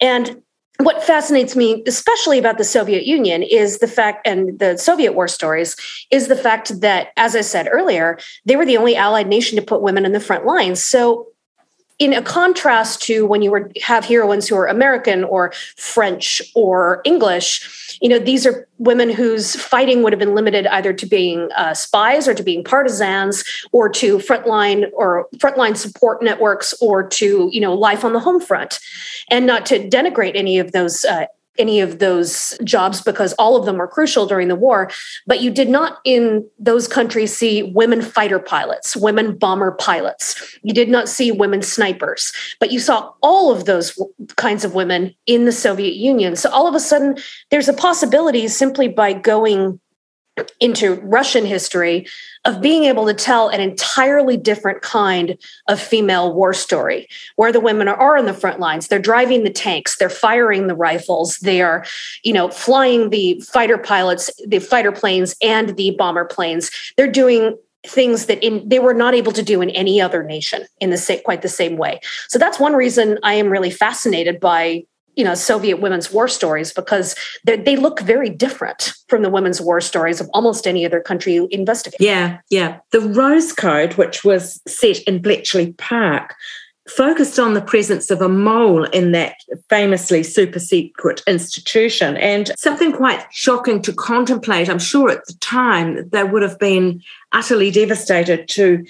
And 0.00 0.41
what 0.84 1.02
fascinates 1.02 1.54
me 1.56 1.82
especially 1.86 2.38
about 2.38 2.58
the 2.58 2.64
soviet 2.64 3.04
union 3.04 3.42
is 3.42 3.78
the 3.78 3.88
fact 3.88 4.26
and 4.26 4.58
the 4.58 4.76
soviet 4.76 5.12
war 5.12 5.28
stories 5.28 5.76
is 6.10 6.28
the 6.28 6.36
fact 6.36 6.80
that 6.80 7.08
as 7.16 7.34
i 7.36 7.40
said 7.40 7.68
earlier 7.70 8.18
they 8.44 8.56
were 8.56 8.66
the 8.66 8.76
only 8.76 8.96
allied 8.96 9.28
nation 9.28 9.56
to 9.56 9.64
put 9.64 9.82
women 9.82 10.04
in 10.04 10.12
the 10.12 10.20
front 10.20 10.44
lines. 10.44 10.82
So 10.82 11.28
in 11.98 12.12
a 12.12 12.22
contrast 12.22 13.02
to 13.02 13.26
when 13.26 13.42
you 13.42 13.50
were 13.50 13.70
have 13.82 14.04
heroines 14.04 14.48
who 14.48 14.56
are 14.56 14.66
american 14.66 15.24
or 15.24 15.52
french 15.76 16.42
or 16.54 17.00
english 17.04 17.81
you 18.02 18.08
know 18.08 18.18
these 18.18 18.44
are 18.44 18.68
women 18.78 19.08
whose 19.08 19.54
fighting 19.54 20.02
would 20.02 20.12
have 20.12 20.18
been 20.18 20.34
limited 20.34 20.66
either 20.66 20.92
to 20.92 21.06
being 21.06 21.48
uh, 21.56 21.72
spies 21.72 22.26
or 22.26 22.34
to 22.34 22.42
being 22.42 22.64
partisans 22.64 23.44
or 23.70 23.88
to 23.88 24.18
frontline 24.18 24.90
or 24.92 25.28
frontline 25.36 25.76
support 25.76 26.22
networks 26.22 26.74
or 26.82 27.06
to 27.06 27.48
you 27.52 27.60
know 27.60 27.72
life 27.72 28.04
on 28.04 28.12
the 28.12 28.20
home 28.20 28.40
front. 28.40 28.80
And 29.30 29.46
not 29.46 29.64
to 29.66 29.88
denigrate 29.88 30.34
any 30.34 30.58
of 30.58 30.72
those 30.72 31.04
uh, 31.04 31.26
any 31.58 31.80
of 31.80 31.98
those 31.98 32.58
jobs 32.64 33.00
because 33.00 33.32
all 33.34 33.56
of 33.56 33.66
them 33.66 33.76
were 33.76 33.88
crucial 33.88 34.26
during 34.26 34.48
the 34.48 34.56
war. 34.56 34.90
But 35.26 35.40
you 35.40 35.50
did 35.50 35.68
not 35.68 35.98
in 36.04 36.48
those 36.58 36.88
countries 36.88 37.36
see 37.36 37.62
women 37.62 38.02
fighter 38.02 38.38
pilots, 38.38 38.96
women 38.96 39.36
bomber 39.36 39.72
pilots. 39.72 40.58
You 40.62 40.72
did 40.72 40.88
not 40.88 41.08
see 41.08 41.30
women 41.30 41.62
snipers, 41.62 42.32
but 42.58 42.72
you 42.72 42.80
saw 42.80 43.12
all 43.22 43.52
of 43.52 43.64
those 43.66 43.98
kinds 44.36 44.64
of 44.64 44.74
women 44.74 45.14
in 45.26 45.44
the 45.44 45.52
Soviet 45.52 45.94
Union. 45.94 46.36
So 46.36 46.50
all 46.50 46.66
of 46.66 46.74
a 46.74 46.80
sudden, 46.80 47.16
there's 47.50 47.68
a 47.68 47.74
possibility 47.74 48.48
simply 48.48 48.88
by 48.88 49.12
going 49.12 49.80
into 50.60 50.94
Russian 50.94 51.44
history 51.44 52.06
of 52.44 52.62
being 52.62 52.84
able 52.84 53.06
to 53.06 53.14
tell 53.14 53.48
an 53.48 53.60
entirely 53.60 54.36
different 54.36 54.80
kind 54.80 55.36
of 55.68 55.78
female 55.80 56.32
war 56.32 56.54
story 56.54 57.08
where 57.36 57.52
the 57.52 57.60
women 57.60 57.86
are 57.86 58.16
in 58.16 58.24
the 58.24 58.34
front 58.34 58.58
lines. 58.58 58.88
They're 58.88 58.98
driving 58.98 59.44
the 59.44 59.50
tanks. 59.50 59.96
They're 59.96 60.08
firing 60.08 60.66
the 60.66 60.74
rifles. 60.74 61.36
They 61.38 61.60
are 61.60 61.84
you 62.24 62.32
know 62.32 62.48
flying 62.48 63.10
the 63.10 63.40
fighter 63.40 63.78
pilots 63.78 64.30
the 64.46 64.58
fighter 64.58 64.92
planes 64.92 65.36
and 65.42 65.76
the 65.76 65.90
bomber 65.92 66.24
planes. 66.24 66.70
They're 66.96 67.10
doing 67.10 67.56
things 67.84 68.26
that 68.26 68.42
in 68.42 68.66
they 68.68 68.78
were 68.78 68.94
not 68.94 69.14
able 69.14 69.32
to 69.32 69.42
do 69.42 69.60
in 69.60 69.68
any 69.70 70.00
other 70.00 70.22
nation 70.22 70.64
in 70.80 70.90
the 70.90 70.96
same 70.96 71.20
quite 71.24 71.42
the 71.42 71.48
same 71.48 71.76
way. 71.76 72.00
So 72.28 72.38
that's 72.38 72.58
one 72.58 72.74
reason 72.74 73.18
i 73.22 73.34
am 73.34 73.48
really 73.48 73.70
fascinated 73.70 74.40
by 74.40 74.84
you 75.14 75.24
know 75.24 75.34
Soviet 75.34 75.80
women's 75.80 76.12
war 76.12 76.28
stories 76.28 76.72
because 76.72 77.14
they 77.44 77.76
look 77.76 78.00
very 78.00 78.30
different 78.30 78.94
from 79.08 79.22
the 79.22 79.30
women's 79.30 79.60
war 79.60 79.80
stories 79.80 80.20
of 80.20 80.30
almost 80.32 80.66
any 80.66 80.86
other 80.86 81.00
country 81.00 81.34
you 81.34 81.48
investigate. 81.50 82.00
Yeah, 82.00 82.38
yeah. 82.50 82.78
The 82.90 83.00
Rose 83.00 83.52
Code, 83.52 83.94
which 83.94 84.24
was 84.24 84.60
set 84.66 85.00
in 85.02 85.20
Bletchley 85.20 85.72
Park, 85.74 86.34
focused 86.88 87.38
on 87.38 87.54
the 87.54 87.62
presence 87.62 88.10
of 88.10 88.20
a 88.20 88.28
mole 88.28 88.84
in 88.84 89.12
that 89.12 89.36
famously 89.68 90.22
super 90.22 90.58
secret 90.58 91.22
institution 91.26 92.16
and 92.16 92.50
something 92.56 92.92
quite 92.92 93.24
shocking 93.30 93.80
to 93.82 93.92
contemplate. 93.92 94.68
I'm 94.68 94.78
sure 94.78 95.10
at 95.10 95.26
the 95.26 95.34
time 95.34 96.08
they 96.10 96.24
would 96.24 96.42
have 96.42 96.58
been 96.58 97.02
utterly 97.32 97.70
devastated 97.70 98.48
to 98.48 98.84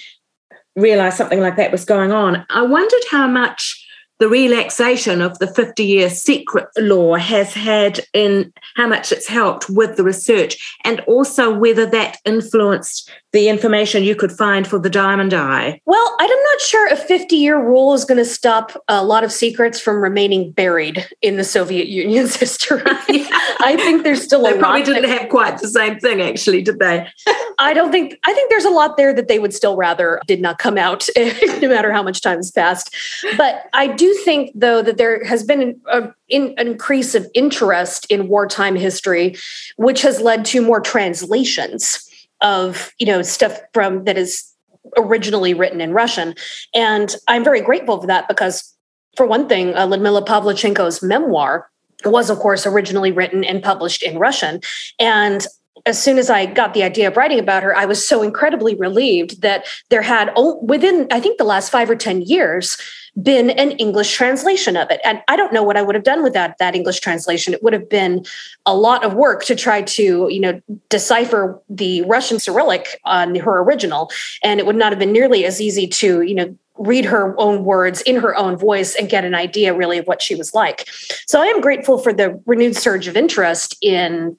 realize 0.74 1.16
something 1.16 1.40
like 1.40 1.56
that 1.56 1.70
was 1.70 1.84
going 1.84 2.12
on. 2.12 2.46
I 2.48 2.62
wondered 2.62 3.02
how 3.10 3.26
much 3.26 3.86
the 4.22 4.28
relaxation 4.28 5.20
of 5.20 5.36
the 5.40 5.48
50 5.48 5.84
year 5.84 6.08
secret 6.08 6.68
law 6.78 7.16
has 7.16 7.52
had 7.54 7.98
in 8.12 8.52
how 8.76 8.86
much 8.86 9.10
it's 9.10 9.26
helped 9.26 9.68
with 9.68 9.96
the 9.96 10.04
research 10.04 10.78
and 10.84 11.00
also 11.08 11.52
whether 11.52 11.84
that 11.86 12.18
influenced 12.24 13.10
the 13.32 13.48
information 13.48 14.04
you 14.04 14.14
could 14.14 14.30
find 14.30 14.66
for 14.66 14.78
the 14.78 14.90
diamond 14.90 15.32
eye? 15.34 15.80
Well, 15.86 16.16
I'm 16.20 16.28
not 16.28 16.60
sure 16.60 16.86
a 16.88 16.96
50 16.96 17.34
year 17.34 17.60
rule 17.60 17.94
is 17.94 18.04
going 18.04 18.18
to 18.18 18.24
stop 18.24 18.72
a 18.88 19.04
lot 19.04 19.24
of 19.24 19.32
secrets 19.32 19.80
from 19.80 20.02
remaining 20.02 20.52
buried 20.52 21.06
in 21.22 21.36
the 21.36 21.44
Soviet 21.44 21.88
Union's 21.88 22.36
history. 22.42 22.82
I 22.86 23.76
think 23.78 24.04
there's 24.04 24.22
still 24.22 24.42
they 24.42 24.54
a 24.54 24.58
probably 24.58 24.80
lot. 24.80 24.86
They 24.86 24.92
probably 24.92 25.08
didn't 25.08 25.18
have 25.20 25.30
quite 25.30 25.58
the 25.58 25.68
same 25.68 25.98
thing, 25.98 26.20
actually, 26.20 26.62
did 26.62 26.78
they? 26.78 27.08
I 27.58 27.74
don't 27.74 27.90
think, 27.90 28.18
I 28.24 28.32
think 28.34 28.50
there's 28.50 28.64
a 28.64 28.70
lot 28.70 28.96
there 28.96 29.14
that 29.14 29.28
they 29.28 29.38
would 29.38 29.54
still 29.54 29.76
rather 29.76 30.20
did 30.26 30.40
not 30.40 30.58
come 30.58 30.76
out, 30.76 31.08
no 31.16 31.68
matter 31.68 31.92
how 31.92 32.02
much 32.02 32.20
time 32.20 32.36
has 32.36 32.50
passed. 32.50 32.94
But 33.36 33.68
I 33.72 33.86
do 33.86 34.11
think, 34.14 34.50
though, 34.54 34.82
that 34.82 34.96
there 34.96 35.24
has 35.24 35.42
been 35.42 35.80
a, 35.86 36.12
in, 36.28 36.54
an 36.58 36.66
increase 36.66 37.14
of 37.14 37.26
interest 37.34 38.06
in 38.10 38.28
wartime 38.28 38.76
history, 38.76 39.36
which 39.76 40.02
has 40.02 40.20
led 40.20 40.44
to 40.46 40.62
more 40.62 40.80
translations 40.80 42.08
of 42.40 42.92
you 42.98 43.06
know 43.06 43.22
stuff 43.22 43.60
from 43.72 44.04
that 44.04 44.18
is 44.18 44.50
originally 44.96 45.54
written 45.54 45.80
in 45.80 45.92
Russian, 45.92 46.34
and 46.74 47.14
I'm 47.28 47.44
very 47.44 47.60
grateful 47.60 48.00
for 48.00 48.06
that 48.06 48.28
because, 48.28 48.74
for 49.16 49.26
one 49.26 49.48
thing, 49.48 49.74
uh, 49.74 49.86
Ludmila 49.86 50.24
Pavlichenko's 50.24 51.02
memoir 51.02 51.70
was, 52.04 52.30
of 52.30 52.38
course, 52.38 52.66
originally 52.66 53.12
written 53.12 53.44
and 53.44 53.62
published 53.62 54.02
in 54.02 54.18
Russian, 54.18 54.60
and 54.98 55.46
as 55.86 56.00
soon 56.00 56.18
as 56.18 56.30
I 56.30 56.46
got 56.46 56.74
the 56.74 56.82
idea 56.82 57.08
of 57.08 57.16
writing 57.16 57.38
about 57.38 57.62
her, 57.62 57.76
I 57.76 57.86
was 57.86 58.06
so 58.06 58.22
incredibly 58.22 58.74
relieved 58.74 59.42
that 59.42 59.66
there 59.90 60.02
had 60.02 60.32
within 60.62 61.08
I 61.10 61.20
think 61.20 61.38
the 61.38 61.44
last 61.44 61.70
five 61.70 61.90
or 61.90 61.96
ten 61.96 62.22
years 62.22 62.76
been 63.20 63.50
an 63.50 63.72
English 63.72 64.14
translation 64.14 64.76
of 64.76 64.90
it. 64.90 65.00
And 65.04 65.20
I 65.28 65.36
don't 65.36 65.52
know 65.52 65.62
what 65.62 65.76
I 65.76 65.82
would 65.82 65.94
have 65.94 66.04
done 66.04 66.22
without 66.22 66.58
that 66.58 66.74
English 66.74 67.00
translation. 67.00 67.52
It 67.52 67.62
would 67.62 67.74
have 67.74 67.88
been 67.88 68.24
a 68.64 68.74
lot 68.74 69.04
of 69.04 69.14
work 69.14 69.44
to 69.44 69.54
try 69.54 69.82
to, 69.82 70.28
you 70.30 70.40
know, 70.40 70.60
decipher 70.88 71.60
the 71.68 72.02
Russian 72.02 72.38
Cyrillic 72.38 73.00
on 73.04 73.34
her 73.34 73.60
original. 73.60 74.10
And 74.42 74.60
it 74.60 74.66
would 74.66 74.76
not 74.76 74.92
have 74.92 74.98
been 74.98 75.12
nearly 75.12 75.44
as 75.44 75.60
easy 75.60 75.86
to, 75.88 76.22
you 76.22 76.34
know, 76.34 76.56
read 76.78 77.04
her 77.04 77.38
own 77.38 77.64
words 77.64 78.00
in 78.02 78.16
her 78.16 78.34
own 78.36 78.56
voice 78.56 78.94
and 78.94 79.10
get 79.10 79.24
an 79.24 79.34
idea 79.34 79.74
really 79.74 79.98
of 79.98 80.06
what 80.06 80.22
she 80.22 80.34
was 80.34 80.54
like. 80.54 80.88
So 81.26 81.40
I 81.40 81.46
am 81.46 81.60
grateful 81.60 81.98
for 81.98 82.14
the 82.14 82.40
renewed 82.46 82.76
surge 82.76 83.08
of 83.08 83.16
interest 83.16 83.76
in 83.82 84.38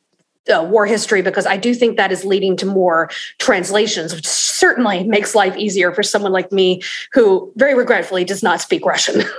uh, 0.52 0.64
war 0.64 0.86
history 0.86 1.22
because 1.22 1.46
I 1.46 1.58
do 1.58 1.74
think 1.74 1.98
that 1.98 2.12
is 2.12 2.26
leading 2.26 2.58
to 2.58 2.66
more 2.66 3.10
translations, 3.40 4.14
which 4.14 4.28
certainly 4.28 5.04
makes 5.04 5.36
life 5.36 5.56
easier 5.58 5.94
for 5.94 6.04
someone 6.04 6.32
like 6.32 6.52
me 6.52 6.82
who 7.14 7.52
very 7.56 7.76
regretfully 7.76 8.26
does 8.26 8.44
not 8.44 8.62
speak 8.62 8.86
Russian. 8.86 9.24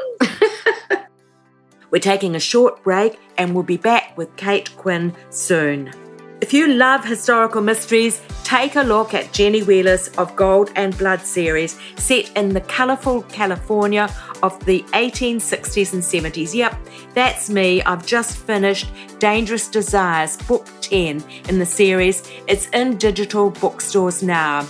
We're 1.91 2.01
taking 2.01 2.35
a 2.35 2.41
short 2.41 2.83
break 2.83 3.19
and 3.39 3.55
we'll 3.55 3.63
be 3.63 3.77
back 3.77 4.17
with 4.17 4.35
Kate 4.37 4.75
Quinn 4.77 5.15
soon. 5.31 5.93
If 6.41 6.53
you 6.53 6.67
love 6.67 7.05
historical 7.05 7.63
mysteries, 7.63 8.21
take 8.43 8.77
a 8.77 8.83
look 8.83 9.15
at 9.15 9.33
Jenny 9.33 9.63
Wheeler's 9.63 10.09
Of 10.19 10.35
Gold 10.35 10.71
and 10.75 10.97
Blood 10.99 11.21
series, 11.21 11.79
set 11.97 12.37
in 12.37 12.51
the 12.51 12.61
colourful 12.61 13.23
California 13.23 14.09
of 14.43 14.63
the 14.65 14.83
1860s 14.93 15.93
and 15.93 16.03
70s. 16.03 16.53
Yep, 16.53 16.77
that's 17.15 17.49
me. 17.49 17.83
I've 17.83 18.05
just 18.05 18.37
finished 18.37 18.89
Dangerous 19.21 19.69
Desires, 19.69 20.37
Book 20.37 20.67
10 20.81 21.25
in 21.49 21.59
the 21.59 21.67
series. 21.67 22.29
It's 22.49 22.69
in 22.71 22.99
digital 22.99 23.51
bookstores 23.51 24.23
now. 24.23 24.67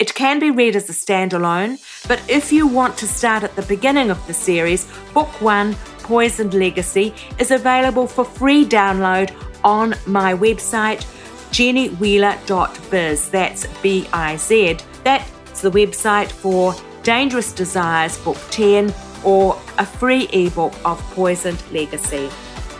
It 0.00 0.14
can 0.14 0.40
be 0.40 0.50
read 0.50 0.74
as 0.74 0.90
a 0.90 0.92
standalone, 0.92 1.78
but 2.08 2.20
if 2.28 2.52
you 2.52 2.66
want 2.66 2.98
to 2.98 3.06
start 3.06 3.44
at 3.44 3.54
the 3.54 3.62
beginning 3.62 4.10
of 4.10 4.26
the 4.26 4.34
series, 4.34 4.86
Book 5.14 5.40
1 5.40 5.74
Poisoned 6.00 6.52
Legacy 6.52 7.14
is 7.38 7.52
available 7.52 8.06
for 8.06 8.24
free 8.24 8.66
download 8.66 9.32
on 9.64 9.94
my 10.06 10.34
website, 10.34 11.04
jennywheeler.biz. 11.50 13.28
That's 13.30 13.66
B 13.82 14.08
I 14.12 14.36
Z. 14.36 14.78
That's 15.02 15.60
the 15.60 15.70
website 15.70 16.30
for 16.30 16.74
Dangerous 17.02 17.52
Desires 17.52 18.18
Book 18.18 18.38
10 18.50 18.94
or 19.24 19.60
a 19.78 19.86
free 19.86 20.28
ebook 20.32 20.74
of 20.84 21.00
Poisoned 21.12 21.62
Legacy. 21.72 22.30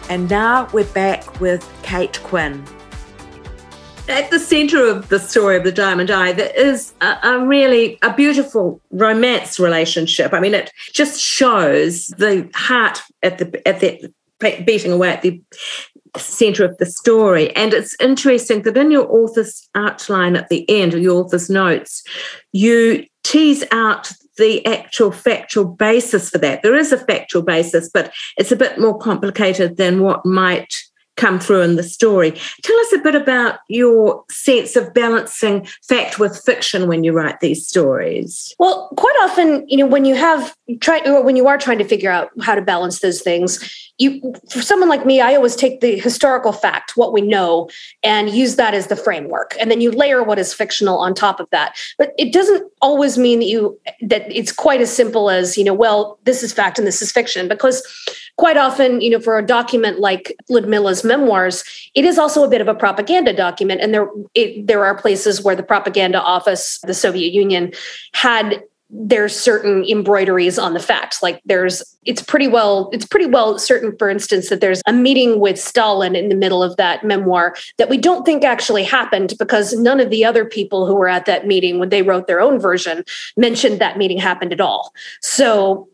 And 0.08 0.28
now 0.28 0.68
we're 0.72 0.84
back 0.84 1.40
with 1.40 1.70
Kate 1.82 2.20
Quinn. 2.22 2.64
At 4.06 4.30
the 4.30 4.38
center 4.38 4.86
of 4.86 5.08
the 5.08 5.18
story 5.18 5.56
of 5.56 5.64
the 5.64 5.72
Diamond 5.72 6.10
Eye, 6.10 6.32
there 6.32 6.52
is 6.54 6.92
a, 7.00 7.16
a, 7.22 7.46
really 7.46 7.98
a 8.02 8.12
beautiful 8.12 8.80
romance 8.90 9.58
relationship. 9.58 10.34
I 10.34 10.40
mean, 10.40 10.52
it 10.52 10.70
just 10.92 11.18
shows 11.18 12.08
the 12.08 12.50
heart 12.54 13.00
at 13.22 13.38
the 13.38 13.66
at 13.66 13.80
the 13.80 14.12
beating 14.40 14.92
away 14.92 15.10
at 15.10 15.22
the 15.22 15.40
center 16.16 16.64
of 16.64 16.76
the 16.78 16.86
story. 16.86 17.54
And 17.56 17.74
it's 17.74 17.96
interesting 18.00 18.62
that 18.62 18.76
in 18.76 18.90
your 18.90 19.10
author's 19.10 19.68
outline 19.74 20.36
at 20.36 20.48
the 20.48 20.68
end, 20.68 20.94
or 20.94 20.98
your 20.98 21.24
author's 21.24 21.50
notes, 21.50 22.02
you 22.52 23.06
tease 23.22 23.64
out 23.72 24.12
the 24.36 24.64
actual 24.66 25.12
factual 25.12 25.64
basis 25.64 26.30
for 26.30 26.38
that. 26.38 26.62
There 26.62 26.74
is 26.74 26.92
a 26.92 26.98
factual 26.98 27.42
basis, 27.42 27.88
but 27.92 28.12
it's 28.36 28.52
a 28.52 28.56
bit 28.56 28.78
more 28.78 28.98
complicated 28.98 29.76
than 29.76 30.00
what 30.00 30.26
might 30.26 30.74
come 31.16 31.38
through 31.38 31.62
in 31.62 31.76
the 31.76 31.82
story. 31.82 32.32
Tell 32.62 32.76
us 32.80 32.92
a 32.92 32.98
bit 32.98 33.14
about 33.14 33.60
your 33.68 34.24
sense 34.30 34.76
of 34.76 34.92
balancing 34.94 35.66
fact 35.82 36.18
with 36.18 36.40
fiction 36.44 36.88
when 36.88 37.04
you 37.04 37.12
write 37.12 37.40
these 37.40 37.66
stories. 37.66 38.54
Well, 38.58 38.88
quite 38.96 39.16
often, 39.22 39.64
you 39.68 39.76
know, 39.76 39.86
when 39.86 40.04
you 40.04 40.14
have 40.14 40.54
try 40.80 41.00
or 41.06 41.22
when 41.22 41.36
you 41.36 41.46
are 41.46 41.58
trying 41.58 41.78
to 41.78 41.84
figure 41.84 42.10
out 42.10 42.30
how 42.42 42.54
to 42.54 42.62
balance 42.62 43.00
those 43.00 43.20
things, 43.20 43.84
you 43.98 44.34
for 44.50 44.60
someone 44.60 44.88
like 44.88 45.06
me 45.06 45.20
i 45.20 45.34
always 45.34 45.54
take 45.54 45.80
the 45.80 45.98
historical 45.98 46.52
fact 46.52 46.96
what 46.96 47.12
we 47.12 47.20
know 47.20 47.68
and 48.02 48.30
use 48.30 48.56
that 48.56 48.74
as 48.74 48.88
the 48.88 48.96
framework 48.96 49.54
and 49.60 49.70
then 49.70 49.80
you 49.80 49.90
layer 49.92 50.22
what 50.22 50.38
is 50.38 50.52
fictional 50.52 50.98
on 50.98 51.14
top 51.14 51.38
of 51.38 51.48
that 51.50 51.76
but 51.96 52.12
it 52.18 52.32
doesn't 52.32 52.70
always 52.82 53.16
mean 53.16 53.38
that 53.38 53.46
you 53.46 53.78
that 54.00 54.30
it's 54.32 54.50
quite 54.50 54.80
as 54.80 54.92
simple 54.92 55.30
as 55.30 55.56
you 55.56 55.62
know 55.62 55.74
well 55.74 56.18
this 56.24 56.42
is 56.42 56.52
fact 56.52 56.78
and 56.78 56.88
this 56.88 57.00
is 57.00 57.12
fiction 57.12 57.46
because 57.46 57.86
quite 58.36 58.56
often 58.56 59.00
you 59.00 59.10
know 59.10 59.20
for 59.20 59.38
a 59.38 59.46
document 59.46 60.00
like 60.00 60.34
ludmila's 60.48 61.04
memoirs 61.04 61.64
it 61.94 62.04
is 62.04 62.18
also 62.18 62.44
a 62.44 62.48
bit 62.48 62.60
of 62.60 62.68
a 62.68 62.74
propaganda 62.74 63.32
document. 63.32 63.80
And 63.80 63.94
there 63.94 64.08
it, 64.34 64.66
there 64.66 64.84
are 64.84 64.96
places 64.96 65.42
where 65.42 65.56
the 65.56 65.62
propaganda 65.62 66.20
office 66.20 66.80
the 66.80 66.94
soviet 66.94 67.32
union 67.32 67.72
had 68.12 68.62
there's 68.96 69.34
certain 69.34 69.82
embroideries 69.84 70.56
on 70.56 70.74
the 70.74 70.78
facts. 70.78 71.22
Like 71.22 71.40
there's 71.44 71.82
it's 72.04 72.22
pretty 72.22 72.46
well 72.46 72.90
it's 72.92 73.06
pretty 73.06 73.26
well 73.26 73.58
certain 73.58 73.96
for 73.96 74.08
instance 74.08 74.50
that 74.50 74.60
there's 74.60 74.82
a 74.86 74.92
meeting 74.92 75.40
with 75.40 75.58
stalin 75.58 76.14
in 76.14 76.28
the 76.28 76.34
middle 76.34 76.62
of 76.62 76.76
that 76.76 77.02
memoir 77.02 77.56
that 77.78 77.88
we 77.88 77.96
don't 77.96 78.24
think 78.24 78.44
actually 78.44 78.84
happened 78.84 79.34
because 79.38 79.72
none 79.74 80.00
of 80.00 80.10
the 80.10 80.24
other 80.24 80.44
people 80.44 80.86
who 80.86 80.94
were 80.94 81.08
at 81.08 81.26
that 81.26 81.46
meeting 81.46 81.78
when 81.78 81.88
they 81.88 82.02
wrote 82.02 82.26
their 82.26 82.40
own 82.40 82.58
version 82.60 83.04
mentioned 83.36 83.80
that 83.80 83.98
meeting 83.98 84.18
happened 84.18 84.52
at 84.52 84.60
all. 84.60 84.92
So 85.22 85.88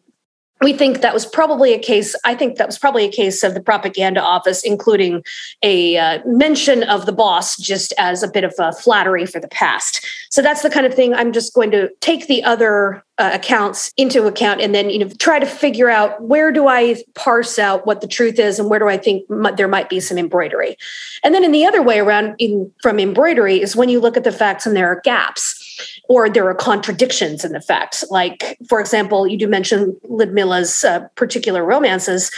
we 0.61 0.73
think 0.73 1.01
that 1.01 1.15
was 1.15 1.27
probably 1.27 1.73
a 1.73 1.79
case 1.79 2.15
i 2.25 2.35
think 2.35 2.57
that 2.57 2.67
was 2.67 2.79
probably 2.79 3.05
a 3.05 3.13
case 3.13 3.43
of 3.43 3.55
the 3.55 3.61
propaganda 3.61 4.21
office 4.21 4.63
including 4.63 5.23
a 5.63 5.97
uh, 5.97 6.19
mention 6.27 6.83
of 6.85 7.07
the 7.07 7.13
boss 7.13 7.57
just 7.57 7.93
as 7.99 8.23
a 8.23 8.29
bit 8.31 8.45
of 8.45 8.55
a 8.59 8.73
flattery 8.73 9.27
for 9.27 9.41
the 9.41 9.49
past. 9.49 10.05
So 10.31 10.43
that's 10.43 10.63
the 10.63 10.71
kind 10.71 10.87
of 10.87 10.95
thing 10.95 11.15
i'm 11.15 11.33
just 11.33 11.55
going 11.55 11.71
to 11.71 11.91
take 12.01 12.27
the 12.27 12.43
other 12.45 13.03
uh, 13.19 13.31
accounts 13.35 13.93
into 13.97 14.27
account 14.27 14.61
and 14.61 14.75
then 14.75 14.89
you 14.91 14.99
know 14.99 15.09
try 15.19 15.39
to 15.39 15.47
figure 15.47 15.91
out 15.91 16.23
where 16.23 16.51
do 16.51 16.69
i 16.69 17.03
parse 17.15 17.59
out 17.59 17.87
what 17.87 18.01
the 18.01 18.07
truth 18.07 18.39
is 18.39 18.59
and 18.59 18.71
where 18.71 18.79
do 18.79 18.89
i 18.89 18.97
think 18.97 19.25
m- 19.31 19.55
there 19.57 19.69
might 19.69 19.89
be 19.89 20.01
some 20.01 20.19
embroidery. 20.19 20.77
And 21.23 21.35
then 21.35 21.45
in 21.45 21.53
the 21.53 21.67
other 21.67 21.83
way 21.83 21.99
around 21.99 22.37
in, 22.39 22.73
from 22.83 22.99
embroidery 22.99 23.61
is 23.61 23.77
when 23.77 23.89
you 23.89 24.01
look 24.01 24.17
at 24.17 24.25
the 24.25 24.33
facts 24.33 24.67
and 24.67 24.77
there 24.77 24.87
are 24.87 25.01
gaps 25.01 25.60
or 26.09 26.29
there 26.29 26.49
are 26.49 26.55
contradictions 26.55 27.45
in 27.45 27.53
the 27.53 27.61
facts. 27.61 28.05
Like, 28.11 28.59
for 28.69 28.81
example, 28.81 29.27
you 29.27 29.39
do 29.39 29.49
mention 29.49 29.99
Ludmila's 30.05 30.85
uh, 30.85 31.01
particular 31.15 31.65
romances 31.65 32.31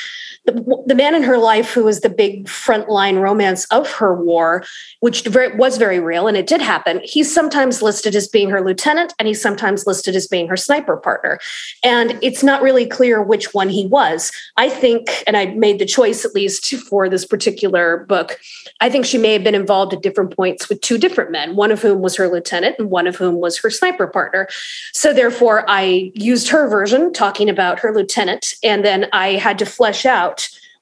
the, 0.45 0.83
the 0.87 0.95
man 0.95 1.15
in 1.15 1.23
her 1.23 1.39
life 1.39 1.73
who 1.73 1.85
was 1.85 2.01
the 2.01 2.09
big 2.09 2.47
frontline 2.47 3.21
romance 3.21 3.65
of 3.67 3.89
her 3.93 4.15
war, 4.15 4.65
which 5.01 5.29
was 5.57 5.77
very 5.79 6.01
real 6.01 6.27
and 6.27 6.37
it 6.37 6.47
did 6.47 6.61
happen, 6.61 7.01
he's 7.05 7.33
sometimes 7.33 7.81
listed 7.81 8.17
as 8.17 8.27
being 8.27 8.51
her 8.51 8.61
lieutenant 8.61 9.15
and 9.19 9.29
he's 9.29 9.41
sometimes 9.41 9.87
listed 9.87 10.17
as 10.17 10.27
being 10.27 10.49
her 10.49 10.57
sniper 10.57 10.97
partner. 10.97 11.39
And 11.85 12.19
it's 12.23 12.43
not 12.43 12.63
really 12.63 12.87
clear 12.87 13.23
which 13.23 13.55
one 13.55 13.69
he 13.69 13.87
was. 13.87 14.33
I 14.57 14.69
think, 14.69 15.23
and 15.27 15.37
I 15.37 15.47
made 15.47 15.79
the 15.79 15.87
choice 15.87 16.25
at 16.25 16.35
least 16.35 16.75
for 16.75 17.09
this 17.09 17.25
particular 17.25 18.05
book, 18.09 18.39
I 18.81 18.91
think 18.91 19.05
she 19.05 19.19
may 19.19 19.33
have 19.35 19.45
been 19.45 19.55
involved 19.55 19.93
at 19.93 20.03
different 20.03 20.35
points 20.35 20.69
with 20.69 20.81
two 20.81 20.99
different 20.99 21.31
men, 21.31 21.55
one 21.55 21.71
of 21.71 21.83
whom 21.83 22.01
was 22.01 22.17
her 22.17 22.29
lieutenant 22.29 22.77
and 22.79 22.91
one 22.91 23.07
of 23.07 23.17
whom 23.17 23.37
was 23.37 23.59
her 23.59 23.71
sniper 23.71 24.09
partner. 24.09 24.49
So 24.93 25.13
therefore, 25.13 25.65
I 25.69 26.11
used 26.15 26.49
her 26.49 26.69
version 26.69 27.13
talking 27.13 27.49
about 27.49 27.79
her 27.81 27.95
lieutenant, 27.95 28.55
and 28.65 28.85
then 28.85 29.09
I 29.13 29.33
had 29.35 29.59
to 29.61 29.67
flesh 29.67 30.05
out 30.05 30.32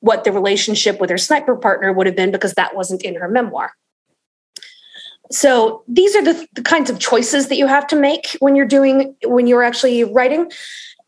what 0.00 0.24
the 0.24 0.32
relationship 0.32 1.00
with 1.00 1.10
her 1.10 1.18
sniper 1.18 1.56
partner 1.56 1.92
would 1.92 2.06
have 2.06 2.16
been 2.16 2.30
because 2.30 2.54
that 2.54 2.74
wasn't 2.74 3.02
in 3.02 3.14
her 3.14 3.28
memoir. 3.28 3.72
So 5.30 5.84
these 5.86 6.16
are 6.16 6.22
the, 6.22 6.46
the 6.54 6.62
kinds 6.62 6.90
of 6.90 6.98
choices 6.98 7.48
that 7.48 7.56
you 7.56 7.66
have 7.66 7.86
to 7.88 7.96
make 7.96 8.36
when 8.40 8.56
you're 8.56 8.66
doing 8.66 9.14
when 9.24 9.46
you're 9.46 9.62
actually 9.62 10.02
writing 10.02 10.50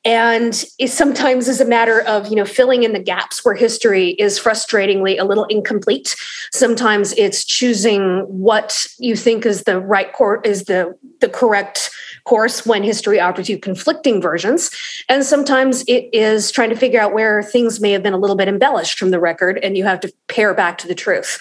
and 0.04 0.64
it 0.78 0.88
sometimes 0.88 1.48
is 1.48 1.60
a 1.60 1.64
matter 1.64 2.00
of 2.02 2.28
you 2.28 2.36
know 2.36 2.44
filling 2.44 2.82
in 2.82 2.92
the 2.92 2.98
gaps 2.98 3.44
where 3.44 3.54
history 3.54 4.10
is 4.10 4.38
frustratingly 4.38 5.20
a 5.20 5.24
little 5.24 5.44
incomplete. 5.44 6.16
Sometimes 6.52 7.12
it's 7.12 7.44
choosing 7.44 8.20
what 8.26 8.86
you 8.98 9.14
think 9.16 9.46
is 9.46 9.62
the 9.62 9.80
right 9.80 10.12
course 10.12 10.40
is 10.44 10.64
the 10.64 10.96
the 11.20 11.28
correct 11.28 11.90
course 12.24 12.66
when 12.66 12.82
history 12.82 13.20
offers 13.20 13.48
you 13.48 13.58
conflicting 13.58 14.20
versions. 14.20 14.70
And 15.08 15.24
sometimes 15.24 15.82
it 15.88 16.08
is 16.12 16.50
trying 16.50 16.70
to 16.70 16.76
figure 16.76 17.00
out 17.00 17.12
where 17.12 17.42
things 17.42 17.80
may 17.80 17.92
have 17.92 18.02
been 18.02 18.12
a 18.12 18.18
little 18.18 18.36
bit 18.36 18.48
embellished 18.48 18.98
from 18.98 19.10
the 19.10 19.20
record 19.20 19.58
and 19.62 19.76
you 19.76 19.84
have 19.84 20.00
to 20.00 20.12
pare 20.28 20.54
back 20.54 20.78
to 20.78 20.88
the 20.88 20.94
truth 20.94 21.38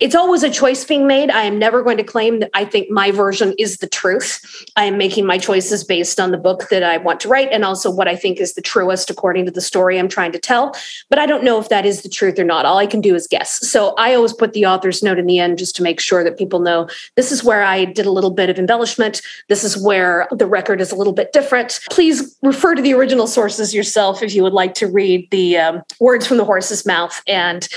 it's 0.00 0.14
always 0.14 0.42
a 0.42 0.50
choice 0.50 0.84
being 0.84 1.06
made. 1.06 1.30
I 1.30 1.42
am 1.42 1.58
never 1.58 1.82
going 1.82 1.96
to 1.96 2.04
claim 2.04 2.40
that 2.40 2.50
I 2.54 2.64
think 2.64 2.90
my 2.90 3.10
version 3.10 3.54
is 3.58 3.78
the 3.78 3.88
truth. 3.88 4.64
I 4.76 4.84
am 4.84 4.96
making 4.96 5.26
my 5.26 5.38
choices 5.38 5.84
based 5.84 6.20
on 6.20 6.30
the 6.30 6.38
book 6.38 6.68
that 6.68 6.82
I 6.82 6.98
want 6.98 7.20
to 7.20 7.28
write 7.28 7.48
and 7.50 7.64
also 7.64 7.90
what 7.90 8.08
I 8.08 8.16
think 8.16 8.38
is 8.38 8.54
the 8.54 8.62
truest 8.62 9.10
according 9.10 9.46
to 9.46 9.50
the 9.50 9.60
story 9.60 9.98
I'm 9.98 10.08
trying 10.08 10.32
to 10.32 10.38
tell. 10.38 10.74
But 11.10 11.18
I 11.18 11.26
don't 11.26 11.44
know 11.44 11.58
if 11.58 11.68
that 11.68 11.84
is 11.84 12.02
the 12.02 12.08
truth 12.08 12.38
or 12.38 12.44
not. 12.44 12.64
All 12.64 12.78
I 12.78 12.86
can 12.86 13.00
do 13.00 13.14
is 13.14 13.26
guess. 13.26 13.68
So 13.68 13.94
I 13.96 14.14
always 14.14 14.32
put 14.32 14.52
the 14.52 14.66
author's 14.66 15.02
note 15.02 15.18
in 15.18 15.26
the 15.26 15.38
end 15.38 15.58
just 15.58 15.74
to 15.76 15.82
make 15.82 16.00
sure 16.00 16.22
that 16.22 16.38
people 16.38 16.60
know 16.60 16.88
this 17.16 17.32
is 17.32 17.42
where 17.42 17.62
I 17.62 17.84
did 17.84 18.06
a 18.06 18.12
little 18.12 18.30
bit 18.30 18.50
of 18.50 18.58
embellishment. 18.58 19.20
This 19.48 19.64
is 19.64 19.76
where 19.76 20.28
the 20.30 20.46
record 20.46 20.80
is 20.80 20.92
a 20.92 20.96
little 20.96 21.12
bit 21.12 21.32
different. 21.32 21.80
Please 21.90 22.36
refer 22.42 22.74
to 22.74 22.82
the 22.82 22.94
original 22.94 23.26
sources 23.26 23.74
yourself 23.74 24.22
if 24.22 24.34
you 24.34 24.42
would 24.42 24.52
like 24.52 24.74
to 24.74 24.86
read 24.86 25.28
the 25.30 25.58
um, 25.58 25.82
words 26.00 26.26
from 26.26 26.36
the 26.36 26.44
horse's 26.44 26.86
mouth 26.86 27.20
and 27.26 27.68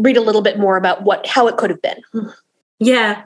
read 0.00 0.16
a 0.16 0.20
little 0.20 0.42
bit 0.42 0.58
more 0.58 0.76
about 0.76 1.02
what 1.02 1.26
how 1.26 1.46
it 1.46 1.56
could 1.62 1.70
have 1.70 1.82
been. 1.82 2.02
Hmm. 2.10 2.28
Yeah. 2.80 3.22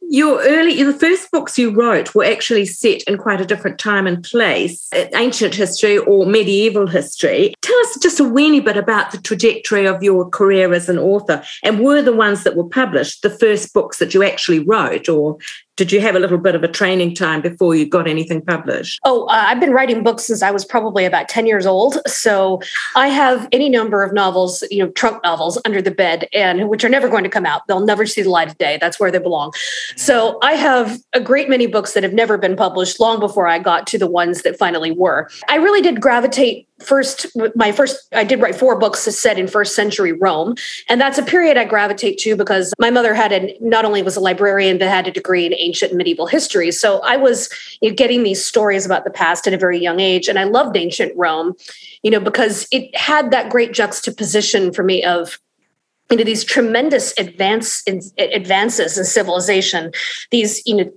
Your 0.00 0.40
early, 0.40 0.82
the 0.82 0.94
first 0.94 1.30
books 1.30 1.58
you 1.58 1.70
wrote 1.70 2.14
were 2.14 2.24
actually 2.24 2.64
set 2.64 3.02
in 3.02 3.18
quite 3.18 3.38
a 3.38 3.44
different 3.44 3.78
time 3.78 4.06
and 4.06 4.24
place, 4.24 4.88
uh, 4.96 5.04
ancient 5.14 5.54
history 5.54 5.98
or 5.98 6.24
medieval 6.24 6.86
history. 6.86 7.54
Tell 7.60 7.78
us 7.80 7.98
just 8.00 8.20
a 8.20 8.24
weeny 8.24 8.60
bit 8.60 8.78
about 8.78 9.10
the 9.12 9.18
trajectory 9.18 9.86
of 9.86 10.02
your 10.02 10.26
career 10.30 10.72
as 10.72 10.88
an 10.88 10.98
author. 10.98 11.44
And 11.62 11.80
were 11.80 12.00
the 12.00 12.14
ones 12.14 12.44
that 12.44 12.56
were 12.56 12.64
published 12.64 13.20
the 13.20 13.28
first 13.28 13.74
books 13.74 13.98
that 13.98 14.14
you 14.14 14.22
actually 14.22 14.60
wrote, 14.60 15.10
or 15.10 15.36
did 15.76 15.90
you 15.90 16.00
have 16.00 16.14
a 16.14 16.20
little 16.20 16.38
bit 16.38 16.54
of 16.54 16.62
a 16.62 16.68
training 16.68 17.14
time 17.14 17.40
before 17.40 17.74
you 17.74 17.88
got 17.88 18.06
anything 18.06 18.40
published? 18.40 19.00
Oh, 19.04 19.24
uh, 19.24 19.44
I've 19.46 19.58
been 19.58 19.72
writing 19.72 20.04
books 20.04 20.24
since 20.24 20.42
I 20.42 20.52
was 20.52 20.64
probably 20.64 21.04
about 21.04 21.28
10 21.28 21.46
years 21.46 21.66
old. 21.66 21.98
So 22.06 22.60
I 22.94 23.08
have 23.08 23.48
any 23.50 23.68
number 23.68 24.02
of 24.02 24.12
novels, 24.12 24.62
you 24.70 24.84
know, 24.84 24.90
trunk 24.90 25.22
novels 25.24 25.60
under 25.64 25.82
the 25.82 25.90
bed 25.90 26.28
and 26.32 26.68
which 26.68 26.84
are 26.84 26.88
never 26.88 27.08
going 27.08 27.24
to 27.24 27.30
come 27.30 27.44
out. 27.44 27.66
They'll 27.66 27.84
never 27.84 28.06
see 28.06 28.22
the 28.22 28.30
light 28.30 28.48
of 28.48 28.58
day. 28.58 28.78
That's 28.80 29.00
where 29.00 29.10
they 29.10 29.18
belong. 29.18 29.52
So 29.96 30.38
I 30.42 30.52
have 30.52 31.00
a 31.12 31.20
great 31.20 31.48
many 31.48 31.66
books 31.66 31.92
that 31.94 32.02
have 32.02 32.12
never 32.12 32.38
been 32.38 32.56
published 32.56 33.00
long 33.00 33.18
before 33.18 33.48
I 33.48 33.58
got 33.58 33.86
to 33.88 33.98
the 33.98 34.06
ones 34.06 34.42
that 34.42 34.58
finally 34.58 34.92
were. 34.92 35.28
I 35.48 35.56
really 35.56 35.82
did 35.82 36.00
gravitate 36.00 36.68
first 36.84 37.26
my 37.54 37.72
first 37.72 38.08
i 38.14 38.24
did 38.24 38.40
write 38.40 38.54
four 38.54 38.78
books 38.78 39.00
set 39.00 39.38
in 39.38 39.46
first 39.46 39.74
century 39.74 40.12
rome. 40.12 40.54
And 40.88 41.00
that's 41.00 41.18
a 41.18 41.22
period 41.22 41.56
i 41.56 41.64
gravitate 41.64 42.18
to 42.18 42.36
because 42.36 42.72
my 42.78 42.90
mother 42.90 43.14
had 43.14 43.32
a 43.32 43.56
not 43.60 43.84
only 43.84 44.02
was 44.02 44.16
a 44.16 44.20
librarian 44.20 44.78
but 44.78 44.88
had 44.88 45.06
a 45.06 45.10
degree 45.10 45.46
in 45.46 45.54
ancient 45.54 45.92
and 45.92 45.98
medieval 45.98 46.26
history. 46.26 46.70
So 46.70 47.00
i 47.00 47.16
was 47.16 47.48
you 47.80 47.90
know, 47.90 47.96
getting 47.96 48.22
these 48.22 48.44
stories 48.44 48.86
about 48.86 49.04
the 49.04 49.10
past 49.10 49.46
at 49.46 49.52
a 49.52 49.58
very 49.58 49.78
young 49.78 50.00
age. 50.00 50.28
And 50.28 50.38
i 50.38 50.44
loved 50.44 50.76
ancient 50.76 51.12
rome 51.16 51.54
you 52.02 52.10
know 52.10 52.20
because 52.20 52.68
it 52.70 52.94
had 52.96 53.30
that 53.30 53.50
great 53.50 53.72
juxtaposition 53.72 54.72
for 54.72 54.82
me 54.82 55.02
of 55.02 55.38
you 56.10 56.16
know 56.18 56.24
these 56.24 56.44
tremendous 56.44 57.14
advance 57.18 57.82
in, 57.86 58.00
advances 58.18 58.98
in 58.98 59.04
civilization 59.04 59.90
these 60.30 60.62
you 60.66 60.76
know 60.76 60.92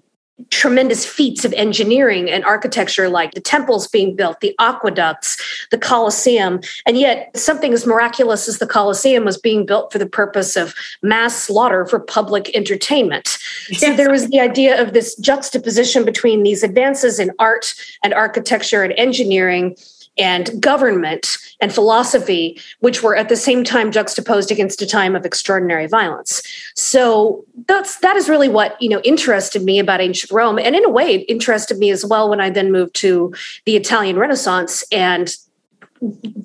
tremendous 0.51 1.03
feats 1.05 1.43
of 1.43 1.53
engineering 1.53 2.29
and 2.29 2.45
architecture 2.45 3.09
like 3.09 3.31
the 3.33 3.41
temples 3.41 3.87
being 3.87 4.15
built 4.15 4.39
the 4.39 4.55
aqueducts 4.59 5.35
the 5.71 5.77
colosseum 5.77 6.59
and 6.85 6.97
yet 6.97 7.35
something 7.35 7.73
as 7.73 7.87
miraculous 7.87 8.47
as 8.47 8.59
the 8.59 8.67
colosseum 8.67 9.25
was 9.25 9.37
being 9.37 9.65
built 9.65 9.91
for 9.91 9.97
the 9.97 10.05
purpose 10.05 10.55
of 10.55 10.75
mass 11.01 11.35
slaughter 11.35 11.87
for 11.87 11.99
public 11.99 12.55
entertainment 12.55 13.39
yes. 13.69 13.81
so 13.81 13.95
there 13.95 14.11
was 14.11 14.27
the 14.29 14.39
idea 14.39 14.79
of 14.79 14.93
this 14.93 15.15
juxtaposition 15.15 16.05
between 16.05 16.43
these 16.43 16.61
advances 16.61 17.19
in 17.19 17.31
art 17.39 17.73
and 18.03 18.13
architecture 18.13 18.83
and 18.83 18.93
engineering 18.93 19.75
and 20.17 20.61
government 20.61 21.37
and 21.59 21.73
philosophy, 21.73 22.59
which 22.79 23.03
were 23.03 23.15
at 23.15 23.29
the 23.29 23.35
same 23.35 23.63
time 23.63 23.91
juxtaposed 23.91 24.51
against 24.51 24.81
a 24.81 24.87
time 24.87 25.15
of 25.15 25.25
extraordinary 25.25 25.87
violence. 25.87 26.41
So 26.75 27.45
that's 27.67 27.99
that 27.99 28.15
is 28.15 28.29
really 28.29 28.49
what 28.49 28.81
you 28.81 28.89
know 28.89 29.01
interested 29.01 29.63
me 29.63 29.79
about 29.79 30.01
ancient 30.01 30.31
Rome, 30.31 30.59
and 30.59 30.75
in 30.75 30.85
a 30.85 30.89
way, 30.89 31.17
interested 31.21 31.77
me 31.77 31.91
as 31.91 32.05
well 32.05 32.29
when 32.29 32.41
I 32.41 32.49
then 32.49 32.71
moved 32.71 32.95
to 32.95 33.33
the 33.65 33.75
Italian 33.75 34.17
Renaissance 34.17 34.83
and 34.91 35.35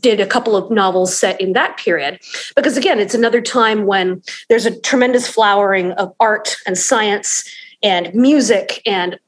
did 0.00 0.20
a 0.20 0.26
couple 0.26 0.56
of 0.56 0.70
novels 0.70 1.16
set 1.16 1.38
in 1.40 1.52
that 1.52 1.76
period 1.76 2.18
because 2.56 2.78
again 2.78 2.98
it's 2.98 3.14
another 3.14 3.42
time 3.42 3.85
when 3.85 4.22
there's 4.48 4.64
a 4.64 4.80
tremendous 4.80 5.28
flowering 5.28 5.92
of 5.92 6.14
art 6.20 6.56
and 6.66 6.78
science 6.78 7.48
and 7.82 8.14
music 8.14 8.80
and 8.87 9.18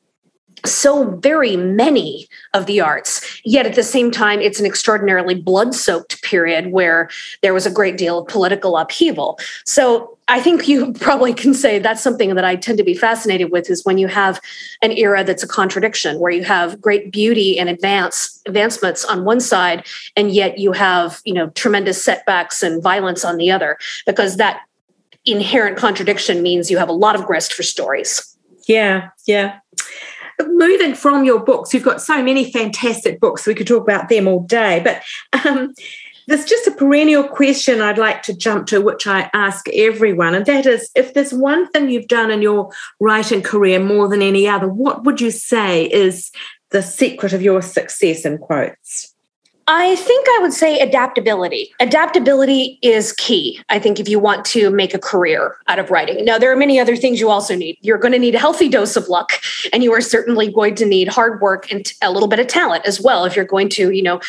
so 0.64 1.11
very 1.16 1.57
many 1.57 2.29
of 2.53 2.66
the 2.66 2.81
arts. 2.81 3.40
Yet 3.44 3.66
at 3.66 3.74
the 3.74 3.83
same 3.83 4.11
time, 4.11 4.40
it's 4.40 4.61
an 4.61 4.66
extraordinarily 4.66 5.35
blood 5.35 5.74
soaked 5.74 6.22
period 6.22 6.72
where 6.72 7.11
there 7.42 7.55
was 7.55 7.66
a 7.66 7.70
great 7.70 7.96
deal 7.96 8.20
of 8.20 8.29
political 8.29 8.77
upheaval. 8.77 9.38
So 9.64 10.18
I 10.29 10.40
think 10.40 10.66
you 10.66 10.92
probably 11.00 11.35
can 11.35 11.55
say 11.55 11.79
that's 11.79 12.03
something 12.03 12.35
that 12.35 12.44
I 12.44 12.57
tend 12.57 12.79
to 12.79 12.85
be 12.85 12.94
fascinated 12.94 13.50
with 13.50 13.68
is 13.68 13.85
when 13.85 13.98
you 13.98 14.09
have 14.09 14.40
an 14.83 14.92
era 14.92 15.22
that's 15.24 15.42
a 15.42 15.48
contradiction, 15.48 16.18
where 16.18 16.33
you 16.33 16.44
have 16.44 16.81
great 16.81 17.12
beauty 17.12 17.59
and 17.59 17.68
advance 17.68 18.40
advancements 18.46 19.05
on 19.05 19.24
one 19.24 19.40
side, 19.40 19.87
and 20.16 20.31
yet 20.31 20.59
you 20.59 20.72
have 20.72 21.20
you 21.24 21.35
know 21.35 21.48
tremendous 21.50 22.03
setbacks 22.03 22.62
and 22.62 22.83
violence 22.83 23.24
on 23.24 23.37
the 23.37 23.50
other, 23.50 23.79
because 24.07 24.37
that 24.37 24.62
inherent 25.27 25.77
contradiction 25.77 26.42
means 26.42 26.70
you 26.70 26.79
have 26.79 26.88
a 26.88 26.92
lot 26.92 27.14
of 27.14 27.24
grist 27.24 27.53
for 27.53 27.62
stories. 27.62 28.37
Yeah, 28.66 29.11
yeah 29.27 29.59
moving 30.47 30.94
from 30.94 31.25
your 31.25 31.40
books, 31.42 31.73
you've 31.73 31.83
got 31.83 32.03
so 32.03 32.23
many 32.23 32.51
fantastic 32.51 33.20
books. 33.20 33.47
We 33.47 33.55
could 33.55 33.66
talk 33.66 33.83
about 33.83 34.09
them 34.09 34.29
all 34.29 34.40
day, 34.40 34.81
but 34.83 35.03
um, 35.44 35.75
there's 36.27 36.44
just 36.44 36.66
a 36.66 36.73
perennial 36.73 37.25
question 37.25 37.81
I'd 37.81 37.99
like 37.99 38.23
to 38.25 38.37
jump 38.37 38.66
to, 38.68 38.81
which 38.81 39.07
I 39.07 39.31
ask 39.35 39.68
everyone, 39.70 40.35
and 40.35 40.47
that 40.47 40.66
is 40.66 40.90
if 40.94 41.14
there's 41.14 41.33
one 41.33 41.68
thing 41.68 41.90
you've 41.90 42.09
done 42.09 42.31
in 42.31 42.42
your 42.42 42.70
writing 43.01 43.42
career 43.42 43.79
more 43.79 44.09
than 44.09 44.23
any 44.23 44.49
other, 44.49 44.68
what 44.68 45.05
would 45.05 45.20
you 45.20 45.31
say 45.31 45.85
is 45.85 46.31
the 46.70 46.83
secret 46.83 47.33
of 47.33 47.42
your 47.42 47.62
success 47.62 48.25
in 48.25 48.38
quotes? 48.38 49.13
I 49.66 49.96
think 49.96 50.27
I 50.29 50.38
would 50.42 50.53
say 50.53 50.79
adaptability. 50.79 51.74
Adaptability 51.81 52.79
is 52.83 53.12
key, 53.12 53.62
I 53.70 53.79
think, 53.79 53.98
if 53.98 54.09
you 54.09 54.18
want 54.18 54.44
to 54.46 54.70
make 54.70 54.92
a 54.92 54.98
career 54.98 55.57
out 55.68 55.79
of 55.79 55.90
writing. 55.90 56.24
Now, 56.24 56.38
there 56.38 56.53
are 56.53 56.57
many 56.57 56.79
other 56.79 56.96
things 56.96 57.18
you 57.18 57.31
also 57.31 57.55
need. 57.57 57.79
You're 57.81 57.98
going 57.98 58.12
to 58.12 58.18
need 58.18 58.35
a 58.35 58.38
healthy 58.38 58.68
dose 58.68 58.94
of 58.94 59.09
luck, 59.09 59.33
and 59.72 59.83
you 59.83 59.92
are 59.94 60.03
certainly 60.03 60.53
going 60.53 60.74
to 60.77 60.87
need 60.87 61.09
hard 61.09 61.40
work 61.40 61.70
and 61.72 61.90
a 62.03 62.11
little 62.11 62.29
bit 62.29 62.40
of 62.40 62.46
talent 62.46 62.85
as 62.85 63.00
well 63.00 63.24
if 63.24 63.37
you're 63.37 63.44
going 63.46 63.70
to, 63.70 63.90
you 63.90 64.03
know, 64.03 64.20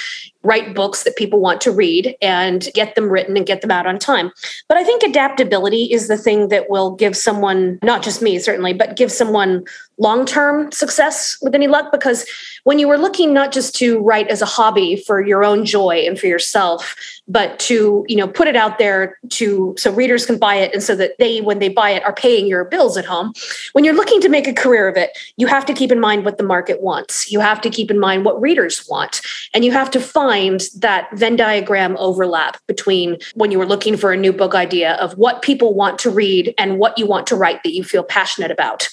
write 0.45 0.75
books 0.75 1.03
that 1.03 1.15
people 1.15 1.39
want 1.39 1.59
to 1.61 1.71
read 1.71 2.15
and 2.21 2.69
get 2.73 2.95
them 2.95 3.09
written 3.09 3.35
and 3.35 3.45
get 3.45 3.61
them 3.61 3.71
out 3.71 3.87
on 3.87 3.97
time. 3.97 4.31
But 4.69 4.77
I 4.77 4.83
think 4.83 5.03
adaptability 5.03 5.91
is 5.91 6.07
the 6.07 6.17
thing 6.17 6.49
that 6.49 6.69
will 6.69 6.91
give 6.91 7.17
someone, 7.17 7.79
not 7.83 8.03
just 8.03 8.21
me 8.21 8.37
certainly, 8.39 8.73
but 8.73 8.95
give 8.95 9.11
someone 9.11 9.65
long 9.97 10.25
term 10.25 10.71
success 10.71 11.37
with 11.41 11.55
any 11.55 11.67
luck. 11.67 11.91
Because 11.91 12.25
when 12.63 12.79
you 12.79 12.87
were 12.87 12.97
looking 12.97 13.33
not 13.33 13.51
just 13.51 13.75
to 13.75 13.99
write 14.01 14.27
as 14.27 14.41
a 14.41 14.45
hobby 14.45 14.95
for 14.95 15.25
your 15.25 15.43
own 15.43 15.65
joy 15.65 16.03
and 16.05 16.19
for 16.19 16.27
yourself, 16.27 16.95
but 17.27 17.57
to 17.59 18.05
you 18.07 18.15
know 18.15 18.27
put 18.27 18.47
it 18.47 18.55
out 18.55 18.77
there 18.77 19.17
to 19.29 19.73
so 19.77 19.91
readers 19.91 20.25
can 20.25 20.37
buy 20.37 20.55
it 20.55 20.73
and 20.73 20.83
so 20.83 20.95
that 20.95 21.17
they 21.19 21.41
when 21.41 21.59
they 21.59 21.69
buy 21.69 21.89
it 21.89 22.03
are 22.03 22.13
paying 22.13 22.47
your 22.47 22.65
bills 22.65 22.97
at 22.97 23.05
home. 23.05 23.33
When 23.73 23.83
you're 23.83 23.95
looking 23.95 24.21
to 24.21 24.29
make 24.29 24.47
a 24.47 24.53
career 24.53 24.87
of 24.87 24.97
it 24.97 25.17
you 25.37 25.47
have 25.47 25.65
to 25.65 25.73
keep 25.73 25.91
in 25.91 25.99
mind 25.99 26.25
what 26.25 26.37
the 26.37 26.43
market 26.43 26.81
wants. 26.81 27.31
You 27.31 27.39
have 27.39 27.61
to 27.61 27.69
keep 27.69 27.89
in 27.89 27.99
mind 27.99 28.25
what 28.25 28.39
readers 28.41 28.85
want. 28.89 29.21
And 29.53 29.65
you 29.65 29.71
have 29.71 29.91
to 29.91 29.99
find 29.99 30.61
that 30.77 31.09
venn 31.13 31.35
diagram 31.35 31.95
overlap 31.97 32.57
between 32.67 33.17
when 33.33 33.51
you 33.51 33.59
were 33.59 33.65
looking 33.65 33.97
for 33.97 34.11
a 34.11 34.17
new 34.17 34.33
book 34.33 34.55
idea 34.55 34.93
of 34.95 35.17
what 35.17 35.41
people 35.41 35.73
want 35.73 35.99
to 35.99 36.09
read 36.09 36.53
and 36.57 36.79
what 36.79 36.97
you 36.97 37.05
want 37.05 37.27
to 37.27 37.35
write 37.35 37.63
that 37.63 37.73
you 37.73 37.83
feel 37.83 38.03
passionate 38.03 38.51
about 38.51 38.87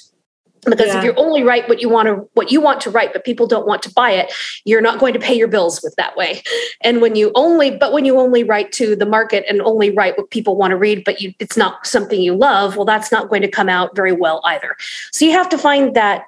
because 0.65 0.89
yeah. 0.89 0.99
if 0.99 1.05
you 1.05 1.13
only 1.15 1.43
write 1.43 1.69
what 1.69 1.81
you 1.81 1.89
want 1.89 2.07
to 2.07 2.29
what 2.35 2.53
you 2.53 2.61
want 2.61 2.81
to 2.81 2.91
write 2.91 3.13
but 3.13 3.25
people 3.25 3.47
don't 3.47 3.67
want 3.67 3.83
to 3.83 3.93
buy 3.93 4.11
it 4.11 4.33
you're 4.65 4.81
not 4.81 5.01
going 5.01 5.13
to 5.13 5.19
pay 5.19 5.35
your 5.35 5.49
bills 5.49 5.81
with 5.83 5.95
that 5.97 6.17
way. 6.17 6.43
And 6.81 7.01
when 7.01 7.17
you 7.17 7.33
only 7.35 7.71
but 7.71 7.93
when 7.93 8.05
you 8.05 8.19
only 8.19 8.45
write 8.45 8.73
to 8.73 8.95
the 8.95 9.07
market 9.07 9.45
and 9.49 9.61
only 9.63 9.91
write 9.91 10.17
what 10.17 10.31
people 10.31 10.57
want 10.57 10.71
to 10.71 10.77
read 10.77 11.05
but 11.05 11.21
you 11.21 11.35
it's 11.39 11.57
not 11.57 11.87
something 11.87 12.21
you 12.21 12.35
love 12.35 12.77
well 12.77 12.85
that's 12.85 13.11
not 13.11 13.29
going 13.29 13.43
to 13.43 13.51
come 13.51 13.69
out 13.69 13.95
very 13.97 14.13
well 14.13 14.41
either. 14.45 14.77
So 15.11 15.25
you 15.25 15.33
have 15.33 15.49
to 15.51 15.59
find 15.59 15.95
that 15.95 16.25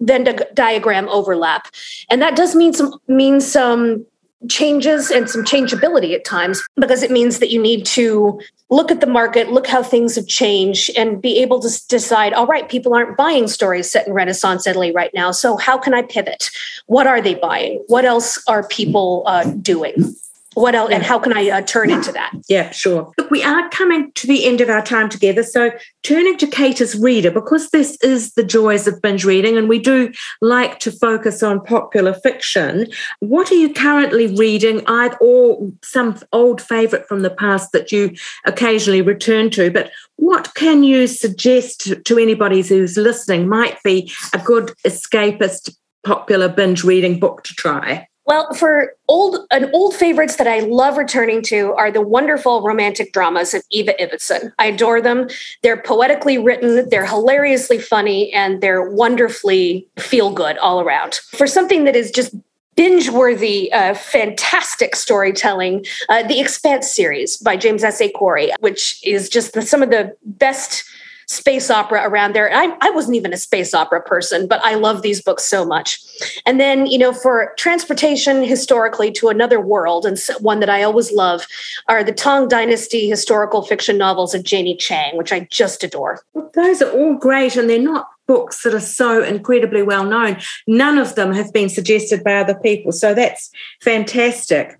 Venn 0.00 0.24
diagram 0.54 1.08
overlap. 1.08 1.68
And 2.10 2.20
that 2.22 2.36
does 2.36 2.54
mean 2.54 2.72
some 2.72 2.94
mean 3.08 3.40
some 3.40 4.04
changes 4.48 5.10
and 5.10 5.28
some 5.28 5.44
changeability 5.44 6.14
at 6.14 6.24
times 6.24 6.62
because 6.76 7.02
it 7.02 7.10
means 7.10 7.38
that 7.38 7.50
you 7.50 7.60
need 7.60 7.86
to 7.86 8.40
look 8.70 8.90
at 8.90 9.00
the 9.00 9.06
market, 9.06 9.50
look 9.50 9.66
how 9.66 9.82
things 9.82 10.16
have 10.16 10.26
changed, 10.26 10.90
and 10.96 11.20
be 11.20 11.38
able 11.38 11.60
to 11.60 11.86
decide 11.88 12.32
all 12.32 12.46
right, 12.46 12.68
people 12.68 12.94
aren't 12.94 13.16
buying 13.16 13.48
stories 13.48 13.90
set 13.90 14.06
in 14.06 14.12
Renaissance 14.12 14.66
Italy 14.66 14.92
right 14.92 15.12
now. 15.14 15.30
So, 15.30 15.56
how 15.56 15.78
can 15.78 15.94
I 15.94 16.02
pivot? 16.02 16.50
What 16.86 17.06
are 17.06 17.20
they 17.20 17.34
buying? 17.34 17.82
What 17.86 18.04
else 18.04 18.42
are 18.46 18.66
people 18.66 19.22
uh, 19.26 19.44
doing? 19.44 20.16
What 20.56 20.74
else 20.74 20.90
and 20.90 21.02
how 21.02 21.18
can 21.18 21.36
i 21.36 21.50
uh, 21.50 21.60
turn 21.60 21.90
into 21.90 22.10
that? 22.10 22.32
Yeah 22.48 22.70
sure. 22.70 23.12
Look 23.18 23.30
we 23.30 23.42
are 23.42 23.68
coming 23.68 24.10
to 24.12 24.26
the 24.26 24.46
end 24.46 24.62
of 24.62 24.70
our 24.70 24.82
time 24.82 25.10
together 25.10 25.42
so 25.42 25.70
turning 26.02 26.38
to 26.38 26.46
kate 26.46 26.80
as 26.80 26.96
reader 26.98 27.30
because 27.30 27.68
this 27.70 27.98
is 28.02 28.32
the 28.32 28.42
joys 28.42 28.86
of 28.86 29.02
binge 29.02 29.24
reading 29.24 29.58
and 29.58 29.68
we 29.68 29.78
do 29.78 30.10
like 30.40 30.78
to 30.80 30.90
focus 30.90 31.42
on 31.42 31.62
popular 31.62 32.14
fiction. 32.14 32.86
What 33.20 33.52
are 33.52 33.56
you 33.56 33.72
currently 33.72 34.34
reading? 34.34 34.82
Either 34.86 35.16
or 35.20 35.70
some 35.82 36.18
old 36.32 36.62
favorite 36.62 37.06
from 37.06 37.20
the 37.20 37.30
past 37.30 37.72
that 37.72 37.92
you 37.92 38.14
occasionally 38.46 39.02
return 39.02 39.50
to 39.50 39.70
but 39.70 39.90
what 40.16 40.54
can 40.54 40.82
you 40.82 41.06
suggest 41.06 41.92
to 42.02 42.18
anybody 42.18 42.62
who's 42.62 42.96
listening? 42.96 43.46
Might 43.46 43.82
be 43.82 44.10
a 44.32 44.38
good 44.38 44.72
escapist 44.86 45.76
popular 46.02 46.48
binge 46.48 46.82
reading 46.82 47.20
book 47.20 47.42
to 47.44 47.54
try 47.54 48.08
well, 48.26 48.52
for 48.54 48.94
old 49.08 49.46
an 49.50 49.70
old 49.72 49.94
favorites 49.94 50.36
that 50.36 50.48
I 50.48 50.60
love 50.60 50.96
returning 50.96 51.42
to 51.42 51.72
are 51.74 51.90
the 51.90 52.00
wonderful 52.00 52.62
romantic 52.62 53.12
dramas 53.12 53.54
of 53.54 53.62
Eva 53.70 53.94
Ibbotson. 54.00 54.52
I 54.58 54.66
adore 54.66 55.00
them. 55.00 55.28
They're 55.62 55.80
poetically 55.80 56.36
written, 56.36 56.88
they're 56.88 57.06
hilariously 57.06 57.78
funny, 57.78 58.32
and 58.32 58.60
they're 58.60 58.90
wonderfully 58.90 59.86
feel 59.98 60.30
good 60.32 60.58
all 60.58 60.80
around. 60.80 61.14
For 61.14 61.46
something 61.46 61.84
that 61.84 61.94
is 61.94 62.10
just 62.10 62.34
binge 62.74 63.08
worthy, 63.08 63.72
uh, 63.72 63.94
fantastic 63.94 64.94
storytelling, 64.94 65.86
uh, 66.08 66.22
the 66.24 66.40
Expanse 66.40 66.94
series 66.94 67.38
by 67.38 67.56
James 67.56 67.82
S. 67.82 68.00
A. 68.00 68.10
Corey, 68.10 68.50
which 68.60 69.00
is 69.04 69.28
just 69.28 69.54
the, 69.54 69.62
some 69.62 69.82
of 69.82 69.90
the 69.90 70.14
best 70.24 70.84
space 71.26 71.70
opera 71.70 72.08
around 72.08 72.34
there. 72.34 72.52
I, 72.54 72.76
I 72.80 72.90
wasn't 72.90 73.16
even 73.16 73.32
a 73.32 73.36
space 73.36 73.74
opera 73.74 74.00
person, 74.00 74.46
but 74.46 74.60
I 74.64 74.74
love 74.74 75.02
these 75.02 75.20
books 75.20 75.44
so 75.44 75.64
much. 75.64 76.00
And 76.46 76.60
then, 76.60 76.86
you 76.86 76.98
know, 76.98 77.12
for 77.12 77.52
transportation 77.58 78.44
historically 78.44 79.10
to 79.12 79.28
another 79.28 79.60
world, 79.60 80.06
and 80.06 80.18
one 80.40 80.60
that 80.60 80.70
I 80.70 80.82
always 80.82 81.10
love 81.10 81.46
are 81.88 82.04
the 82.04 82.12
Tang 82.12 82.46
Dynasty 82.46 83.08
historical 83.08 83.62
fiction 83.62 83.98
novels 83.98 84.34
of 84.34 84.44
Janie 84.44 84.76
Chang, 84.76 85.16
which 85.16 85.32
I 85.32 85.40
just 85.50 85.82
adore. 85.82 86.22
Those 86.54 86.80
are 86.80 86.92
all 86.92 87.14
great, 87.14 87.56
and 87.56 87.68
they're 87.68 87.78
not 87.80 88.08
books 88.26 88.62
that 88.62 88.74
are 88.74 88.80
so 88.80 89.22
incredibly 89.22 89.82
well 89.82 90.04
known. 90.04 90.36
None 90.66 90.98
of 90.98 91.14
them 91.14 91.32
have 91.32 91.52
been 91.52 91.68
suggested 91.68 92.24
by 92.24 92.34
other 92.34 92.56
people. 92.56 92.92
So 92.92 93.14
that's 93.14 93.50
fantastic. 93.80 94.76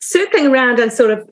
Circling 0.00 0.48
around 0.48 0.78
and 0.78 0.92
sort 0.92 1.10
of 1.10 1.28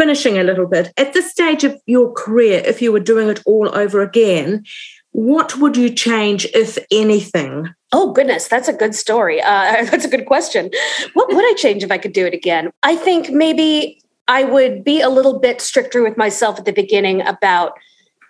finishing 0.00 0.38
a 0.38 0.42
little 0.42 0.66
bit, 0.66 0.90
at 0.96 1.12
this 1.12 1.30
stage 1.30 1.62
of 1.62 1.78
your 1.84 2.10
career, 2.12 2.62
if 2.64 2.80
you 2.80 2.90
were 2.90 3.00
doing 3.12 3.28
it 3.28 3.38
all 3.44 3.68
over 3.76 4.00
again, 4.00 4.64
what 5.12 5.58
would 5.58 5.76
you 5.76 5.90
change, 5.90 6.46
if 6.54 6.78
anything? 6.90 7.68
Oh, 7.92 8.10
goodness, 8.10 8.48
that's 8.48 8.66
a 8.66 8.72
good 8.72 8.94
story. 8.94 9.42
Uh, 9.42 9.84
that's 9.90 10.06
a 10.06 10.08
good 10.08 10.24
question. 10.24 10.70
What 11.12 11.28
would 11.28 11.44
I 11.44 11.52
change 11.54 11.82
if 11.82 11.90
I 11.90 11.98
could 11.98 12.14
do 12.14 12.24
it 12.24 12.32
again? 12.32 12.70
I 12.82 12.96
think 12.96 13.28
maybe 13.28 14.00
I 14.26 14.44
would 14.44 14.84
be 14.84 15.02
a 15.02 15.10
little 15.10 15.38
bit 15.38 15.60
stricter 15.60 16.02
with 16.02 16.16
myself 16.16 16.58
at 16.58 16.64
the 16.64 16.72
beginning 16.72 17.20
about 17.26 17.72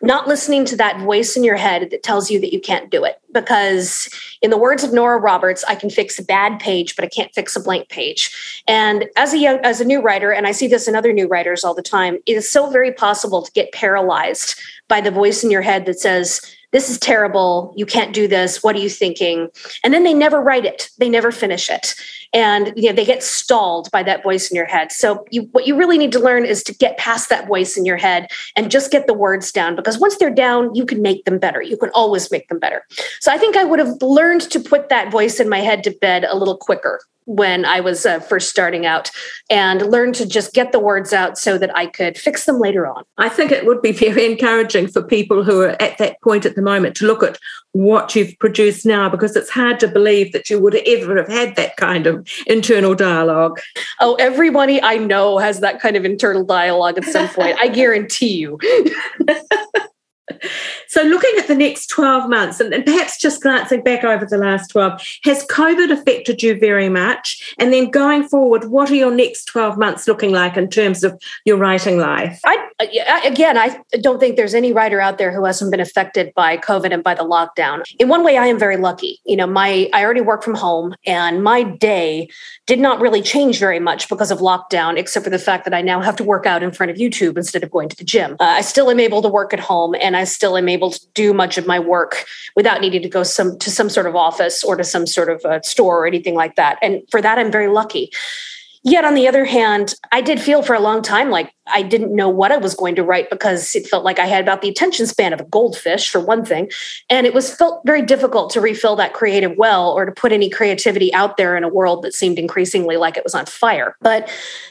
not 0.02 0.26
listening 0.26 0.64
to 0.66 0.76
that 0.76 0.98
voice 1.00 1.36
in 1.36 1.44
your 1.44 1.56
head 1.56 1.90
that 1.90 2.02
tells 2.02 2.30
you 2.30 2.40
that 2.40 2.52
you 2.52 2.60
can't 2.60 2.90
do 2.90 3.04
it. 3.04 3.20
Because, 3.32 4.08
in 4.42 4.50
the 4.50 4.58
words 4.58 4.82
of 4.82 4.92
Nora 4.92 5.18
Roberts, 5.18 5.62
I 5.68 5.74
can 5.74 5.90
fix 5.90 6.18
a 6.18 6.24
bad 6.24 6.58
page, 6.58 6.96
but 6.96 7.04
I 7.04 7.08
can't 7.08 7.34
fix 7.34 7.54
a 7.54 7.60
blank 7.60 7.88
page. 7.88 8.62
And 8.66 9.06
as 9.16 9.32
a 9.32 9.38
young, 9.38 9.58
as 9.58 9.80
a 9.80 9.84
new 9.84 10.00
writer, 10.00 10.32
and 10.32 10.46
I 10.46 10.52
see 10.52 10.66
this 10.66 10.88
in 10.88 10.96
other 10.96 11.12
new 11.12 11.28
writers 11.28 11.62
all 11.62 11.74
the 11.74 11.82
time, 11.82 12.18
it 12.26 12.36
is 12.36 12.50
so 12.50 12.70
very 12.70 12.92
possible 12.92 13.42
to 13.42 13.52
get 13.52 13.72
paralyzed 13.72 14.60
by 14.88 15.00
the 15.00 15.10
voice 15.10 15.44
in 15.44 15.50
your 15.50 15.62
head 15.62 15.86
that 15.86 16.00
says, 16.00 16.40
this 16.72 16.88
is 16.88 16.98
terrible. 16.98 17.72
You 17.76 17.86
can't 17.86 18.14
do 18.14 18.28
this. 18.28 18.62
What 18.62 18.76
are 18.76 18.80
you 18.80 18.88
thinking? 18.88 19.48
And 19.82 19.92
then 19.92 20.04
they 20.04 20.14
never 20.14 20.40
write 20.40 20.64
it. 20.64 20.88
They 20.98 21.08
never 21.08 21.32
finish 21.32 21.68
it. 21.68 21.94
And 22.32 22.72
you 22.76 22.88
know, 22.88 22.94
they 22.94 23.04
get 23.04 23.22
stalled 23.22 23.90
by 23.90 24.02
that 24.04 24.22
voice 24.22 24.50
in 24.50 24.56
your 24.56 24.66
head. 24.66 24.92
So 24.92 25.24
you, 25.30 25.48
what 25.52 25.66
you 25.66 25.76
really 25.76 25.98
need 25.98 26.12
to 26.12 26.20
learn 26.20 26.44
is 26.44 26.62
to 26.64 26.74
get 26.74 26.96
past 26.96 27.28
that 27.28 27.48
voice 27.48 27.76
in 27.76 27.84
your 27.84 27.96
head 27.96 28.28
and 28.56 28.70
just 28.70 28.92
get 28.92 29.06
the 29.06 29.14
words 29.14 29.50
down 29.50 29.74
because 29.74 29.98
once 29.98 30.16
they're 30.16 30.30
down, 30.30 30.74
you 30.74 30.86
can 30.86 31.02
make 31.02 31.24
them 31.24 31.38
better. 31.38 31.60
You 31.60 31.76
can 31.76 31.90
always 31.90 32.30
make 32.30 32.48
them 32.48 32.60
better. 32.60 32.86
So 33.20 33.32
I 33.32 33.38
think 33.38 33.56
I 33.56 33.64
would 33.64 33.80
have 33.80 34.00
learned 34.00 34.42
to 34.42 34.60
put 34.60 34.88
that 34.90 35.10
voice 35.10 35.40
in 35.40 35.48
my 35.48 35.58
head 35.58 35.82
to 35.84 35.90
bed 35.90 36.24
a 36.24 36.36
little 36.36 36.56
quicker 36.56 37.00
when 37.30 37.64
I 37.64 37.78
was 37.78 38.04
uh, 38.04 38.18
first 38.18 38.50
starting 38.50 38.86
out 38.86 39.08
and 39.48 39.88
learned 39.88 40.16
to 40.16 40.26
just 40.26 40.52
get 40.52 40.72
the 40.72 40.80
words 40.80 41.12
out 41.12 41.38
so 41.38 41.58
that 41.58 41.74
I 41.76 41.86
could 41.86 42.18
fix 42.18 42.44
them 42.44 42.58
later 42.58 42.88
on. 42.88 43.04
I 43.18 43.28
think 43.28 43.52
it 43.52 43.66
would 43.66 43.80
be 43.80 43.92
very 43.92 44.26
encouraging 44.26 44.88
for 44.88 45.00
people 45.00 45.44
who 45.44 45.60
are 45.62 45.80
at 45.80 45.98
that 45.98 46.20
point 46.22 46.44
at 46.44 46.56
the 46.56 46.62
moment 46.62 46.96
to 46.96 47.06
look 47.06 47.22
at 47.22 47.38
what 47.72 48.16
you've 48.16 48.36
produced 48.40 48.84
now 48.84 49.08
because 49.08 49.36
it's 49.36 49.48
hard 49.48 49.78
to 49.78 49.86
believe 49.86 50.32
that 50.32 50.50
you 50.50 50.58
would 50.58 50.74
ever 50.74 51.16
have 51.16 51.28
had 51.28 51.54
that 51.54 51.76
kind 51.76 52.08
of 52.08 52.26
internal 52.48 52.96
dialogue. 52.96 53.60
Oh, 54.00 54.14
everybody 54.16 54.82
I 54.82 54.96
know 54.96 55.38
has 55.38 55.60
that 55.60 55.80
kind 55.80 55.96
of 55.96 56.04
internal 56.04 56.44
dialogue 56.44 56.98
at 56.98 57.04
some 57.04 57.28
point. 57.28 57.56
I 57.60 57.68
guarantee 57.68 58.36
you. 58.38 58.58
So, 60.90 61.02
looking 61.02 61.30
at 61.38 61.46
the 61.46 61.54
next 61.54 61.86
12 61.86 62.28
months, 62.28 62.58
and, 62.58 62.74
and, 62.74 62.84
perhaps 62.84 63.16
just 63.16 63.42
glancing 63.42 63.80
back 63.80 64.02
over 64.02 64.26
the 64.26 64.36
last 64.36 64.72
12, 64.72 65.00
has 65.22 65.46
COVID 65.46 65.92
affected 65.92 66.42
you 66.42 66.58
very 66.58 66.88
much? 66.88 67.54
And 67.58 67.72
then 67.72 67.90
going 67.90 68.24
forward, 68.24 68.64
what 68.64 68.90
are 68.90 68.96
your 68.96 69.14
next 69.14 69.44
12 69.44 69.78
months 69.78 70.08
looking 70.08 70.32
like 70.32 70.56
in 70.56 70.68
terms 70.68 71.04
of 71.04 71.22
your 71.44 71.58
writing 71.58 71.98
life? 71.98 72.40
I, 72.44 72.69
again, 72.80 73.58
I 73.58 73.82
don't 74.00 74.18
think 74.18 74.36
there's 74.36 74.54
any 74.54 74.72
writer 74.72 75.00
out 75.00 75.18
there 75.18 75.32
who 75.32 75.44
hasn't 75.44 75.70
been 75.70 75.80
affected 75.80 76.32
by 76.34 76.56
COVID 76.56 76.92
and 76.92 77.02
by 77.02 77.14
the 77.14 77.22
lockdown. 77.22 77.82
In 77.98 78.08
one 78.08 78.24
way, 78.24 78.36
I 78.36 78.46
am 78.46 78.58
very 78.58 78.76
lucky. 78.76 79.20
You 79.24 79.36
know, 79.36 79.46
my 79.46 79.88
I 79.92 80.04
already 80.04 80.20
work 80.20 80.42
from 80.42 80.54
home, 80.54 80.94
and 81.06 81.42
my 81.42 81.62
day 81.62 82.28
did 82.66 82.80
not 82.80 83.00
really 83.00 83.22
change 83.22 83.58
very 83.58 83.80
much 83.80 84.08
because 84.08 84.30
of 84.30 84.38
lockdown, 84.38 84.96
except 84.96 85.24
for 85.24 85.30
the 85.30 85.38
fact 85.38 85.64
that 85.64 85.74
I 85.74 85.82
now 85.82 86.00
have 86.00 86.16
to 86.16 86.24
work 86.24 86.46
out 86.46 86.62
in 86.62 86.72
front 86.72 86.90
of 86.90 86.96
YouTube 86.96 87.36
instead 87.36 87.62
of 87.62 87.70
going 87.70 87.88
to 87.88 87.96
the 87.96 88.04
gym. 88.04 88.36
Uh, 88.40 88.44
I 88.44 88.60
still 88.60 88.90
am 88.90 89.00
able 89.00 89.22
to 89.22 89.28
work 89.28 89.52
at 89.52 89.60
home, 89.60 89.94
and 90.00 90.16
I 90.16 90.24
still 90.24 90.56
am 90.56 90.68
able 90.68 90.90
to 90.90 91.00
do 91.14 91.32
much 91.32 91.58
of 91.58 91.66
my 91.66 91.78
work 91.78 92.24
without 92.56 92.80
needing 92.80 93.02
to 93.02 93.08
go 93.08 93.22
some 93.22 93.58
to 93.58 93.70
some 93.70 93.88
sort 93.88 94.06
of 94.06 94.16
office 94.16 94.64
or 94.64 94.76
to 94.76 94.84
some 94.84 95.06
sort 95.06 95.30
of 95.30 95.44
uh, 95.44 95.60
store 95.62 96.02
or 96.02 96.06
anything 96.06 96.34
like 96.34 96.56
that. 96.56 96.78
And 96.82 97.02
for 97.10 97.20
that, 97.20 97.38
I'm 97.38 97.52
very 97.52 97.68
lucky. 97.68 98.10
Yet 98.82 99.04
on 99.04 99.14
the 99.14 99.28
other 99.28 99.44
hand, 99.44 99.94
I 100.10 100.22
did 100.22 100.40
feel 100.40 100.62
for 100.62 100.74
a 100.74 100.80
long 100.80 101.02
time 101.02 101.28
like 101.28 101.52
I 101.66 101.82
didn't 101.82 102.14
know 102.14 102.30
what 102.30 102.50
I 102.50 102.56
was 102.56 102.74
going 102.74 102.94
to 102.94 103.04
write 103.04 103.28
because 103.28 103.76
it 103.76 103.86
felt 103.86 104.04
like 104.04 104.18
I 104.18 104.26
had 104.26 104.42
about 104.42 104.62
the 104.62 104.70
attention 104.70 105.06
span 105.06 105.32
of 105.32 105.40
a 105.40 105.44
goldfish, 105.44 106.08
for 106.08 106.18
one 106.18 106.44
thing. 106.44 106.70
And 107.10 107.26
it 107.26 107.34
was 107.34 107.54
felt 107.54 107.82
very 107.84 108.00
difficult 108.02 108.50
to 108.52 108.60
refill 108.60 108.96
that 108.96 109.12
creative 109.12 109.56
well 109.58 109.90
or 109.90 110.06
to 110.06 110.12
put 110.12 110.32
any 110.32 110.48
creativity 110.48 111.12
out 111.12 111.36
there 111.36 111.56
in 111.56 111.64
a 111.64 111.68
world 111.68 112.02
that 112.02 112.14
seemed 112.14 112.38
increasingly 112.38 112.96
like 112.96 113.16
it 113.16 113.24
was 113.24 113.34
on 113.34 113.46
fire. 113.46 113.96
But 114.00 114.30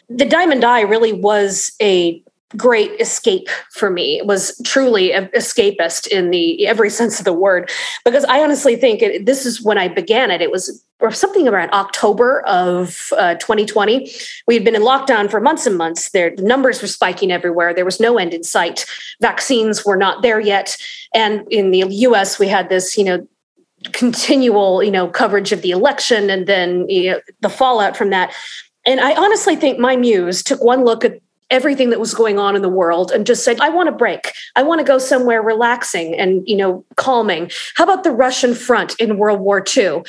the 0.09 0.25
Diamond 0.25 0.63
Eye 0.63 0.81
really 0.81 1.13
was 1.13 1.71
a 1.79 2.23
great 2.57 2.91
escape 2.99 3.47
for 3.71 3.89
me. 3.89 4.17
It 4.17 4.25
was 4.25 4.59
truly 4.65 5.13
an 5.13 5.27
escapist 5.27 6.07
in 6.07 6.31
the 6.31 6.65
every 6.67 6.89
sense 6.89 7.19
of 7.19 7.25
the 7.25 7.33
word, 7.33 7.69
because 8.03 8.25
I 8.25 8.41
honestly 8.41 8.75
think 8.75 9.01
it, 9.01 9.25
this 9.25 9.45
is 9.45 9.61
when 9.61 9.77
I 9.77 9.87
began 9.87 10.31
it. 10.31 10.41
It 10.41 10.51
was 10.51 10.83
something 11.11 11.47
around 11.47 11.71
October 11.71 12.41
of 12.41 13.09
uh, 13.17 13.35
2020. 13.35 14.11
We 14.47 14.55
had 14.55 14.65
been 14.65 14.75
in 14.75 14.81
lockdown 14.81 15.29
for 15.29 15.39
months 15.39 15.65
and 15.65 15.77
months. 15.77 16.09
There, 16.09 16.35
the 16.35 16.41
numbers 16.41 16.81
were 16.81 16.87
spiking 16.87 17.31
everywhere. 17.31 17.73
There 17.73 17.85
was 17.85 17.99
no 17.99 18.17
end 18.17 18.33
in 18.33 18.43
sight. 18.43 18.85
Vaccines 19.21 19.85
were 19.85 19.97
not 19.97 20.23
there 20.23 20.39
yet, 20.39 20.75
and 21.13 21.47
in 21.51 21.71
the 21.71 21.85
U.S., 21.87 22.39
we 22.39 22.47
had 22.47 22.69
this, 22.69 22.97
you 22.97 23.03
know, 23.03 23.27
continual, 23.93 24.83
you 24.83 24.91
know, 24.91 25.07
coverage 25.07 25.51
of 25.51 25.61
the 25.61 25.71
election, 25.71 26.31
and 26.31 26.47
then 26.47 26.89
you 26.89 27.11
know, 27.11 27.21
the 27.41 27.49
fallout 27.49 27.95
from 27.95 28.09
that. 28.09 28.33
And 28.85 28.99
I 28.99 29.13
honestly 29.13 29.55
think 29.55 29.77
my 29.77 29.95
muse 29.95 30.41
took 30.41 30.63
one 30.63 30.83
look 30.83 31.05
at 31.05 31.19
everything 31.49 31.89
that 31.89 31.99
was 31.99 32.13
going 32.13 32.37
on 32.37 32.55
in 32.55 32.61
the 32.61 32.69
world 32.69 33.11
and 33.11 33.25
just 33.25 33.43
said 33.43 33.59
i 33.59 33.69
want 33.69 33.89
a 33.89 33.91
break. 33.91 34.33
I 34.55 34.63
want 34.63 34.79
to 34.79 34.85
go 34.85 34.97
somewhere 34.97 35.41
relaxing 35.41 36.15
and 36.15 36.47
you 36.47 36.55
know 36.55 36.85
calming. 36.95 37.51
How 37.75 37.83
about 37.83 38.03
the 38.03 38.11
russian 38.11 38.53
front 38.55 38.95
in 38.99 39.17
world 39.17 39.39
war 39.39 39.63
ii 39.77 40.01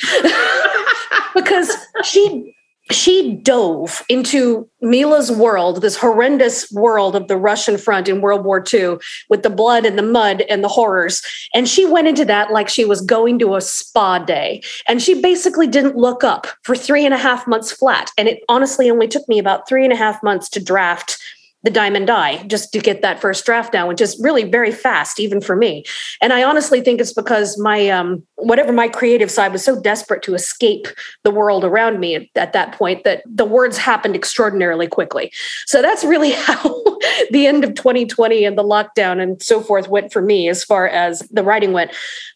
because 1.35 1.73
she 2.05 2.55
she 2.93 3.37
dove 3.37 4.03
into 4.09 4.69
Mila's 4.81 5.31
world, 5.31 5.83
this 5.83 5.97
horrendous 5.97 6.71
world 6.73 7.15
of 7.15 7.29
the 7.29 7.37
Russian 7.37 7.77
front 7.77 8.09
in 8.09 8.21
World 8.21 8.45
War 8.45 8.65
II 8.73 8.97
with 9.29 9.43
the 9.43 9.51
blood 9.51 9.85
and 9.85 9.99
the 9.99 10.03
mud 10.03 10.43
and 10.43 10.65
the 10.65 10.69
horrors. 10.69 11.23
And 11.55 11.69
she 11.69 11.85
went 11.85 12.09
into 12.09 12.25
that 12.25 12.53
like 12.53 12.69
she 12.69 12.85
was 12.85 13.01
going 13.01 13.39
to 13.41 13.57
a 13.57 13.61
spa 13.61 14.19
day. 14.19 14.63
And 14.89 15.03
she 15.03 15.21
basically 15.21 15.67
didn't 15.67 15.97
look 15.97 16.25
up 16.25 16.47
for 16.63 16.75
three 16.75 17.05
and 17.05 17.15
a 17.15 17.19
half 17.19 17.47
months 17.47 17.73
flat. 17.73 18.11
And 18.17 18.29
it 18.29 18.43
honestly 18.49 18.91
only 18.91 19.09
took 19.09 19.29
me 19.29 19.39
about 19.39 19.69
three 19.69 19.85
and 19.85 19.93
a 19.93 19.97
half 19.97 20.23
months 20.23 20.49
to 20.51 20.63
draft 20.63 21.19
the 21.63 21.71
Diamond 21.71 22.09
Eye 22.09 22.43
just 22.45 22.73
to 22.73 22.79
get 22.79 23.03
that 23.03 23.21
first 23.21 23.45
draft 23.45 23.73
down, 23.73 23.89
which 23.89 24.01
is 24.01 24.19
really 24.23 24.45
very 24.45 24.73
fast, 24.73 25.21
even 25.21 25.41
for 25.41 25.55
me. 25.55 25.85
And 26.23 26.33
I 26.33 26.43
honestly 26.43 26.81
think 26.81 27.01
it's 27.01 27.13
because 27.13 27.59
my 27.59 27.89
um, 27.89 28.23
whatever 28.37 28.73
my 28.73 28.89
creative 28.89 29.31
side 29.31 29.53
was 29.53 29.65
so 29.65 29.81
desperate 29.81 30.23
to 30.23 30.35
escape 30.35 30.87
the 31.23 31.31
world 31.31 31.65
around 31.65 32.01
me 32.01 32.15
at, 32.15 32.23
at 32.35 32.53
that 32.55 32.73
point 32.73 33.05
that 33.05 33.23
the 33.27 33.45
words 33.45 33.77
happened 33.77 34.15
extraordinarily 34.15 34.87
quickly. 34.87 35.33
So 35.67 35.83
that's 35.83 36.05
really 36.05 36.31
how 36.37 36.83
the 37.31 37.47
end 37.47 37.65
of 37.65 37.75
2020 37.75 38.45
and 38.45 38.57
the 38.57 38.65
lockdown 38.65 39.21
and 39.23 39.43
so 39.43 39.61
forth 39.61 39.89
went 39.89 40.13
for 40.13 40.23
me 40.23 40.49
as 40.49 40.65
far 40.65 40.89
as 40.89 41.21
the 41.31 41.45
writing 41.45 41.73
went. 41.73 41.93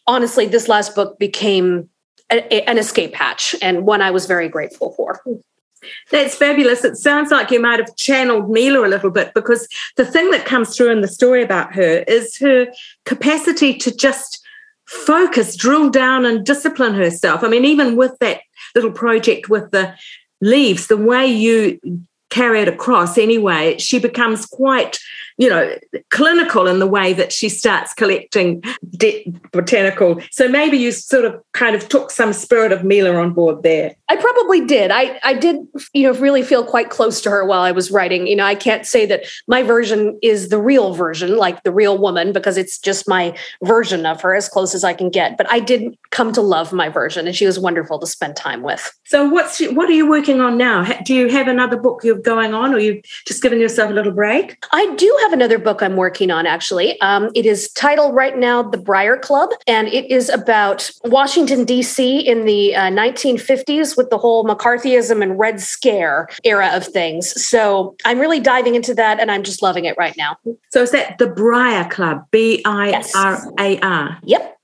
Honestly, 0.07 0.45
this 0.45 0.67
last 0.67 0.93
book 0.93 1.17
became 1.17 1.89
a, 2.31 2.69
an 2.69 2.77
escape 2.77 3.15
hatch 3.15 3.55
and 3.61 3.85
one 3.85 4.01
I 4.01 4.11
was 4.11 4.25
very 4.25 4.49
grateful 4.49 4.93
for. 4.93 5.21
That's 6.11 6.35
fabulous. 6.35 6.83
It 6.83 6.97
sounds 6.97 7.31
like 7.31 7.51
you 7.51 7.59
might 7.59 7.79
have 7.79 7.95
channeled 7.95 8.49
Mila 8.49 8.87
a 8.87 8.89
little 8.89 9.11
bit 9.11 9.33
because 9.33 9.67
the 9.97 10.05
thing 10.05 10.31
that 10.31 10.45
comes 10.45 10.75
through 10.75 10.91
in 10.91 11.01
the 11.01 11.07
story 11.07 11.43
about 11.43 11.73
her 11.75 12.03
is 12.07 12.37
her 12.37 12.67
capacity 13.05 13.73
to 13.77 13.95
just 13.95 14.43
focus, 14.85 15.55
drill 15.55 15.89
down, 15.89 16.25
and 16.25 16.45
discipline 16.45 16.93
herself. 16.93 17.43
I 17.43 17.47
mean, 17.47 17.65
even 17.65 17.95
with 17.95 18.17
that 18.19 18.41
little 18.75 18.91
project 18.91 19.49
with 19.49 19.71
the 19.71 19.95
leaves, 20.41 20.87
the 20.87 20.97
way 20.97 21.25
you 21.25 21.79
carry 22.35 22.59
it 22.59 22.67
across 22.67 23.17
anyway, 23.17 23.77
she 23.77 23.97
becomes 23.97 24.45
quite 24.45 24.99
you 25.37 25.49
know, 25.49 25.75
clinical 26.11 26.65
in 26.65 26.79
the 26.79 26.87
way 26.87 27.11
that 27.11 27.33
she 27.33 27.49
starts 27.49 27.93
collecting 27.93 28.63
de- 28.91 29.33
botanical. 29.51 30.21
So 30.31 30.47
maybe 30.47 30.77
you 30.77 30.91
sort 30.93 31.25
of 31.25 31.43
kind 31.51 31.75
of 31.75 31.89
took 31.89 32.09
some 32.09 32.31
spirit 32.31 32.71
of 32.71 32.85
Mila 32.85 33.15
on 33.15 33.33
board 33.33 33.61
there. 33.61 33.95
I 34.07 34.15
probably 34.15 34.65
did. 34.65 34.91
I, 34.91 35.19
I 35.23 35.33
did, 35.33 35.57
you 35.93 36.03
know, 36.03 36.17
really 36.19 36.41
feel 36.41 36.63
quite 36.63 36.89
close 36.89 37.19
to 37.21 37.29
her 37.29 37.45
while 37.45 37.61
I 37.61 37.71
was 37.71 37.91
writing. 37.91 38.27
You 38.27 38.37
know, 38.37 38.45
I 38.45 38.55
can't 38.55 38.85
say 38.85 39.05
that 39.07 39.25
my 39.47 39.61
version 39.61 40.17
is 40.21 40.49
the 40.49 40.61
real 40.61 40.93
version, 40.93 41.35
like 41.35 41.63
the 41.63 41.71
real 41.71 41.97
woman, 41.97 42.31
because 42.31 42.55
it's 42.55 42.79
just 42.79 43.07
my 43.07 43.35
version 43.61 44.05
of 44.05 44.21
her 44.21 44.35
as 44.35 44.47
close 44.47 44.73
as 44.73 44.85
I 44.85 44.93
can 44.93 45.09
get. 45.09 45.37
But 45.37 45.51
I 45.51 45.59
did 45.59 45.97
come 46.11 46.31
to 46.33 46.41
love 46.41 46.71
my 46.71 46.87
version, 46.87 47.27
and 47.27 47.35
she 47.35 47.45
was 47.45 47.59
wonderful 47.59 47.99
to 47.99 48.07
spend 48.07 48.37
time 48.37 48.61
with. 48.61 48.97
So, 49.03 49.27
what's 49.27 49.59
what 49.71 49.89
are 49.89 49.93
you 49.93 50.09
working 50.09 50.39
on 50.39 50.57
now? 50.57 50.85
Do 51.01 51.13
you 51.13 51.27
have 51.29 51.47
another 51.47 51.75
book 51.75 52.01
you're 52.03 52.21
going 52.25 52.53
on, 52.53 52.73
or 52.73 52.79
you've 52.79 53.03
just 53.25 53.41
giving 53.41 53.59
yourself 53.59 53.91
a 53.91 53.93
little 53.93 54.11
break? 54.11 54.57
I 54.71 54.93
do 54.95 55.17
have 55.21 55.33
another 55.33 55.57
book 55.57 55.81
I'm 55.81 55.95
working 55.95 56.31
on, 56.31 56.45
actually. 56.45 56.99
Um, 57.01 57.29
it 57.35 57.45
is 57.45 57.71
titled 57.71 58.15
right 58.15 58.37
now 58.37 58.63
The 58.63 58.77
Briar 58.77 59.17
Club, 59.17 59.51
and 59.67 59.87
it 59.87 60.09
is 60.11 60.29
about 60.29 60.89
Washington, 61.05 61.63
D.C. 61.63 62.19
in 62.19 62.45
the 62.45 62.75
uh, 62.75 62.89
1950s 62.89 63.95
with 63.95 64.09
the 64.09 64.17
whole 64.17 64.43
McCarthyism 64.43 65.21
and 65.21 65.39
Red 65.39 65.61
Scare 65.61 66.27
era 66.43 66.71
of 66.73 66.85
things. 66.85 67.45
So 67.45 67.95
I'm 68.03 68.19
really 68.19 68.39
diving 68.39 68.75
into 68.75 68.93
that, 68.95 69.19
and 69.19 69.31
I'm 69.31 69.43
just 69.43 69.61
loving 69.61 69.85
it 69.85 69.95
right 69.97 70.15
now. 70.17 70.37
So 70.71 70.81
is 70.81 70.91
that 70.91 71.17
The 71.17 71.27
Briar 71.27 71.87
Club? 71.89 72.25
B 72.31 72.61
I 72.65 73.03
R 73.15 73.53
A 73.59 73.79
R? 73.79 74.17
Yep, 74.23 74.57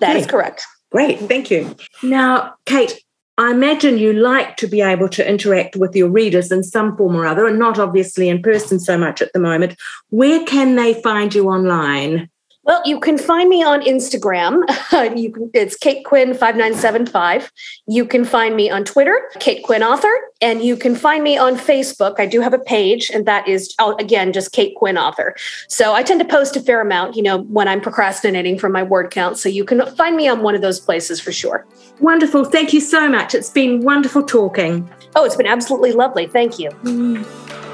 that 0.00 0.16
is 0.16 0.26
correct. 0.26 0.66
Great, 0.92 1.18
thank 1.20 1.50
you. 1.50 1.74
Now, 2.02 2.54
Kate, 2.64 3.02
I 3.38 3.50
imagine 3.50 3.98
you 3.98 4.14
like 4.14 4.56
to 4.56 4.66
be 4.66 4.80
able 4.80 5.10
to 5.10 5.28
interact 5.28 5.76
with 5.76 5.94
your 5.94 6.08
readers 6.08 6.50
in 6.50 6.62
some 6.62 6.96
form 6.96 7.14
or 7.14 7.26
other, 7.26 7.46
and 7.46 7.58
not 7.58 7.78
obviously 7.78 8.30
in 8.30 8.40
person 8.40 8.80
so 8.80 8.96
much 8.96 9.20
at 9.20 9.32
the 9.34 9.38
moment. 9.38 9.76
Where 10.08 10.42
can 10.44 10.76
they 10.76 10.94
find 11.02 11.34
you 11.34 11.48
online? 11.48 12.30
Well, 12.66 12.82
you 12.84 12.98
can 12.98 13.16
find 13.16 13.48
me 13.48 13.62
on 13.62 13.80
Instagram. 13.82 14.64
you 15.16 15.30
can, 15.30 15.50
it's 15.54 15.76
Kate 15.76 16.04
Quinn 16.04 16.34
five 16.34 16.56
nine 16.56 16.74
seven 16.74 17.06
five. 17.06 17.52
You 17.86 18.04
can 18.04 18.24
find 18.24 18.56
me 18.56 18.68
on 18.68 18.84
Twitter, 18.84 19.30
Kate 19.38 19.62
Quinn 19.62 19.84
Author, 19.84 20.12
and 20.40 20.62
you 20.62 20.76
can 20.76 20.96
find 20.96 21.22
me 21.22 21.38
on 21.38 21.54
Facebook. 21.56 22.16
I 22.18 22.26
do 22.26 22.40
have 22.40 22.52
a 22.52 22.58
page, 22.58 23.08
and 23.08 23.24
that 23.24 23.46
is 23.46 23.72
oh, 23.78 23.96
again 23.98 24.32
just 24.32 24.50
Kate 24.50 24.74
Quinn 24.74 24.98
Author. 24.98 25.36
So 25.68 25.94
I 25.94 26.02
tend 26.02 26.20
to 26.20 26.26
post 26.26 26.56
a 26.56 26.60
fair 26.60 26.80
amount, 26.80 27.14
you 27.14 27.22
know, 27.22 27.42
when 27.42 27.68
I'm 27.68 27.80
procrastinating 27.80 28.58
from 28.58 28.72
my 28.72 28.82
word 28.82 29.12
count. 29.12 29.38
So 29.38 29.48
you 29.48 29.64
can 29.64 29.86
find 29.94 30.16
me 30.16 30.26
on 30.26 30.42
one 30.42 30.56
of 30.56 30.60
those 30.60 30.80
places 30.80 31.20
for 31.20 31.30
sure. 31.30 31.64
Wonderful. 32.00 32.44
Thank 32.44 32.72
you 32.72 32.80
so 32.80 33.08
much. 33.08 33.32
It's 33.32 33.50
been 33.50 33.82
wonderful 33.82 34.24
talking. 34.24 34.90
Oh, 35.14 35.24
it's 35.24 35.36
been 35.36 35.46
absolutely 35.46 35.92
lovely. 35.92 36.26
Thank 36.26 36.58
you. 36.58 36.70
Mm. 36.82 37.65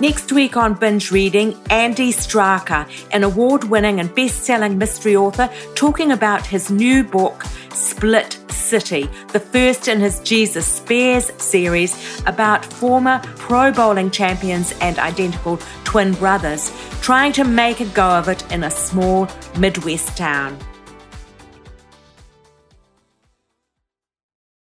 Next 0.00 0.30
week 0.30 0.56
on 0.56 0.74
Binge 0.74 1.10
Reading, 1.10 1.58
Andy 1.70 2.12
Straka, 2.12 2.88
an 3.10 3.24
award 3.24 3.64
winning 3.64 3.98
and 3.98 4.14
best 4.14 4.44
selling 4.44 4.78
mystery 4.78 5.16
author, 5.16 5.50
talking 5.74 6.12
about 6.12 6.46
his 6.46 6.70
new 6.70 7.02
book, 7.02 7.42
Split 7.74 8.38
City, 8.48 9.10
the 9.32 9.40
first 9.40 9.88
in 9.88 9.98
his 9.98 10.20
Jesus 10.20 10.68
Spares 10.68 11.32
series 11.42 12.22
about 12.26 12.64
former 12.64 13.20
pro 13.38 13.72
bowling 13.72 14.12
champions 14.12 14.72
and 14.80 15.00
identical 15.00 15.56
twin 15.82 16.14
brothers 16.14 16.70
trying 17.00 17.32
to 17.32 17.42
make 17.42 17.80
a 17.80 17.86
go 17.86 18.08
of 18.08 18.28
it 18.28 18.48
in 18.52 18.62
a 18.62 18.70
small 18.70 19.26
Midwest 19.58 20.16
town. 20.16 20.56